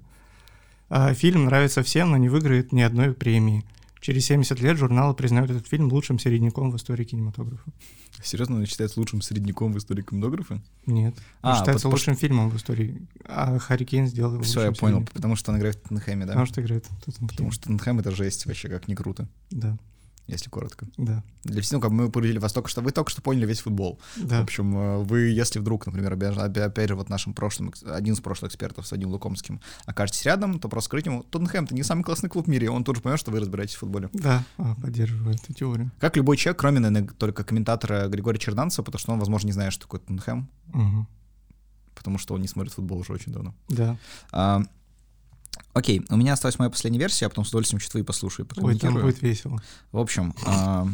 А, 0.88 1.12
фильм 1.12 1.44
нравится 1.46 1.82
всем, 1.82 2.10
но 2.10 2.16
не 2.16 2.28
выиграет 2.28 2.72
ни 2.72 2.80
одной 2.80 3.12
премии. 3.12 3.64
Через 4.00 4.24
70 4.26 4.60
лет 4.60 4.76
журналы 4.76 5.14
признают 5.14 5.50
этот 5.50 5.66
фильм 5.66 5.88
лучшим 5.92 6.18
середняком 6.18 6.70
в 6.70 6.76
истории 6.76 7.04
кинематографа. 7.04 7.70
Серьезно, 8.22 8.56
он 8.56 8.66
считается 8.66 8.98
лучшим 9.00 9.22
средняком 9.22 9.72
в 9.72 9.78
истории 9.78 10.02
кинематографа? 10.02 10.60
Нет. 10.86 11.14
Он 11.42 11.50
А, 11.52 11.56
считается 11.56 11.84
пот- 11.88 11.92
лучшим 11.94 12.16
фильмом 12.16 12.50
в 12.50 12.56
истории. 12.56 13.06
А 13.24 13.58
Харри 13.58 13.84
Кейн 13.84 14.06
сделал 14.06 14.34
его 14.34 14.42
Все, 14.42 14.60
я 14.62 14.72
понял, 14.72 14.96
середняком. 14.98 15.14
потому 15.14 15.36
что 15.36 15.52
он 15.52 15.58
играет 15.58 15.76
в 15.76 15.80
Тоттенхэме, 15.82 16.26
да? 16.26 16.32
Потому 16.32 16.46
что 16.46 16.60
играет 16.60 16.86
в 16.86 17.04
Тоттенхэме. 17.04 17.28
Потому 17.28 17.50
что 17.52 17.62
Тоттенхэм— 17.64 17.98
это 18.00 18.10
жесть 18.10 18.46
вообще, 18.46 18.68
как 18.68 18.88
не 18.88 18.94
круто, 18.94 19.28
Да, 19.50 19.76
если 20.28 20.48
коротко. 20.50 20.86
да, 20.96 21.22
Для 21.44 21.62
всех, 21.62 21.72
ну, 21.72 21.80
как 21.80 21.90
мы 21.90 22.10
порудили 22.10 22.38
вас 22.38 22.52
только 22.52 22.68
что, 22.68 22.80
вы 22.82 22.92
только 22.92 23.10
что 23.10 23.22
поняли 23.22 23.46
весь 23.46 23.60
футбол. 23.60 23.98
В 24.16 24.26
да. 24.26 24.40
общем, 24.40 24.76
э, 24.76 24.98
вы, 25.02 25.20
если 25.30 25.58
вдруг, 25.58 25.86
например, 25.86 26.12
опять 26.12 26.88
же- 26.88 26.94
вот 26.94 27.08
нашим 27.08 27.34
прошлым, 27.34 27.72
один 27.86 28.14
из 28.14 28.20
прошлых 28.20 28.50
экспертов 28.50 28.86
с 28.86 28.90
Вадимом 28.92 29.12
Лукомским 29.14 29.60
окажетесь 29.86 30.24
рядом, 30.24 30.60
то 30.60 30.68
просто 30.68 30.88
скажите 30.88 31.10
ему, 31.10 31.22
Тоттенхэм— 31.24 31.64
это 31.66 31.74
не 31.74 31.82
самый 31.82 32.02
классный 32.04 32.28
клуб 32.28 32.46
в 32.46 32.48
мире, 32.50 32.70
он 32.70 32.84
тут 32.84 32.96
же 32.96 33.02
поймет, 33.02 33.18
что 33.18 33.30
вы 33.30 33.40
разбираетесь 33.40 33.74
в 33.74 33.78
футболе. 33.78 34.10
Да, 34.12 34.44
а, 34.58 34.74
поддерживаю 34.76 35.34
эту 35.34 35.52
теорию. 35.54 35.90
Как 35.98 36.16
любой 36.16 36.36
человек, 36.36 36.60
кроме, 36.60 36.80
наверное, 36.80 37.08
только 37.08 37.42
комментатора 37.44 38.08
Григория 38.08 38.38
Черданцева, 38.38 38.84
потому 38.84 39.00
что 39.00 39.12
он, 39.12 39.18
возможно, 39.18 39.46
не 39.46 39.52
знает, 39.52 39.72
что 39.72 39.82
такое 39.82 40.00
Тоттенхэм, 40.00 40.48
Мгм. 40.74 41.08
потому 41.94 42.18
что 42.18 42.34
он 42.34 42.42
не 42.42 42.48
смотрит 42.48 42.72
футбол 42.74 42.98
уже 42.98 43.12
очень 43.12 43.32
давно. 43.32 43.54
Да. 43.68 43.96
А, 44.32 44.62
Окей, 45.74 46.04
у 46.08 46.16
меня 46.16 46.32
осталась 46.32 46.58
моя 46.58 46.70
последняя 46.70 46.98
версия, 46.98 47.26
я 47.26 47.28
потом 47.28 47.44
с 47.44 47.48
удовольствием 47.48 47.78
еще 47.78 47.88
твои 47.90 48.02
послушаю. 48.02 48.48
Ой, 48.56 48.78
там 48.78 48.94
будет 48.94 49.22
весело. 49.22 49.62
В 49.92 49.98
общем, 49.98 50.34
а, 50.44 50.88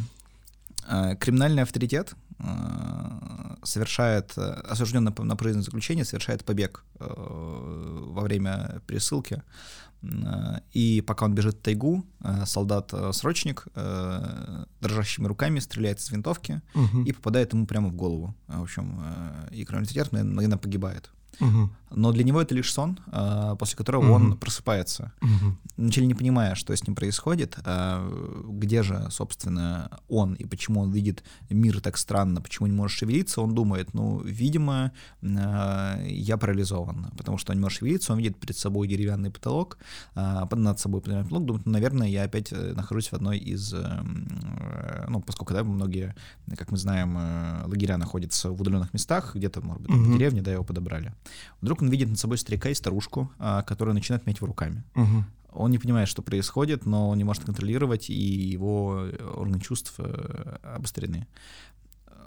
а, 0.87 1.15
криминальный 1.17 1.63
авторитет 1.63 2.15
а, 2.39 3.57
совершает, 3.63 4.37
осужденный 4.37 5.13
на 5.17 5.37
пожизненное 5.37 5.65
заключение, 5.65 6.05
совершает 6.05 6.45
побег 6.45 6.85
во 6.99 8.23
время 8.23 8.83
пересылки. 8.87 9.43
И 10.73 11.03
пока 11.07 11.25
он 11.25 11.35
бежит 11.35 11.55
в 11.55 11.63
тайгу, 11.63 12.05
солдат-срочник 12.45 13.67
дрожащими 14.83 15.27
руками 15.27 15.61
стреляет 15.61 15.99
из 15.99 16.11
винтовки 16.11 16.61
Мгм. 16.75 17.05
и 17.05 17.13
попадает 17.13 17.55
ему 17.55 17.67
прямо 17.67 17.89
в 17.89 17.95
голову. 17.95 18.35
В 18.49 18.63
общем, 18.63 19.03
и 19.51 19.65
криминальный 19.65 19.87
авторитет 19.87 20.13
мгновенно 20.13 20.59
погибает. 20.59 21.11
Мгм. 21.41 21.71
Но 21.97 22.11
для 22.13 22.25
него 22.25 22.41
это 22.41 22.55
лишь 22.57 22.73
сон, 22.73 22.99
э, 23.13 23.57
после 23.59 23.77
которого 23.77 24.11
он 24.13 24.23
Мгм. 24.29 24.37
просыпается 24.39 25.13
Мгм. 25.21 25.59
вначале 25.77 26.07
не 26.09 26.15
понимая, 26.15 26.55
что 26.57 26.73
с 26.75 26.85
ним 26.87 26.97
происходит, 26.97 27.57
а 27.65 28.03
где 28.49 28.83
же, 28.83 29.07
собственно, 29.11 29.89
он 30.09 30.35
и 30.35 30.45
почему 30.45 30.81
он 30.81 30.91
видит 30.91 31.23
мир 31.51 31.81
так 31.81 31.97
странно, 31.97 32.41
почему 32.41 32.67
не 32.67 32.73
может 32.73 32.99
шевелиться, 32.99 33.41
он 33.41 33.55
думает, 33.55 33.95
ну, 33.95 34.21
видимо, 34.21 34.91
э, 35.23 36.07
я 36.09 36.37
парализован, 36.37 37.07
потому 37.17 37.39
что 37.39 37.53
он 37.53 37.59
не 37.59 37.63
может 37.63 37.79
шевелиться, 37.79 38.13
он 38.13 38.19
видит 38.19 38.39
перед 38.39 38.57
собой 38.57 38.89
деревянный 38.89 39.31
потолок, 39.31 39.79
а, 40.15 40.49
над 40.57 40.79
собой 40.81 41.01
деревянный 41.03 41.25
потолок, 41.25 41.47
думает, 41.47 41.67
ну, 41.67 41.73
наверное, 41.73 42.09
я 42.09 42.25
опять 42.25 42.53
э, 42.53 42.73
нахожусь 42.75 43.09
в 43.09 43.15
одной 43.15 43.39
из, 43.39 43.73
э, 43.73 43.77
м, 43.79 44.29
ну, 45.09 45.21
поскольку, 45.21 45.55
да, 45.55 45.63
многие, 45.65 46.15
как 46.57 46.71
мы 46.73 46.77
знаем, 46.79 47.17
э, 47.19 47.67
лагеря 47.67 47.99
находятся 47.99 48.51
в 48.51 48.61
удаленных 48.61 48.93
местах, 48.95 49.35
где-то, 49.37 49.61
может 49.61 49.83
быть, 49.83 49.91
Мгм. 49.91 50.05
в 50.05 50.13
деревне, 50.19 50.43
да, 50.43 50.53
его 50.53 50.65
подобрали. 50.65 51.13
Вдруг 51.61 51.83
он 51.83 51.89
видит 51.89 52.09
над 52.09 52.19
собой 52.19 52.39
старика 52.39 52.69
и 52.69 52.75
старушку, 52.75 53.31
а, 53.39 53.63
которые 53.63 53.95
начинают 53.95 54.27
мять 54.27 54.37
его 54.37 54.47
руками. 54.47 54.85
Мгм. 54.95 55.25
Он 55.53 55.71
не 55.71 55.79
понимает, 55.79 56.09
что 56.09 56.23
происходит, 56.23 56.87
но 56.87 57.11
он 57.11 57.19
не 57.19 57.25
может 57.25 57.45
контролировать, 57.45 58.11
и 58.11 58.15
его 58.15 59.05
э, 59.05 59.25
органы 59.37 59.61
чувств 59.61 59.95
э, 59.99 60.59
обострены. 60.63 61.27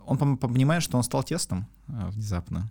Он 0.06 0.38
понимает, 0.38 0.82
что 0.82 0.98
он 0.98 1.04
стал 1.04 1.24
тестом 1.24 1.68
э, 1.88 2.10
внезапно, 2.10 2.70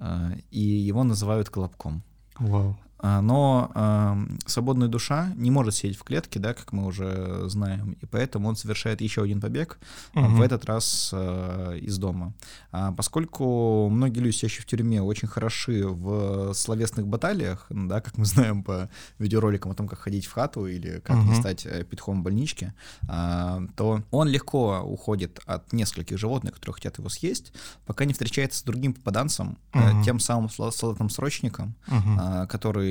э, 0.00 0.40
и 0.50 0.60
его 0.60 1.04
называют 1.04 1.50
колобком. 1.50 2.02
Вау. 2.38 2.76
А, 2.98 3.20
Но 3.20 3.70
эм, 3.74 4.38
свободная 4.46 4.88
душа 4.88 5.32
не 5.36 5.50
может 5.50 5.74
сидеть 5.74 5.98
в 5.98 6.02
клетке, 6.04 6.38
да, 6.40 6.54
как 6.54 6.72
мы 6.72 6.86
уже 6.86 7.42
знаем, 7.48 7.92
и 8.00 8.06
поэтому 8.06 8.48
он 8.48 8.56
совершает 8.56 9.00
еще 9.02 9.22
один 9.22 9.40
побег, 9.40 9.78
Мгм. 10.14 10.36
в 10.36 10.40
этот 10.40 10.64
раз 10.64 11.10
э, 11.12 11.78
из 11.82 11.98
дома. 11.98 12.32
А, 12.72 12.92
поскольку 12.92 13.88
многие 13.90 14.20
люди, 14.20 14.34
сидящие 14.36 14.62
в 14.62 14.66
тюрьме, 14.66 15.02
очень 15.02 15.28
хороши 15.28 15.86
в 15.86 16.54
словесных 16.54 17.06
баталиях, 17.06 17.66
м, 17.70 17.86
да, 17.88 18.00
как 18.00 18.16
мы 18.16 18.24
знаем 18.24 18.62
по 18.62 18.88
видеороликам 19.18 19.72
о 19.72 19.74
том, 19.74 19.88
как 19.88 19.98
ходить 19.98 20.24
в 20.26 20.32
хату 20.32 20.66
или 20.66 21.00
как 21.00 21.16
не 21.18 21.32
Мгм. 21.32 21.34
стать 21.40 21.66
э, 21.66 21.84
петухом 21.84 22.20
в 22.20 22.24
больничке, 22.24 22.72
а, 23.08 23.60
то 23.76 24.02
он 24.10 24.28
легко 24.28 24.80
уходит 24.80 25.40
от 25.46 25.72
нескольких 25.72 26.18
животных, 26.18 26.54
которые 26.54 26.74
хотят 26.74 26.98
его 26.98 27.08
съесть, 27.10 27.52
пока 27.84 28.04
не 28.06 28.12
встречается 28.14 28.60
с 28.60 28.62
другим 28.62 28.94
попаданцем, 28.94 29.58
э, 29.74 29.92
Мгм. 29.92 30.02
тем 30.02 30.18
самым 30.20 30.46
соло- 30.48 30.70
солдатом-срочником, 30.72 31.74
Мгм. 31.88 32.18
а, 32.18 32.46
который, 32.46 32.85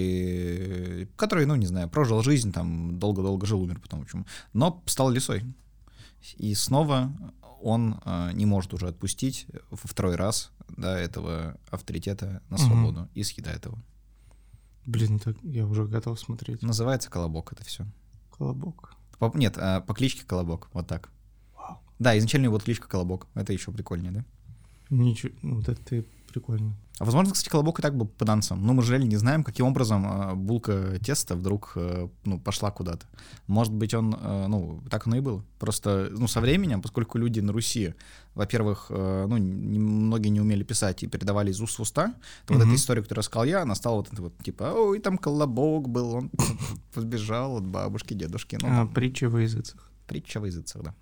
который, 1.15 1.45
ну, 1.45 1.55
не 1.55 1.65
знаю, 1.65 1.89
прожил 1.89 2.21
жизнь, 2.23 2.51
там, 2.51 2.99
долго-долго 2.99 3.45
жил, 3.45 3.61
умер 3.61 3.79
потом, 3.81 4.01
общем, 4.01 4.25
но 4.53 4.83
стал 4.85 5.09
лисой. 5.09 5.43
И 6.37 6.55
снова 6.55 7.11
он 7.61 7.99
э, 8.05 8.31
не 8.33 8.45
может 8.45 8.73
уже 8.73 8.87
отпустить 8.87 9.47
во 9.69 9.77
второй 9.77 10.15
раз 10.15 10.51
да, 10.77 10.97
этого 10.97 11.57
авторитета 11.69 12.41
на 12.49 12.57
свободу 12.57 13.09
и 13.13 13.23
съедает 13.23 13.65
его. 13.65 13.77
Блин, 14.85 15.19
так 15.19 15.35
я 15.43 15.65
уже 15.65 15.85
готов 15.85 16.19
смотреть. 16.19 16.61
Называется 16.61 17.09
«Колобок» 17.09 17.53
это 17.53 17.63
все. 17.63 17.85
Колобок. 18.37 18.95
Нет, 19.33 19.57
а, 19.57 19.81
по 19.81 19.93
кличке 19.93 20.25
Колобок, 20.25 20.69
вот 20.73 20.87
так. 20.87 21.09
Вау. 21.55 21.79
Да, 21.97 22.17
изначально 22.17 22.45
его 22.45 22.59
кличка 22.59 22.87
Колобок. 22.87 23.27
Это 23.33 23.51
еще 23.51 23.71
прикольнее, 23.71 24.11
да? 24.11 24.25
Ничего, 24.89 25.33
ну, 25.41 25.55
вот 25.55 25.69
это 25.69 25.83
ты 25.83 26.05
прикольно. 26.39 26.75
А 26.99 27.05
возможно, 27.05 27.33
кстати, 27.33 27.49
Колобок 27.49 27.79
и 27.79 27.81
так 27.81 27.95
был 27.97 28.05
попаданцем. 28.07 28.65
Но 28.65 28.73
мы 28.73 28.81
же 28.83 28.91
реально 28.93 29.09
не 29.09 29.17
знаем, 29.17 29.43
каким 29.43 29.65
образом 29.65 30.05
э, 30.05 30.35
булка 30.35 30.97
теста 30.99 31.35
вдруг 31.35 31.73
э, 31.75 32.07
ну, 32.25 32.39
пошла 32.39 32.71
куда-то. 32.71 33.05
Может 33.47 33.73
быть, 33.73 33.93
он, 33.93 34.13
э, 34.13 34.47
ну, 34.47 34.81
так 34.89 35.07
оно 35.07 35.17
и 35.17 35.19
было. 35.21 35.43
Просто, 35.59 36.07
ну, 36.11 36.27
со 36.27 36.39
временем, 36.41 36.81
поскольку 36.81 37.17
люди 37.17 37.41
на 37.41 37.51
Руси, 37.53 37.93
во-первых, 38.35 38.87
ну, 38.89 39.37
не- 39.37 39.79
многие 39.79 40.29
не 40.29 40.41
умели 40.41 40.63
писать 40.63 41.03
и 41.03 41.07
передавали 41.07 41.51
из 41.51 41.61
уст 41.61 41.79
в 41.79 41.81
уста, 41.81 42.13
то 42.45 42.53
вот 42.53 42.59
Мгм. 42.63 42.71
эта 42.71 42.75
история, 42.79 43.01
которую 43.01 43.21
рассказал 43.21 43.45
я, 43.45 43.61
она 43.61 43.75
стала 43.75 43.95
вот 43.95 44.11
это 44.13 44.21
вот, 44.21 44.33
типа, 44.43 44.63
ой, 44.75 44.99
там 44.99 45.17
Колобок 45.17 45.87
был, 45.89 46.13
он 46.15 46.31
сбежал 46.95 47.57
от 47.57 47.65
бабушки, 47.65 48.13
дедушки. 48.13 48.57
Ну, 48.61 48.67
А, 48.67 48.75
там 48.77 48.87
притча 48.93 49.29
во 49.29 49.39
языцах. 49.41 49.89
притча 50.07 50.39
в 50.39 50.45
языцах, 50.45 50.83
да. 50.83 50.93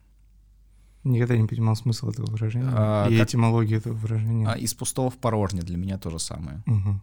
Никогда 1.04 1.36
не 1.38 1.48
понимал 1.48 1.76
смысл 1.76 2.10
этого 2.10 2.26
выражения 2.28 2.70
А, 2.74 3.08
и 3.10 3.18
как- 3.18 3.28
этимологию 3.30 3.80
этого 3.80 3.94
выражения. 3.94 4.48
А 4.48 4.54
из 4.58 4.74
пустого 4.74 5.10
в 5.10 5.18
порожнее 5.18 5.64
для 5.64 5.78
меня 5.78 5.98
то 5.98 6.10
же 6.10 6.20
самое. 6.20 6.64
Мгм. 6.66 7.02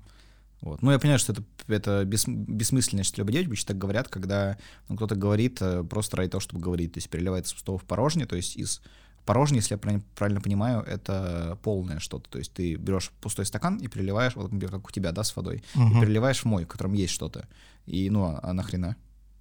Вот. 0.63 0.83
Ну, 0.83 0.91
я 0.91 0.99
понимаю, 0.99 1.19
что 1.19 1.33
это, 1.33 1.43
это 1.69 2.05
бес, 2.05 2.25
бессмысленно, 2.27 3.03
что 3.03 3.23
любые 3.23 3.43
девочки 3.45 3.67
так 3.67 3.79
говорят, 3.79 4.09
когда 4.09 4.59
ну, 4.89 4.97
кто-то 4.97 5.15
говорит 5.17 5.59
э, 5.63 5.83
просто 5.85 6.19
ради 6.19 6.31
того, 6.31 6.41
чтобы 6.41 6.61
говорить, 6.63 6.93
то 6.93 6.99
есть 6.99 7.09
переливает 7.09 7.47
из 7.47 7.53
пустого 7.55 7.79
в 7.79 7.85
порожнее, 7.85 8.27
то 8.27 8.37
есть 8.37 8.57
из 8.57 8.83
порожней, 9.25 9.59
если 9.61 9.75
я 9.83 10.01
правильно, 10.17 10.41
понимаю, 10.41 10.83
это 10.83 11.59
полное 11.63 11.99
что-то, 11.99 12.29
то 12.29 12.39
есть 12.39 12.53
ты 12.53 12.75
берешь 12.75 13.11
пустой 13.23 13.47
стакан 13.47 13.77
и 13.79 13.87
переливаешь, 13.89 14.35
вот, 14.37 14.51
например, 14.53 14.71
как 14.77 14.89
у 14.89 14.91
тебя, 14.91 15.13
да, 15.13 15.25
с 15.25 15.35
водой, 15.37 15.63
и 15.75 15.79
Мгм. 15.79 16.01
переливаешь 16.01 16.41
в 16.41 16.45
мой, 16.47 16.65
в 16.65 16.69
котором 16.69 16.93
есть 16.95 17.13
что-то, 17.15 17.47
и, 17.87 18.11
ну, 18.11 18.25
а, 18.25 18.41
а 18.43 18.53
нахрена? 18.53 18.97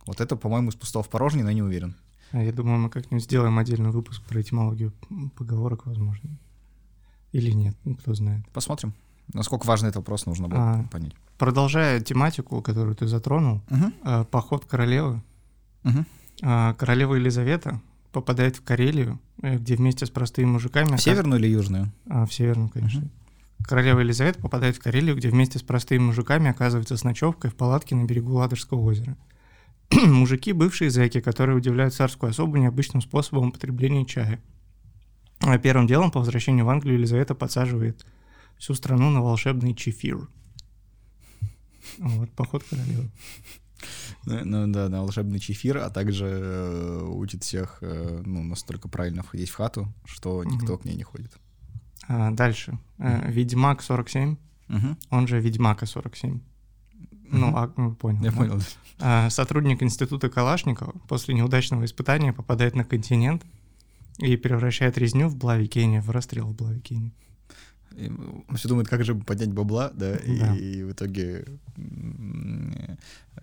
Вот 0.05 0.21
это, 0.21 0.35
по-моему, 0.37 0.69
из 0.69 0.75
пустого 0.75 1.03
в 1.03 1.09
порожнее, 1.09 1.43
но 1.43 1.51
не 1.51 1.61
уверен. 1.61 1.95
А 2.31 2.43
я 2.43 2.51
думаю, 2.51 2.79
мы 2.79 2.89
как-нибудь 2.89 3.23
сделаем 3.23 3.57
отдельный 3.57 3.91
выпуск 3.91 4.21
про 4.23 4.41
этимологию 4.41 4.93
поговорок, 5.35 5.85
возможно. 5.85 6.29
Или 7.31 7.51
нет, 7.51 7.75
ну, 7.85 7.95
кто 7.95 8.13
знает. 8.13 8.47
Посмотрим. 8.53 8.93
Насколько 9.33 9.65
важно 9.67 9.87
этот 9.87 9.97
вопрос, 9.97 10.25
нужно 10.25 10.47
было 10.47 10.59
А. 10.59 10.83
понять. 10.91 11.13
Продолжая 11.37 11.99
тематику, 12.01 12.61
которую 12.61 12.95
ты 12.95 13.07
затронул, 13.07 13.61
а, 14.03 14.23
поход 14.25 14.65
королевы. 14.65 15.21
А, 16.41 16.73
Королева 16.75 17.15
Елизавета 17.15 17.81
попадает 18.11 18.55
в 18.55 18.63
Карелию, 18.63 19.19
э, 19.41 19.57
где 19.57 19.75
вместе 19.75 20.05
с 20.05 20.09
простыми 20.09 20.45
мужиками... 20.47 20.87
В 20.87 20.91
оказ- 20.93 21.03
северную 21.03 21.39
или 21.39 21.47
южную? 21.47 21.91
А, 22.09 22.25
в 22.25 22.33
северную, 22.33 22.69
конечно. 22.69 23.03
Королева 23.63 23.99
Елизавета 23.99 24.39
попадает 24.39 24.77
в 24.77 24.79
Карелию, 24.79 25.15
где 25.17 25.29
вместе 25.29 25.59
с 25.59 25.61
простыми 25.61 26.01
мужиками 26.03 26.49
оказывается 26.49 26.95
с 26.95 27.03
ночевкой 27.03 27.51
в 27.51 27.55
палатке 27.55 27.95
на 27.95 28.05
берегу 28.05 28.33
Ладожского 28.33 28.79
озера. 28.79 29.17
Мужики— 30.07 30.51
бывшие 30.53 30.89
зэки, 30.91 31.19
которые 31.21 31.57
удивляют 31.57 31.93
царскую 31.93 32.29
особу 32.29 32.57
необычным 32.57 33.01
способом 33.01 33.49
употребления 33.49 34.05
чая. 34.05 34.39
А 35.41 35.57
первым 35.57 35.87
делом 35.87 36.11
по 36.11 36.19
возвращению 36.19 36.65
в 36.65 36.69
Англию 36.69 36.97
Елизавета 36.97 37.33
подсаживает 37.33 38.05
всю 38.57 38.73
страну 38.73 39.09
на 39.09 39.21
волшебный 39.21 39.73
чефир. 39.73 40.27
Вот, 41.97 42.29
поход 42.31 42.63
королевы. 42.69 43.09
Ну, 44.25 44.43
ну 44.45 44.67
да, 44.73 44.89
на 44.89 45.01
волшебный 45.01 45.39
чефир, 45.39 45.77
а 45.77 45.89
также 45.89 46.25
э, 46.25 47.03
учит 47.05 47.43
всех 47.43 47.77
э, 47.81 48.21
ну, 48.25 48.43
настолько 48.43 48.89
правильно 48.89 49.23
входить 49.23 49.49
в 49.49 49.55
хату, 49.55 49.91
что 50.05 50.43
никто 50.43 50.73
Мгм. 50.73 50.81
к 50.81 50.85
ней 50.85 50.95
не 50.95 51.03
ходит. 51.03 51.37
А, 52.07 52.31
дальше. 52.31 52.77
Э, 52.97 53.31
Ведьмак 53.31 53.81
47, 53.81 54.35
Мгм. 54.67 54.97
он 55.09 55.27
же 55.27 55.39
Ведьмака 55.39 55.85
47. 55.85 56.41
Ну, 57.31 57.55
а, 57.55 57.71
ну, 57.77 57.93
понял. 57.95 58.23
Я 58.23 58.31
да? 58.31 58.37
понял. 58.37 58.61
А, 58.99 59.29
Сотрудник 59.29 59.81
института 59.83 60.29
Калашникова 60.29 60.93
после 61.07 61.33
неудачного 61.33 61.85
испытания 61.85 62.33
попадает 62.33 62.75
на 62.75 62.83
континент 62.83 63.43
и 64.17 64.35
превращает 64.37 64.97
резню 64.97 65.27
в 65.29 65.35
Блавикене, 65.37 66.01
в 66.01 66.09
расстрел 66.09 66.47
в 66.47 66.55
Блавикене. 66.55 67.11
И 67.95 68.07
Он 68.47 68.55
все 68.55 68.67
думает, 68.67 68.87
как 68.87 69.03
же 69.03 69.15
поднять 69.15 69.51
бабла, 69.53 69.91
да, 69.93 70.15
и, 70.15 70.39
Да. 70.39 70.55
и 70.55 70.83
в 70.83 70.91
итоге 70.91 71.45
э, 71.77 72.95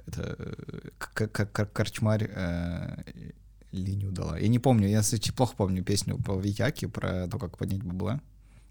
это 0.06 0.36
э, 0.38 0.88
к- 0.98 1.28
к- 1.28 1.46
к- 1.46 1.72
корчмарь 1.72 2.30
э, 2.32 3.02
линию 3.72 4.12
дала. 4.12 4.38
Я 4.38 4.48
не 4.48 4.58
помню, 4.58 4.88
я 4.88 5.00
кстати, 5.00 5.32
плохо 5.32 5.54
помню 5.56 5.82
песню 5.82 6.18
по 6.18 6.38
Витяке 6.38 6.88
про 6.88 7.26
то, 7.28 7.38
как 7.38 7.58
поднять 7.58 7.82
бабла. 7.82 8.20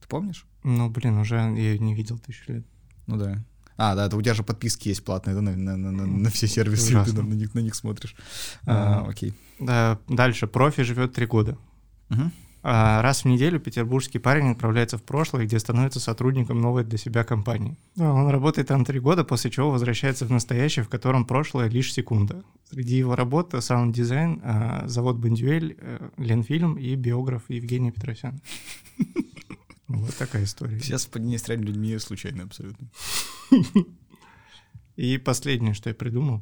Ты 0.01 0.07
помнишь? 0.07 0.45
Ну, 0.63 0.89
блин, 0.89 1.18
уже 1.18 1.36
я 1.36 1.49
ее 1.49 1.80
не 1.80 1.93
видел 1.95 2.18
тысячу 2.20 2.53
лет. 2.53 2.66
Ну 3.07 3.18
да. 3.18 3.43
А, 3.78 3.95
да, 3.95 4.05
это 4.05 4.15
у 4.17 4.21
тебя 4.21 4.34
же 4.34 4.43
подписки 4.43 4.88
есть 4.89 5.03
платные, 5.03 5.36
да, 5.36 5.41
на, 5.41 5.55
на- 5.55 5.76
на- 5.78 5.91
на- 5.91 6.05
на 6.07 6.30
все 6.30 6.47
сервисы, 6.47 6.91
ты 6.91 6.97
Ужасно. 6.99 7.23
на, 7.23 7.34
них, 7.34 7.53
на 7.53 7.59
них 7.59 7.76
смотришь. 7.76 8.15
А. 8.65 9.03
А, 9.05 9.09
окей. 9.09 9.34
Да, 9.59 9.99
дальше. 10.07 10.47
Профи 10.47 10.84
живет 10.84 11.13
три 11.13 11.26
года. 11.26 11.57
Мгм. 12.09 12.32
А, 12.67 13.01
Раз 13.03 13.23
в 13.23 13.26
неделю 13.28 13.59
петербургский 13.59 14.17
парень 14.17 14.49
отправляется 14.51 14.97
в 14.97 15.03
прошлое, 15.03 15.45
где 15.45 15.59
становится 15.59 15.99
сотрудником 15.99 16.59
новой 16.61 16.84
для 16.84 16.97
себя 16.97 17.23
компании. 17.23 17.78
А, 17.99 18.11
Он 18.11 18.30
работает 18.30 18.69
там 18.69 18.86
три 18.86 18.99
года, 18.99 19.23
после 19.23 19.51
чего 19.51 19.69
возвращается 19.71 20.26
в 20.26 20.32
настоящее, 20.32 20.84
в 20.84 20.89
котором 20.89 21.26
прошлое 21.26 21.67
лишь 21.69 21.93
секунда. 21.93 22.43
Среди 22.71 22.97
его 22.97 23.15
работ— 23.15 23.53
саунд-дизайн, 23.59 24.41
а, 24.43 24.84
завод 24.88 25.17
«Бандюэль», 25.17 25.78
э, 25.80 26.09
Ленфильм 26.17 26.76
и 26.76 26.95
биограф 26.95 27.43
Евгений 27.49 27.91
Петросян. 27.91 28.39
Вот 29.88 30.15
такая 30.15 30.43
история. 30.45 30.80
Все 30.80 30.97
с 30.97 31.07
реальными 31.13 31.67
людьми 31.67 31.97
случайно 31.99 32.43
абсолютно. 32.43 32.88
И 34.95 35.17
последнее, 35.17 35.73
что 35.73 35.89
я 35.89 35.95
придумал, 35.95 36.41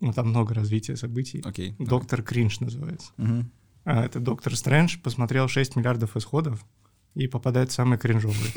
ну 0.00 0.12
там 0.12 0.28
много 0.28 0.54
развития 0.54 0.96
событий, 0.96 1.42
Окей. 1.44 1.74
«Доктор 1.78 2.22
Кринж» 2.22 2.60
называется. 2.60 3.12
Мгм. 3.16 3.50
А, 3.84 4.04
это 4.04 4.20
доктор 4.20 4.56
Стрэндж 4.56 4.98
посмотрел 5.02 5.48
6 5.48 5.76
миллиардов 5.76 6.16
исходов 6.16 6.64
и 7.14 7.28
попадает 7.28 7.70
в 7.70 7.74
самый 7.74 7.98
кринжовый. 7.98 8.52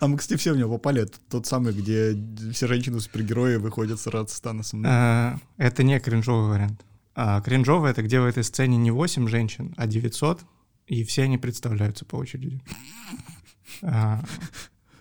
А 0.00 0.06
мы, 0.06 0.16
кстати, 0.16 0.38
все 0.38 0.52
в 0.52 0.56
него 0.56 0.72
попали. 0.74 1.02
Это 1.02 1.18
тот 1.28 1.46
самый, 1.46 1.72
где 1.72 2.16
все 2.52 2.68
женщины-супергерои 2.68 3.56
выходят 3.56 4.00
сразу 4.00 4.28
с 4.28 4.40
Таносом. 4.40 4.84
А, 4.86 5.38
Это 5.56 5.82
не 5.82 5.98
кринжовый 5.98 6.50
вариант. 6.50 6.84
А 7.14 7.40
кринжовый— 7.40 7.90
это 7.92 8.02
где 8.02 8.20
в 8.20 8.24
этой 8.24 8.44
сцене 8.44 8.76
не 8.76 8.92
8 8.92 9.26
женщин, 9.26 9.74
а 9.76 9.86
900, 9.88 10.42
и 10.86 11.02
все 11.02 11.24
они 11.24 11.36
представляются 11.36 12.04
по 12.04 12.14
очереди. 12.16 12.62
А, 13.82 14.22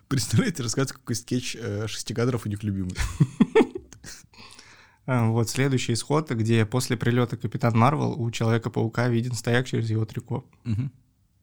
Представляете, 0.08 0.64
рассказывать, 0.64 0.94
какой 0.94 1.16
скетч 1.16 1.58
э, 1.60 1.86
шести 1.88 2.14
кадров 2.14 2.46
у 2.46 2.50
них 2.50 2.64
любимый. 2.64 2.96
а, 5.06 5.28
Вот 5.28 5.50
следующий 5.50 5.94
исход, 5.94 6.32
где 6.32 6.66
после 6.66 6.96
прилета 6.96 7.36
Капитан 7.36 7.78
Марвел 7.78 8.14
у 8.14 8.32
Человека-паука 8.32 9.10
виден 9.10 9.34
стояк 9.34 9.68
через 9.68 9.90
его 9.90 10.06
трико. 10.06 10.46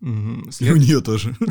И 0.01 0.71
у 0.71 0.77
нее 0.77 1.01
тоже. 1.01 1.37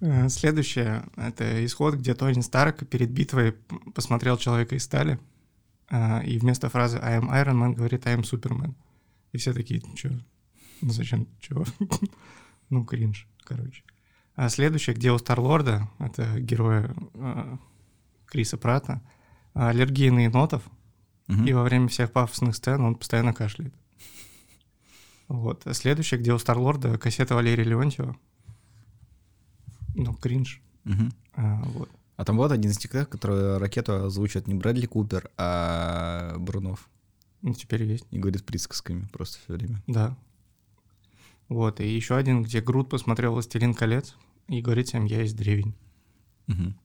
Э, 0.00 0.28
Следующее— 0.28 1.06
это 1.16 1.64
исход, 1.64 1.94
где 1.94 2.14
Тони 2.14 2.42
Старк 2.42 2.86
перед 2.86 3.10
битвой 3.10 3.52
посмотрел 3.94 4.36
«Человека 4.36 4.74
из 4.74 4.84
стали», 4.84 5.18
а, 5.88 6.20
и 6.20 6.38
вместо 6.38 6.68
фразы 6.68 6.98
«I 6.98 7.18
am 7.18 7.30
Iron 7.30 7.54
Man» 7.54 7.74
говорит 7.74 8.06
«I 8.06 8.16
am 8.16 8.22
Superman». 8.22 8.74
И 9.32 9.38
все 9.38 9.54
такие, 9.54 9.82
чё? 9.94 10.10
Ну 10.82 10.92
зачем? 10.92 11.26
Чего? 11.40 11.64
ну, 12.70 12.84
кринж, 12.84 13.26
короче. 13.44 13.82
А 14.34 14.48
следующее, 14.48 14.94
где 14.94 15.12
у 15.12 15.18
Старлорда, 15.18 15.88
это 15.98 16.38
героя 16.40 16.94
а, 17.14 17.58
Криса 18.26 18.56
Прата, 18.58 19.00
аллергия 19.54 20.12
на 20.12 20.24
енотов, 20.24 20.62
Мгм. 21.28 21.44
и 21.46 21.52
во 21.52 21.62
время 21.64 21.88
всех 21.88 22.12
пафосных 22.12 22.54
сцен 22.54 22.80
он 22.82 22.94
постоянно 22.94 23.32
кашляет. 23.32 23.74
Вот. 25.28 25.66
А 25.66 25.74
следующее, 25.74 26.20
где 26.20 26.32
у 26.32 26.38
Старлорда 26.38 26.98
кассета 26.98 27.34
Валерия 27.34 27.64
Леонтьева. 27.64 28.16
Ну, 29.94 30.14
кринж. 30.14 30.60
Мгм. 30.84 31.12
А, 31.34 31.62
вот. 31.64 31.90
А 32.16 32.24
там 32.24 32.36
вот 32.36 32.52
один 32.52 32.70
из 32.70 32.78
тех, 32.78 33.08
который 33.08 33.58
ракету 33.58 34.04
озвучивает 34.04 34.46
не 34.46 34.54
Брэдли 34.54 34.86
Купер, 34.86 35.30
а 35.36 36.36
Брунов. 36.38 36.88
Ну, 37.42 37.52
теперь 37.54 37.82
есть. 37.84 38.06
И 38.10 38.18
говорит 38.18 38.44
присказками 38.44 39.06
просто 39.12 39.38
все 39.38 39.54
время. 39.54 39.82
Да. 39.86 40.16
Вот. 41.48 41.80
И 41.80 41.88
еще 41.88 42.16
один, 42.16 42.42
где 42.42 42.60
Грут 42.60 42.88
посмотрел 42.88 43.32
«Властелин 43.32 43.74
колец» 43.74 44.16
и 44.48 44.60
говорит 44.60 44.88
всем 44.88 45.04
«Я 45.04 45.22
из 45.22 45.32
древень». 45.34 45.74
Мгм. 46.46 46.76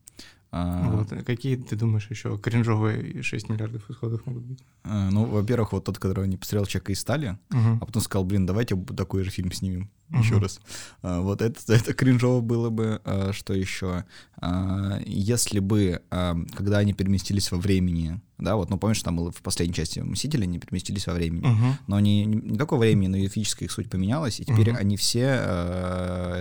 А, 0.53 0.89
Вот. 0.89 1.13
а 1.13 1.23
Какие, 1.23 1.55
ты 1.55 1.77
думаешь, 1.77 2.07
еще 2.09 2.37
кринжовые 2.37 3.23
6 3.23 3.47
миллиардов 3.49 3.89
исходов 3.89 4.25
могут 4.25 4.43
быть? 4.43 4.59
а, 4.83 5.09
ну, 5.09 5.23
во-первых, 5.25 5.71
вот 5.71 5.85
тот, 5.85 5.97
который 5.97 6.27
не 6.27 6.35
посмотрел 6.37 6.65
«Человека 6.65 6.91
из 6.91 6.99
стали», 6.99 7.37
Мгм. 7.51 7.77
а 7.81 7.85
потом 7.85 8.01
сказал, 8.01 8.25
блин, 8.25 8.45
давайте 8.45 8.75
такой 8.75 9.23
же 9.23 9.29
фильм 9.31 9.51
снимем 9.53 9.89
еще 10.09 10.33
Мгм. 10.33 10.41
раз. 10.43 10.59
А, 11.03 11.21
вот 11.21 11.41
это, 11.41 11.57
это 11.73 11.93
кринжово 11.93 12.41
было 12.41 12.69
бы. 12.69 12.99
А, 13.05 13.31
что 13.31 13.53
еще? 13.53 14.03
А, 14.41 14.99
если 15.05 15.59
бы, 15.59 16.01
когда 16.09 16.79
они 16.79 16.91
переместились 16.93 17.49
во 17.51 17.57
времени, 17.57 18.19
да, 18.37 18.57
вот, 18.57 18.69
ну, 18.69 18.77
помнишь, 18.77 19.01
там 19.03 19.15
было 19.15 19.31
в 19.31 19.41
последней 19.41 19.73
части 19.73 19.99
«Мстители», 19.99 20.43
они 20.43 20.59
переместились 20.59 21.07
во 21.07 21.13
времени. 21.13 21.45
Мгм. 21.47 21.73
Но 21.87 21.99
не, 22.01 22.25
не, 22.25 22.35
не 22.35 22.57
только 22.57 22.75
времени, 22.75 23.07
но 23.07 23.15
и 23.15 23.29
физическая 23.29 23.67
их 23.67 23.71
суть 23.71 23.89
поменялась, 23.89 24.41
и 24.41 24.43
теперь 24.43 24.71
Мгм. 24.71 24.79
они 24.81 24.97
все 24.97 25.21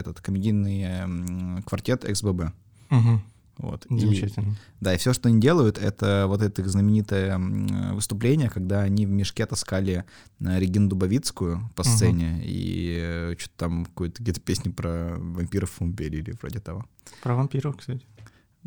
этот 0.01 0.21
комедийный 0.21 1.63
квартет 1.63 2.05
XBB. 2.05 2.51
Мгм. 2.91 3.23
Вот. 3.61 3.85
И- 3.87 3.99
Замечательно. 3.99 4.55
да, 4.81 4.95
и 4.95 4.99
все, 4.99 5.13
что 5.13 5.29
они 5.29 5.41
делают, 5.41 5.77
это 5.79 6.25
вот 6.29 6.41
это 6.43 6.63
их 6.63 6.69
знаменитое 6.69 7.39
выступление, 7.95 8.49
когда 8.49 8.81
они 8.81 9.07
в 9.07 9.11
мешке 9.11 9.45
таскали 9.47 10.05
э, 10.41 10.59
Регину 10.59 10.89
Дубовицкую 10.89 11.71
по 11.77 11.83
сцене, 11.85 12.41
и 12.43 13.35
что-то 13.39 13.55
там 13.57 13.85
какую-то 13.87 14.19
какие-то 14.19 14.41
песни 14.41 14.71
про 14.71 15.17
вампиров 15.19 15.79
пели 15.97 16.17
или 16.19 16.35
вроде 16.41 16.61
того. 16.61 16.85
Про 17.23 17.35
вампиров, 17.37 17.77
кстати. 17.77 18.05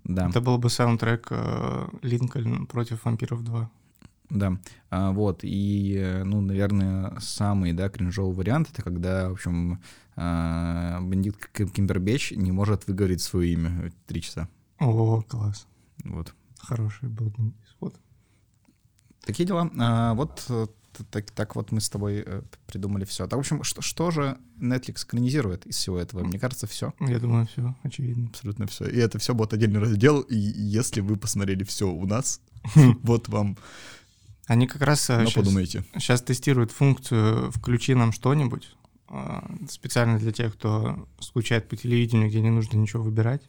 Да, 0.03 0.27
Это 0.29 0.41
был 0.41 0.57
бы 0.57 0.69
саундтрек 0.69 1.27
э, 1.31 1.87
Линкольн 2.01 2.65
против 2.67 3.03
вампиров 3.05 3.43
2. 3.43 3.69
да. 4.29 4.57
А, 4.89 5.11
вот, 5.11 5.39
и, 5.43 5.95
э, 5.97 6.23
ну, 6.23 6.41
наверное, 6.41 7.13
самый, 7.19 7.73
да, 7.73 7.89
кринжовый 7.89 8.35
вариант, 8.35 8.69
это 8.71 8.81
когда, 8.81 9.29
в 9.29 9.33
общем, 9.33 9.79
а, 10.15 10.99
бандит 11.01 11.35
Ким- 11.53 11.69
Кимбербеч 11.69 12.31
не 12.31 12.51
может 12.51 12.85
выговорить 12.87 13.21
свое 13.21 13.53
имя 13.53 13.91
три 14.07 14.21
часа. 14.21 14.47
О, 14.83 15.21
класс. 15.21 15.67
Вот. 16.03 16.33
Хороший 16.59 17.09
был 17.09 17.27
бы 17.27 17.53
исход. 17.65 17.95
Такие 19.25 19.45
дела. 19.47 19.69
А, 19.79 20.13
вот 20.13 20.45
э, 20.49 20.67
так, 21.09 21.31
так 21.31 21.55
вот 21.55 21.71
мы 21.71 21.79
с 21.79 21.89
тобой 21.89 22.23
э, 22.25 22.41
придумали 22.67 23.05
все. 23.05 23.25
Так, 23.27 23.37
в 23.37 23.39
общем, 23.39 23.63
что, 23.63 23.81
что 23.81 24.11
же 24.11 24.37
Netflix 24.59 25.05
экранизирует 25.05 25.65
из 25.65 25.77
всего 25.77 25.97
этого? 25.97 26.23
Мне 26.23 26.39
кажется, 26.39 26.67
все. 26.67 26.93
Я 26.99 27.19
думаю, 27.19 27.47
все 27.47 27.75
очевидно. 27.83 28.27
Абсолютно 28.27 28.67
все. 28.67 28.85
И 28.85 28.97
это 28.97 29.19
все 29.19 29.33
будет 29.33 29.53
отдельный 29.53 29.79
раздел. 29.79 30.21
И 30.21 30.35
если 30.35 31.01
вы 31.01 31.15
посмотрели 31.15 31.63
все 31.63 31.89
у 31.89 32.05
нас, 32.05 32.41
вот 32.75 33.29
вам. 33.29 33.57
Они 34.47 34.67
как 34.67 34.81
раз 34.81 35.07
Ну, 35.07 35.21
сейчас, 35.21 35.33
подумайте. 35.33 35.85
тестируют 36.25 36.71
функцию 36.71 37.49
«включи 37.51 37.95
нам 37.95 38.11
что-нибудь», 38.11 38.75
специально 39.69 40.19
для 40.19 40.33
тех, 40.33 40.53
кто 40.53 41.07
скучает 41.19 41.69
по 41.69 41.77
телевидению, 41.77 42.27
где 42.27 42.41
не 42.41 42.49
нужно 42.49 42.77
ничего 42.77 43.03
выбирать. 43.03 43.41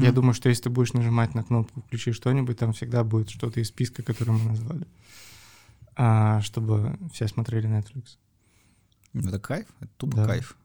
Я 0.00 0.12
думаю, 0.12 0.32
что 0.34 0.48
если 0.48 0.62
ты 0.64 0.70
будешь 0.70 0.92
нажимать 0.94 1.34
на 1.34 1.42
кнопку 1.42 1.82
«включи 1.82 2.12
что-нибудь», 2.12 2.56
там 2.58 2.72
всегда 2.72 3.04
будет 3.04 3.28
что-то 3.30 3.60
из 3.60 3.68
списка, 3.68 4.02
который 4.02 4.30
мы 4.30 4.50
назвали, 4.50 4.86
А, 5.94 6.40
чтобы 6.40 6.98
все 7.12 7.28
смотрели 7.28 7.68
Netflix. 7.68 8.16
Ну, 9.12 9.28
Это 9.28 9.38
кайф. 9.38 9.66
Это 9.80 9.90
тупо 9.98 10.16
Да. 10.16 10.26
кайф. 10.26 10.56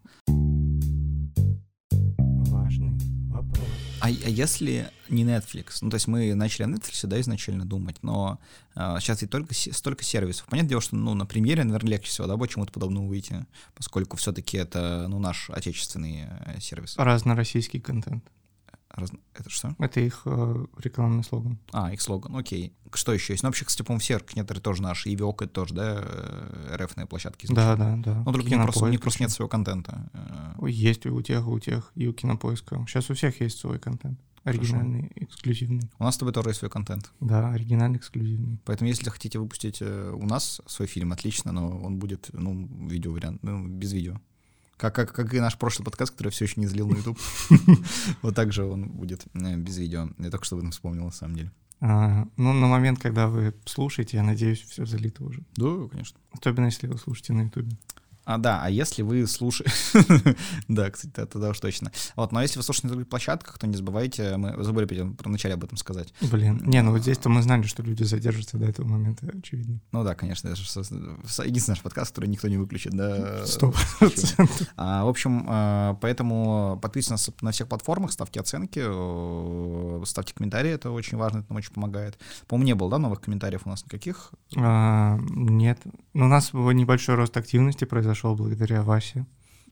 Важный 2.49 2.97
вопрос. 3.29 3.65
А, 3.99 4.07
а 4.07 4.09
если 4.09 4.89
не 5.09 5.25
Netflix? 5.25 5.79
Ну, 5.81 5.89
то 5.89 5.95
есть 5.95 6.07
мы 6.07 6.33
начали 6.33 6.63
о 6.63 6.69
Netflix, 6.69 7.05
да, 7.07 7.19
изначально 7.19 7.65
думать, 7.65 7.97
но 8.03 8.39
сейчас 8.75 9.21
ведь 9.21 9.31
только, 9.31 9.53
столько 9.53 10.03
сервисов. 10.05 10.45
Понятное 10.45 10.69
дело, 10.69 10.81
что, 10.81 10.95
ну, 10.95 11.13
на 11.13 11.25
премьере, 11.25 11.65
наверное, 11.65 11.91
легче 11.91 12.07
всего, 12.09 12.27
да, 12.27 12.37
будет 12.37 12.51
чему-то 12.51 12.71
подобному 12.71 13.09
выйти, 13.09 13.45
поскольку 13.75 14.15
все-таки 14.15 14.55
это, 14.57 15.07
ну, 15.09 15.19
наш 15.19 15.49
отечественный 15.49 16.27
э, 16.45 16.59
сервис. 16.61 16.95
Разнороссийский 16.97 17.81
контент. 17.81 18.23
Раз- 18.97 19.11
Это 19.35 19.49
что? 19.49 19.75
Это 19.77 19.99
их 19.99 20.23
э, 20.25 20.65
рекламный 20.79 21.23
слоган. 21.23 21.59
А, 21.71 21.93
их 21.93 22.01
слоган, 22.01 22.35
окей. 22.35 22.73
Что 22.93 23.13
еще 23.13 23.33
есть? 23.33 23.43
Ну, 23.43 23.49
вообще, 23.49 23.63
кстати, 23.63 23.85
по-моему, 23.85 23.99
все 23.99 24.19
некоторые 24.35 24.61
тоже 24.61 24.81
наши, 24.81 25.09
и 25.09 25.15
Виок 25.15 25.41
это 25.43 25.51
тоже, 25.53 25.73
да, 25.75 25.99
э, 26.01 26.75
РФные 26.77 27.05
площадки. 27.05 27.45
Да, 27.47 27.73
изначально. 27.73 28.03
да, 28.03 28.13
да. 28.13 28.23
Ну, 28.25 28.31
только 28.33 28.47
у 28.47 28.49
них 28.49 28.61
просто, 28.63 28.79
Кинопоиск 28.79 29.01
просто 29.03 29.23
нет 29.23 29.31
своего 29.31 29.49
контента. 29.49 30.09
Э, 30.59 30.67
Есть 30.67 31.05
у 31.05 31.21
тех, 31.21 31.47
у 31.47 31.59
тех, 31.59 31.91
и 31.95 32.07
у 32.07 32.13
кинопоиска. 32.13 32.83
Сейчас 32.87 33.09
у 33.09 33.13
всех 33.13 33.39
есть 33.39 33.59
свой 33.59 33.77
контент. 33.79 34.19
Оригинальный, 34.43 35.11
эксклюзивный. 35.15 35.91
У 35.99 36.03
нас 36.05 36.15
с 36.15 36.17
тобой 36.17 36.33
тоже 36.33 36.49
есть 36.49 36.59
свой 36.59 36.71
контент. 36.71 37.11
Да, 37.19 37.49
оригинальный, 37.51 37.97
эксклюзивный. 37.97 38.59
Поэтому, 38.63 38.87
если 38.87 39.09
хотите 39.09 39.39
выпустить 39.39 39.79
э, 39.81 40.11
у 40.15 40.25
нас 40.25 40.61
свой 40.65 40.87
фильм, 40.87 41.11
отлично, 41.11 41.51
но 41.51 41.67
он 41.67 41.99
будет, 41.99 42.29
ну, 42.31 42.65
видео 42.87 43.11
вариант, 43.11 43.43
ну, 43.43 43.67
без 43.67 43.91
видео. 43.91 44.19
Как, 44.77 44.93
как, 44.93 45.11
как 45.11 45.33
и 45.33 45.39
наш 45.39 45.57
прошлый 45.57 45.85
подкаст, 45.85 46.11
который 46.11 46.29
все 46.29 46.45
еще 46.45 46.61
не 46.61 46.67
залил 46.67 46.87
на 46.87 46.97
YouTube. 46.97 47.19
Вот 48.21 48.35
так 48.35 48.53
же 48.53 48.63
он 48.63 48.87
будет 48.89 49.25
э, 49.33 49.55
без 49.55 49.77
видео. 49.77 50.09
Я 50.19 50.29
только 50.29 50.45
что 50.45 50.55
об 50.55 50.59
этом 50.59 50.71
вспомнил, 50.71 51.05
на 51.05 51.11
самом 51.11 51.35
деле. 51.35 51.51
А, 51.79 52.27
ну, 52.37 52.53
на 52.53 52.67
момент, 52.67 52.99
когда 52.99 53.27
вы 53.27 53.55
слушаете, 53.65 54.17
я 54.17 54.23
надеюсь, 54.23 54.61
все 54.61 54.85
залито 54.85 55.23
уже. 55.23 55.43
Да, 55.55 55.87
конечно. 55.89 56.19
Особенно, 56.31 56.65
если 56.65 56.87
вы 56.87 56.97
слушаете 56.97 57.33
на 57.33 57.41
Ютубе. 57.41 57.75
А, 58.27 58.37
да, 58.37 58.59
а 58.61 58.69
если 58.69 59.03
вы 59.03 59.25
слушаете... 59.25 59.71
да, 60.67 60.91
кстати, 60.91 61.13
это 61.13 61.27
тогда 61.27 61.49
уж 61.51 61.59
точно. 61.61 61.93
Вот, 62.17 62.33
но 62.33 62.41
если 62.41 62.59
вы 62.59 62.63
слушаете 62.63 62.87
на 62.87 62.91
других 62.91 63.07
площадках, 63.09 63.57
то 63.57 63.67
не 63.67 63.77
забывайте, 63.77 64.35
мы 64.35 64.61
забыли 64.65 64.85
про 65.13 65.29
начале 65.29 65.53
об 65.53 65.63
этом 65.63 65.77
сказать. 65.77 66.13
Блин, 66.19 66.61
не, 66.65 66.81
ну 66.81 66.91
вот 66.91 67.03
здесь-то 67.03 67.29
мы 67.29 67.41
знали, 67.41 67.63
что 67.63 67.83
люди 67.83 68.03
задержатся 68.03 68.57
до 68.57 68.65
этого 68.65 68.85
момента, 68.85 69.25
очевидно. 69.25 69.79
Ну 69.93 70.03
да, 70.03 70.13
конечно, 70.13 70.49
это 70.49 70.57
же 70.57 70.63
единственный 71.45 71.75
наш 71.75 71.81
подкаст, 71.81 72.09
который 72.09 72.27
никто 72.27 72.49
не 72.49 72.57
выключит, 72.57 72.91
да. 72.91 73.45
Сто. 73.45 73.73
А, 74.75 75.05
в 75.05 75.07
общем, 75.07 75.45
а, 75.47 75.93
поэтому 76.01 76.77
подписывайтесь 76.81 77.31
на, 77.41 77.51
всех 77.51 77.69
платформах, 77.69 78.11
ставьте 78.11 78.41
оценки, 78.41 78.83
ставьте 80.05 80.33
комментарии, 80.33 80.71
это 80.71 80.91
очень 80.91 81.17
важно, 81.17 81.39
это 81.39 81.47
нам 81.47 81.57
очень 81.59 81.71
помогает. 81.71 82.19
По-моему, 82.47 82.65
не 82.65 82.75
было, 82.75 82.91
да, 82.91 82.97
новых 82.97 83.21
комментариев 83.21 83.61
у 83.63 83.69
нас 83.69 83.85
никаких? 83.85 84.31
А, 84.57 85.17
Нет. 85.29 85.79
Ну, 86.13 86.25
У 86.25 86.27
нас 86.27 86.51
небольшой 86.51 87.15
рост 87.15 87.37
активности 87.37 87.85
произошел 87.85 88.16
благодаря 88.23 88.83
Васе. 88.83 89.25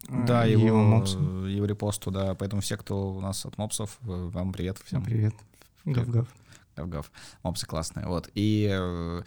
Да, 0.09 0.45
и 0.45 0.51
его, 0.51 0.67
его 0.67 0.83
мопсу. 0.83 1.19
его 1.45 1.65
репосту, 1.65 2.11
да, 2.11 2.35
поэтому 2.35 2.61
все, 2.61 2.77
кто 2.77 3.13
у 3.13 3.21
нас 3.21 3.45
от 3.45 3.57
мопсов, 3.57 3.97
э, 4.03 4.05
вам 4.05 4.53
привет 4.53 4.77
всем. 4.85 5.03
Привет. 5.03 5.33
Гав-гав. 5.83 6.27
Гав-гав. 6.75 7.11
Мопсы 7.43 7.65
классные, 7.65 8.05
вот. 8.05 8.29
И 8.35 8.69
э, 8.71 9.23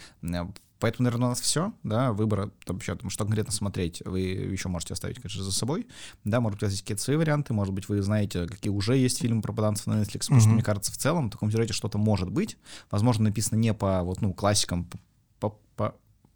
поэтому, 0.78 1.04
наверное, 1.04 1.26
у 1.26 1.30
нас 1.30 1.40
все, 1.40 1.72
да, 1.82 2.12
выбора, 2.12 2.50
там, 2.64 2.78
еще, 2.78 2.94
там, 2.94 3.10
что 3.10 3.24
конкретно 3.24 3.52
смотреть, 3.52 4.02
вы 4.04 4.20
еще 4.20 4.68
можете 4.68 4.94
оставить, 4.94 5.16
конечно, 5.16 5.42
за 5.42 5.50
собой, 5.52 5.88
да, 6.24 6.40
может 6.40 6.56
быть, 6.56 6.62
у 6.62 6.66
вас 6.66 6.72
есть 6.72 6.82
какие-то 6.82 7.02
свои 7.02 7.16
варианты, 7.16 7.52
может 7.54 7.74
быть, 7.74 7.88
вы 7.88 8.00
знаете, 8.02 8.46
какие 8.46 8.70
уже 8.70 8.96
есть 8.96 9.18
фильмы 9.18 9.42
про 9.42 9.52
попаданцев 9.52 9.86
на 9.88 10.00
Netflix, 10.02 10.20
потому 10.20 10.40
что, 10.40 10.48
Мгм. 10.50 10.54
мне 10.56 10.64
кажется, 10.64 10.92
в 10.92 10.96
целом 10.96 11.28
в 11.28 11.30
таком 11.30 11.50
сюжете 11.50 11.72
что-то 11.72 11.98
может 11.98 12.30
быть, 12.30 12.56
возможно, 12.90 13.24
написано 13.24 13.58
не 13.58 13.74
по, 13.74 14.02
вот, 14.02 14.20
ну, 14.20 14.32
классикам, 14.32 14.88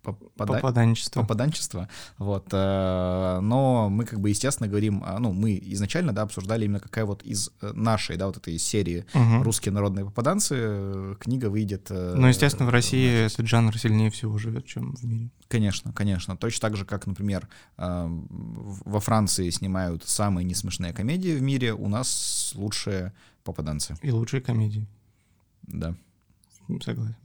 по, 0.02 0.12
по, 0.12 0.24
по, 0.24 0.44
пода- 0.44 0.54
Попаданчество. 0.60 1.20
попаданчество, 1.20 1.88
вот, 2.18 2.48
э, 2.52 3.38
но 3.40 3.88
мы 3.88 4.04
как 4.04 4.20
бы, 4.20 4.30
естественно, 4.30 4.68
говорим, 4.68 5.02
а, 5.06 5.18
ну, 5.18 5.32
мы 5.32 5.58
изначально, 5.62 6.12
да, 6.12 6.22
обсуждали 6.22 6.64
именно 6.64 6.80
какая 6.80 7.04
вот 7.04 7.22
из 7.22 7.50
э, 7.60 7.72
нашей, 7.72 8.16
да, 8.16 8.26
вот 8.26 8.36
этой 8.36 8.58
серии 8.58 9.04
Мгм. 9.14 9.42
«Русские 9.42 9.72
народные 9.72 10.04
попаданцы» 10.04 10.54
э, 10.58 11.14
книга 11.20 11.46
выйдет. 11.50 11.88
Ну, 11.90 12.26
естественно, 12.26 12.66
в 12.68 12.72
России 12.72 13.26
этот 13.26 13.46
жанр 13.46 13.78
сильнее 13.78 14.10
всего 14.10 14.38
живет, 14.38 14.66
чем 14.66 14.94
в 14.96 15.04
мире. 15.04 15.30
Конечно, 15.48 15.92
конечно. 15.92 16.36
Точно 16.36 16.60
так 16.68 16.76
же, 16.76 16.84
как, 16.84 17.06
например, 17.06 17.48
во 17.76 19.00
Франции 19.00 19.50
снимают 19.50 20.02
самые 20.08 20.44
несмешные 20.44 20.92
комедии 20.92 21.36
в 21.36 21.42
мире, 21.42 21.74
у 21.74 21.88
нас 21.88 22.52
лучшие 22.56 23.12
попаданцы, 23.44 23.96
И 24.02 24.10
лучшие 24.10 24.40
комедии. 24.40 24.86
да. 25.62 25.94
Согласен. 26.80 27.16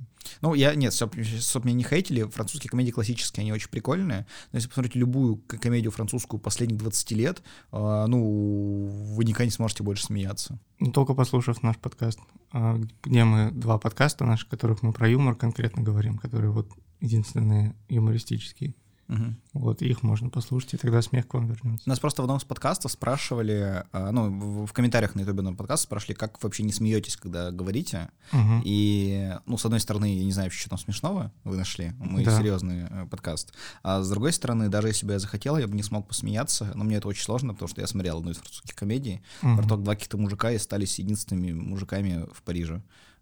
Ну, 0.41 0.53
я, 0.53 0.75
нет, 0.75 0.93
чтоб, 0.93 1.15
чтоб 1.23 1.65
меня 1.65 1.77
не 1.77 1.83
хейтили, 1.83 2.23
французские 2.23 2.69
комедии 2.69 2.91
классические, 2.91 3.41
они 3.41 3.53
очень 3.53 3.69
прикольные. 3.69 4.27
Но 4.51 4.57
если 4.57 4.67
посмотреть 4.67 4.95
любую 4.95 5.37
комедию 5.37 5.91
французскую 5.91 6.39
последних 6.39 6.77
20 6.77 7.11
лет, 7.11 7.41
э, 7.71 8.05
ну, 8.07 8.87
вы 9.15 9.23
никогда 9.23 9.45
не 9.45 9.51
сможете 9.51 9.83
больше 9.83 10.05
смеяться. 10.05 10.59
Ну, 10.79 10.91
Только 10.91 11.13
послушав 11.13 11.63
наш 11.63 11.77
подкаст, 11.77 12.19
а, 12.51 12.79
где 13.03 13.23
мы 13.23 13.51
два 13.51 13.77
подкаста 13.77 14.25
наших, 14.25 14.49
которых 14.49 14.83
мы 14.83 14.93
про 14.93 15.07
юмор 15.07 15.35
конкретно 15.35 15.81
говорим, 15.81 16.17
которые 16.17 16.51
вот 16.51 16.69
единственные 16.99 17.75
юмористические. 17.89 18.75
Мгм. 19.07 19.37
Вот 19.53 19.81
их 19.81 20.03
можно 20.03 20.29
послушать, 20.29 20.73
и 20.73 20.77
тогда 20.77 21.01
смех 21.01 21.27
к 21.27 21.33
вам 21.33 21.47
вернется. 21.47 21.87
Нас 21.87 21.99
просто 21.99 22.21
в 22.21 22.25
одном 22.25 22.37
из 22.39 22.43
подкастов 22.43 22.91
спрашивали, 22.91 23.85
а, 23.93 24.11
ну, 24.11 24.65
в, 24.65 24.73
комментариях 24.73 25.15
на 25.15 25.21
ютубе 25.21 25.41
на 25.43 25.53
подкаст 25.53 25.83
спрашивали, 25.83 26.15
как 26.15 26.33
вы 26.33 26.47
вообще 26.47 26.63
не 26.63 26.73
смеетесь, 26.73 27.15
когда 27.15 27.51
говорите. 27.51 28.09
Мгм. 28.33 28.61
И, 28.65 29.33
ну, 29.45 29.57
с 29.57 29.63
одной 29.65 29.79
стороны, 29.79 30.13
я 30.17 30.23
не 30.25 30.31
знаю, 30.33 30.51
что 30.51 30.69
там 30.69 30.77
смешного 30.79 31.31
вы 31.45 31.55
нашли, 31.55 31.93
мы 31.99 32.23
Да. 32.25 32.37
серьезный 32.37 32.85
э, 32.89 33.05
подкаст. 33.09 33.53
А 33.81 34.01
с 34.01 34.09
другой 34.09 34.33
стороны, 34.33 34.67
даже 34.69 34.89
если 34.89 35.05
бы 35.05 35.13
я 35.13 35.19
захотел, 35.19 35.57
я 35.57 35.67
бы 35.67 35.75
не 35.75 35.83
смог 35.83 36.07
посмеяться, 36.07 36.71
но 36.75 36.83
мне 36.83 36.97
это 36.97 37.07
очень 37.07 37.23
сложно, 37.23 37.53
потому 37.53 37.69
что 37.69 37.79
я 37.81 37.87
смотрел 37.87 38.17
одну 38.19 38.31
из 38.31 38.37
французских 38.37 38.75
комедий, 38.75 39.21
Мгм. 39.41 39.57
про 39.57 39.63
то, 39.63 39.69
как 39.75 39.83
два 39.83 39.93
каких-то 39.95 40.17
мужика 40.17 40.51
и 40.51 40.57
стались 40.57 40.99
единственными 40.99 41.53
мужиками 41.53 42.25
в 42.33 42.41
Париже. 42.43 42.81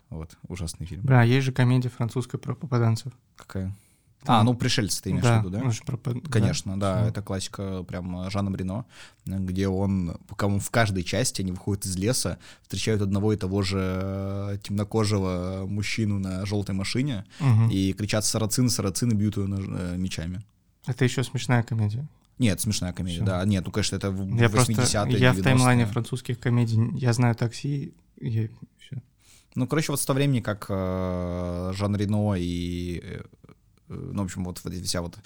Вот, 0.09 0.37
ужасный 0.47 0.85
фильм. 0.85 1.01
Бля, 1.03 1.23
есть 1.23 1.45
же 1.45 1.51
комедия 1.51 1.89
французская 1.89 2.37
про 2.37 2.53
попаданцев. 2.55 3.11
Какая? 3.35 3.75
А, 4.27 4.43
ну 4.43 4.53
пришельцы 4.53 5.01
ты 5.03 5.09
имеешь 5.11 5.23
да, 5.23 5.35
в 5.41 5.45
виду, 5.45 5.49
да? 5.57 5.61
да, 5.61 6.29
Конечно, 6.29 6.79
да, 6.79 6.97
всё. 7.01 7.09
это 7.09 7.21
классика 7.21 7.83
прям 7.83 8.29
Жана 8.29 8.55
Рено, 8.55 8.85
где 9.25 9.67
он, 9.67 10.17
он 10.41 10.59
в 10.59 10.69
каждой 10.71 11.03
части, 11.03 11.41
они 11.41 11.51
выходят 11.51 11.85
из 11.85 11.95
леса, 11.97 12.37
встречают 12.61 13.01
одного 13.01 13.33
и 13.33 13.37
того 13.37 13.61
же 13.61 13.79
э, 13.81 14.57
темнокожего 14.63 15.65
мужчину 15.67 16.19
на 16.19 16.45
желтой 16.45 16.75
машине 16.75 17.25
Мгм. 17.39 17.69
и 17.69 17.93
кричат 17.93 18.25
«Сарацины, 18.25 18.69
сарацины!» 18.69 19.13
бьют 19.13 19.37
его 19.37 19.47
э, 19.47 19.95
мечами. 19.97 20.41
Это 20.87 21.03
еще 21.03 21.23
смешная 21.23 21.63
комедия. 21.63 22.07
Нет, 22.37 22.59
смешная 22.59 22.91
комедия, 22.93 23.17
Всё. 23.19 23.25
да. 23.25 23.45
Нет, 23.45 23.65
ну, 23.65 23.71
конечно, 23.71 23.95
это 23.95 24.11
в 24.11 24.35
Я 24.39 24.49
просто, 24.49 24.73
80-е, 24.73 25.17
я 25.19 25.31
в 25.33 25.41
таймлайне 25.41 25.83
90-е. 25.83 25.91
французских 25.91 26.39
комедий, 26.39 26.79
я 26.97 27.13
знаю 27.13 27.33
такси, 27.35 27.93
и 28.17 28.49
все. 28.77 29.01
Ну, 29.55 29.67
короче, 29.67 29.93
вот 29.93 30.01
с 30.01 30.05
того 30.05 30.17
времени, 30.17 30.41
как 30.41 30.65
э, 30.69 31.71
Жан 31.73 31.95
Рено 31.95 32.35
и, 32.37 32.99
э, 33.01 33.21
ну, 33.87 34.21
в 34.21 34.25
общем, 34.25 34.43
вот, 34.43 34.61
вот 34.63 34.73
вся 34.85 35.01
вот 35.01 35.15
э, 35.15 35.19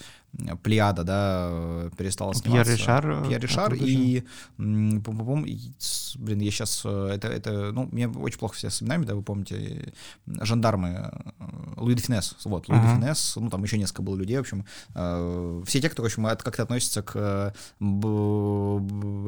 плеяда, 0.62 1.02
да, 1.04 1.48
э, 1.50 1.90
перестала 1.96 2.32
Пьер 2.32 2.42
сниматься. 2.42 2.72
Ришар, 2.72 3.10
э, 3.10 3.28
Пьер 3.28 3.40
Ришар 3.40 3.74
и, 3.74 4.24
м, 4.58 5.00
пум-пум-пум, 5.02 5.44
и 5.44 5.58
с- 5.78 6.16
блин, 6.16 6.38
я 6.40 6.50
сейчас, 6.50 6.84
это, 6.84 7.28
это, 7.28 7.72
ну, 7.72 7.88
мне 7.92 8.08
очень 8.08 8.38
плохо 8.38 8.54
все 8.54 8.70
с 8.70 8.82
именами, 8.82 9.04
да, 9.04 9.14
вы 9.14 9.22
помните, 9.22 9.92
э, 10.26 10.44
жандармы, 10.44 10.88
э, 10.88 11.44
Луи 11.76 11.94
де 11.94 12.02
Финес, 12.02 12.36
вот, 12.44 12.68
Луи 12.68 12.78
де 12.78 12.84
Ага. 12.86 12.96
Финес, 13.00 13.36
ну, 13.36 13.50
там 13.50 13.62
еще 13.64 13.76
несколько 13.78 14.02
было 14.02 14.16
людей, 14.16 14.36
в 14.36 14.40
общем, 14.40 14.64
э, 14.94 15.62
все 15.66 15.80
те, 15.80 15.88
кто, 15.88 16.02
в 16.02 16.06
общем, 16.06 16.26
от- 16.26 16.42
как-то 16.42 16.62
относятся 16.62 17.02
к 17.02 17.12
э, 17.16 17.52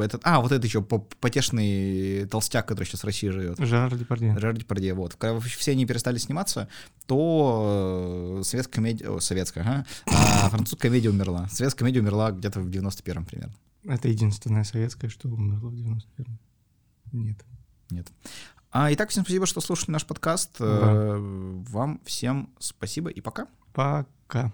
этот, 0.04 0.20
а, 0.24 0.40
вот 0.40 0.52
это 0.52 0.66
еще 0.66 0.82
по- 0.82 0.98
потешный 1.20 2.26
толстяк, 2.26 2.66
который 2.66 2.84
сейчас 2.86 3.02
в 3.02 3.04
России 3.06 3.28
живет. 3.28 3.58
Жерар 3.58 3.94
Депардье. 3.96 4.34
Жерар 4.34 4.56
Депардье, 4.56 4.94
вот. 4.94 5.14
Когда 5.14 5.38
все 5.40 5.72
они 5.72 5.86
перестали 5.86 6.18
сниматься, 6.18 6.68
то 7.06 8.38
э, 8.40 8.44
советская 8.44 8.74
комедия, 8.76 9.08
о, 9.10 9.20
советская, 9.20 9.64
ага, 9.64 9.86
а 10.06 10.48
французская 10.50 10.88
комедия 10.92 11.08
умерла. 11.08 11.48
Советская 11.48 11.78
комедия 11.78 12.00
умерла 12.00 12.32
где-то 12.32 12.60
в 12.60 12.68
91-м 12.68 13.24
примерно. 13.24 13.54
Это 13.84 14.08
единственное 14.08 14.62
советское, 14.64 15.08
что 15.08 15.28
умерло 15.28 15.70
в 15.70 15.74
91-м. 15.74 16.38
Нет. 17.12 17.38
Нет. 17.90 18.12
А, 18.70 18.92
итак, 18.92 19.08
всем 19.08 19.24
спасибо, 19.24 19.46
что 19.46 19.60
слушали 19.60 19.90
наш 19.90 20.04
подкаст. 20.06 20.56
Э, 20.60 21.16
Вам 21.70 22.00
всем 22.04 22.50
спасибо 22.58 23.08
и 23.10 23.20
пока. 23.20 23.46
Пока. 23.72 24.52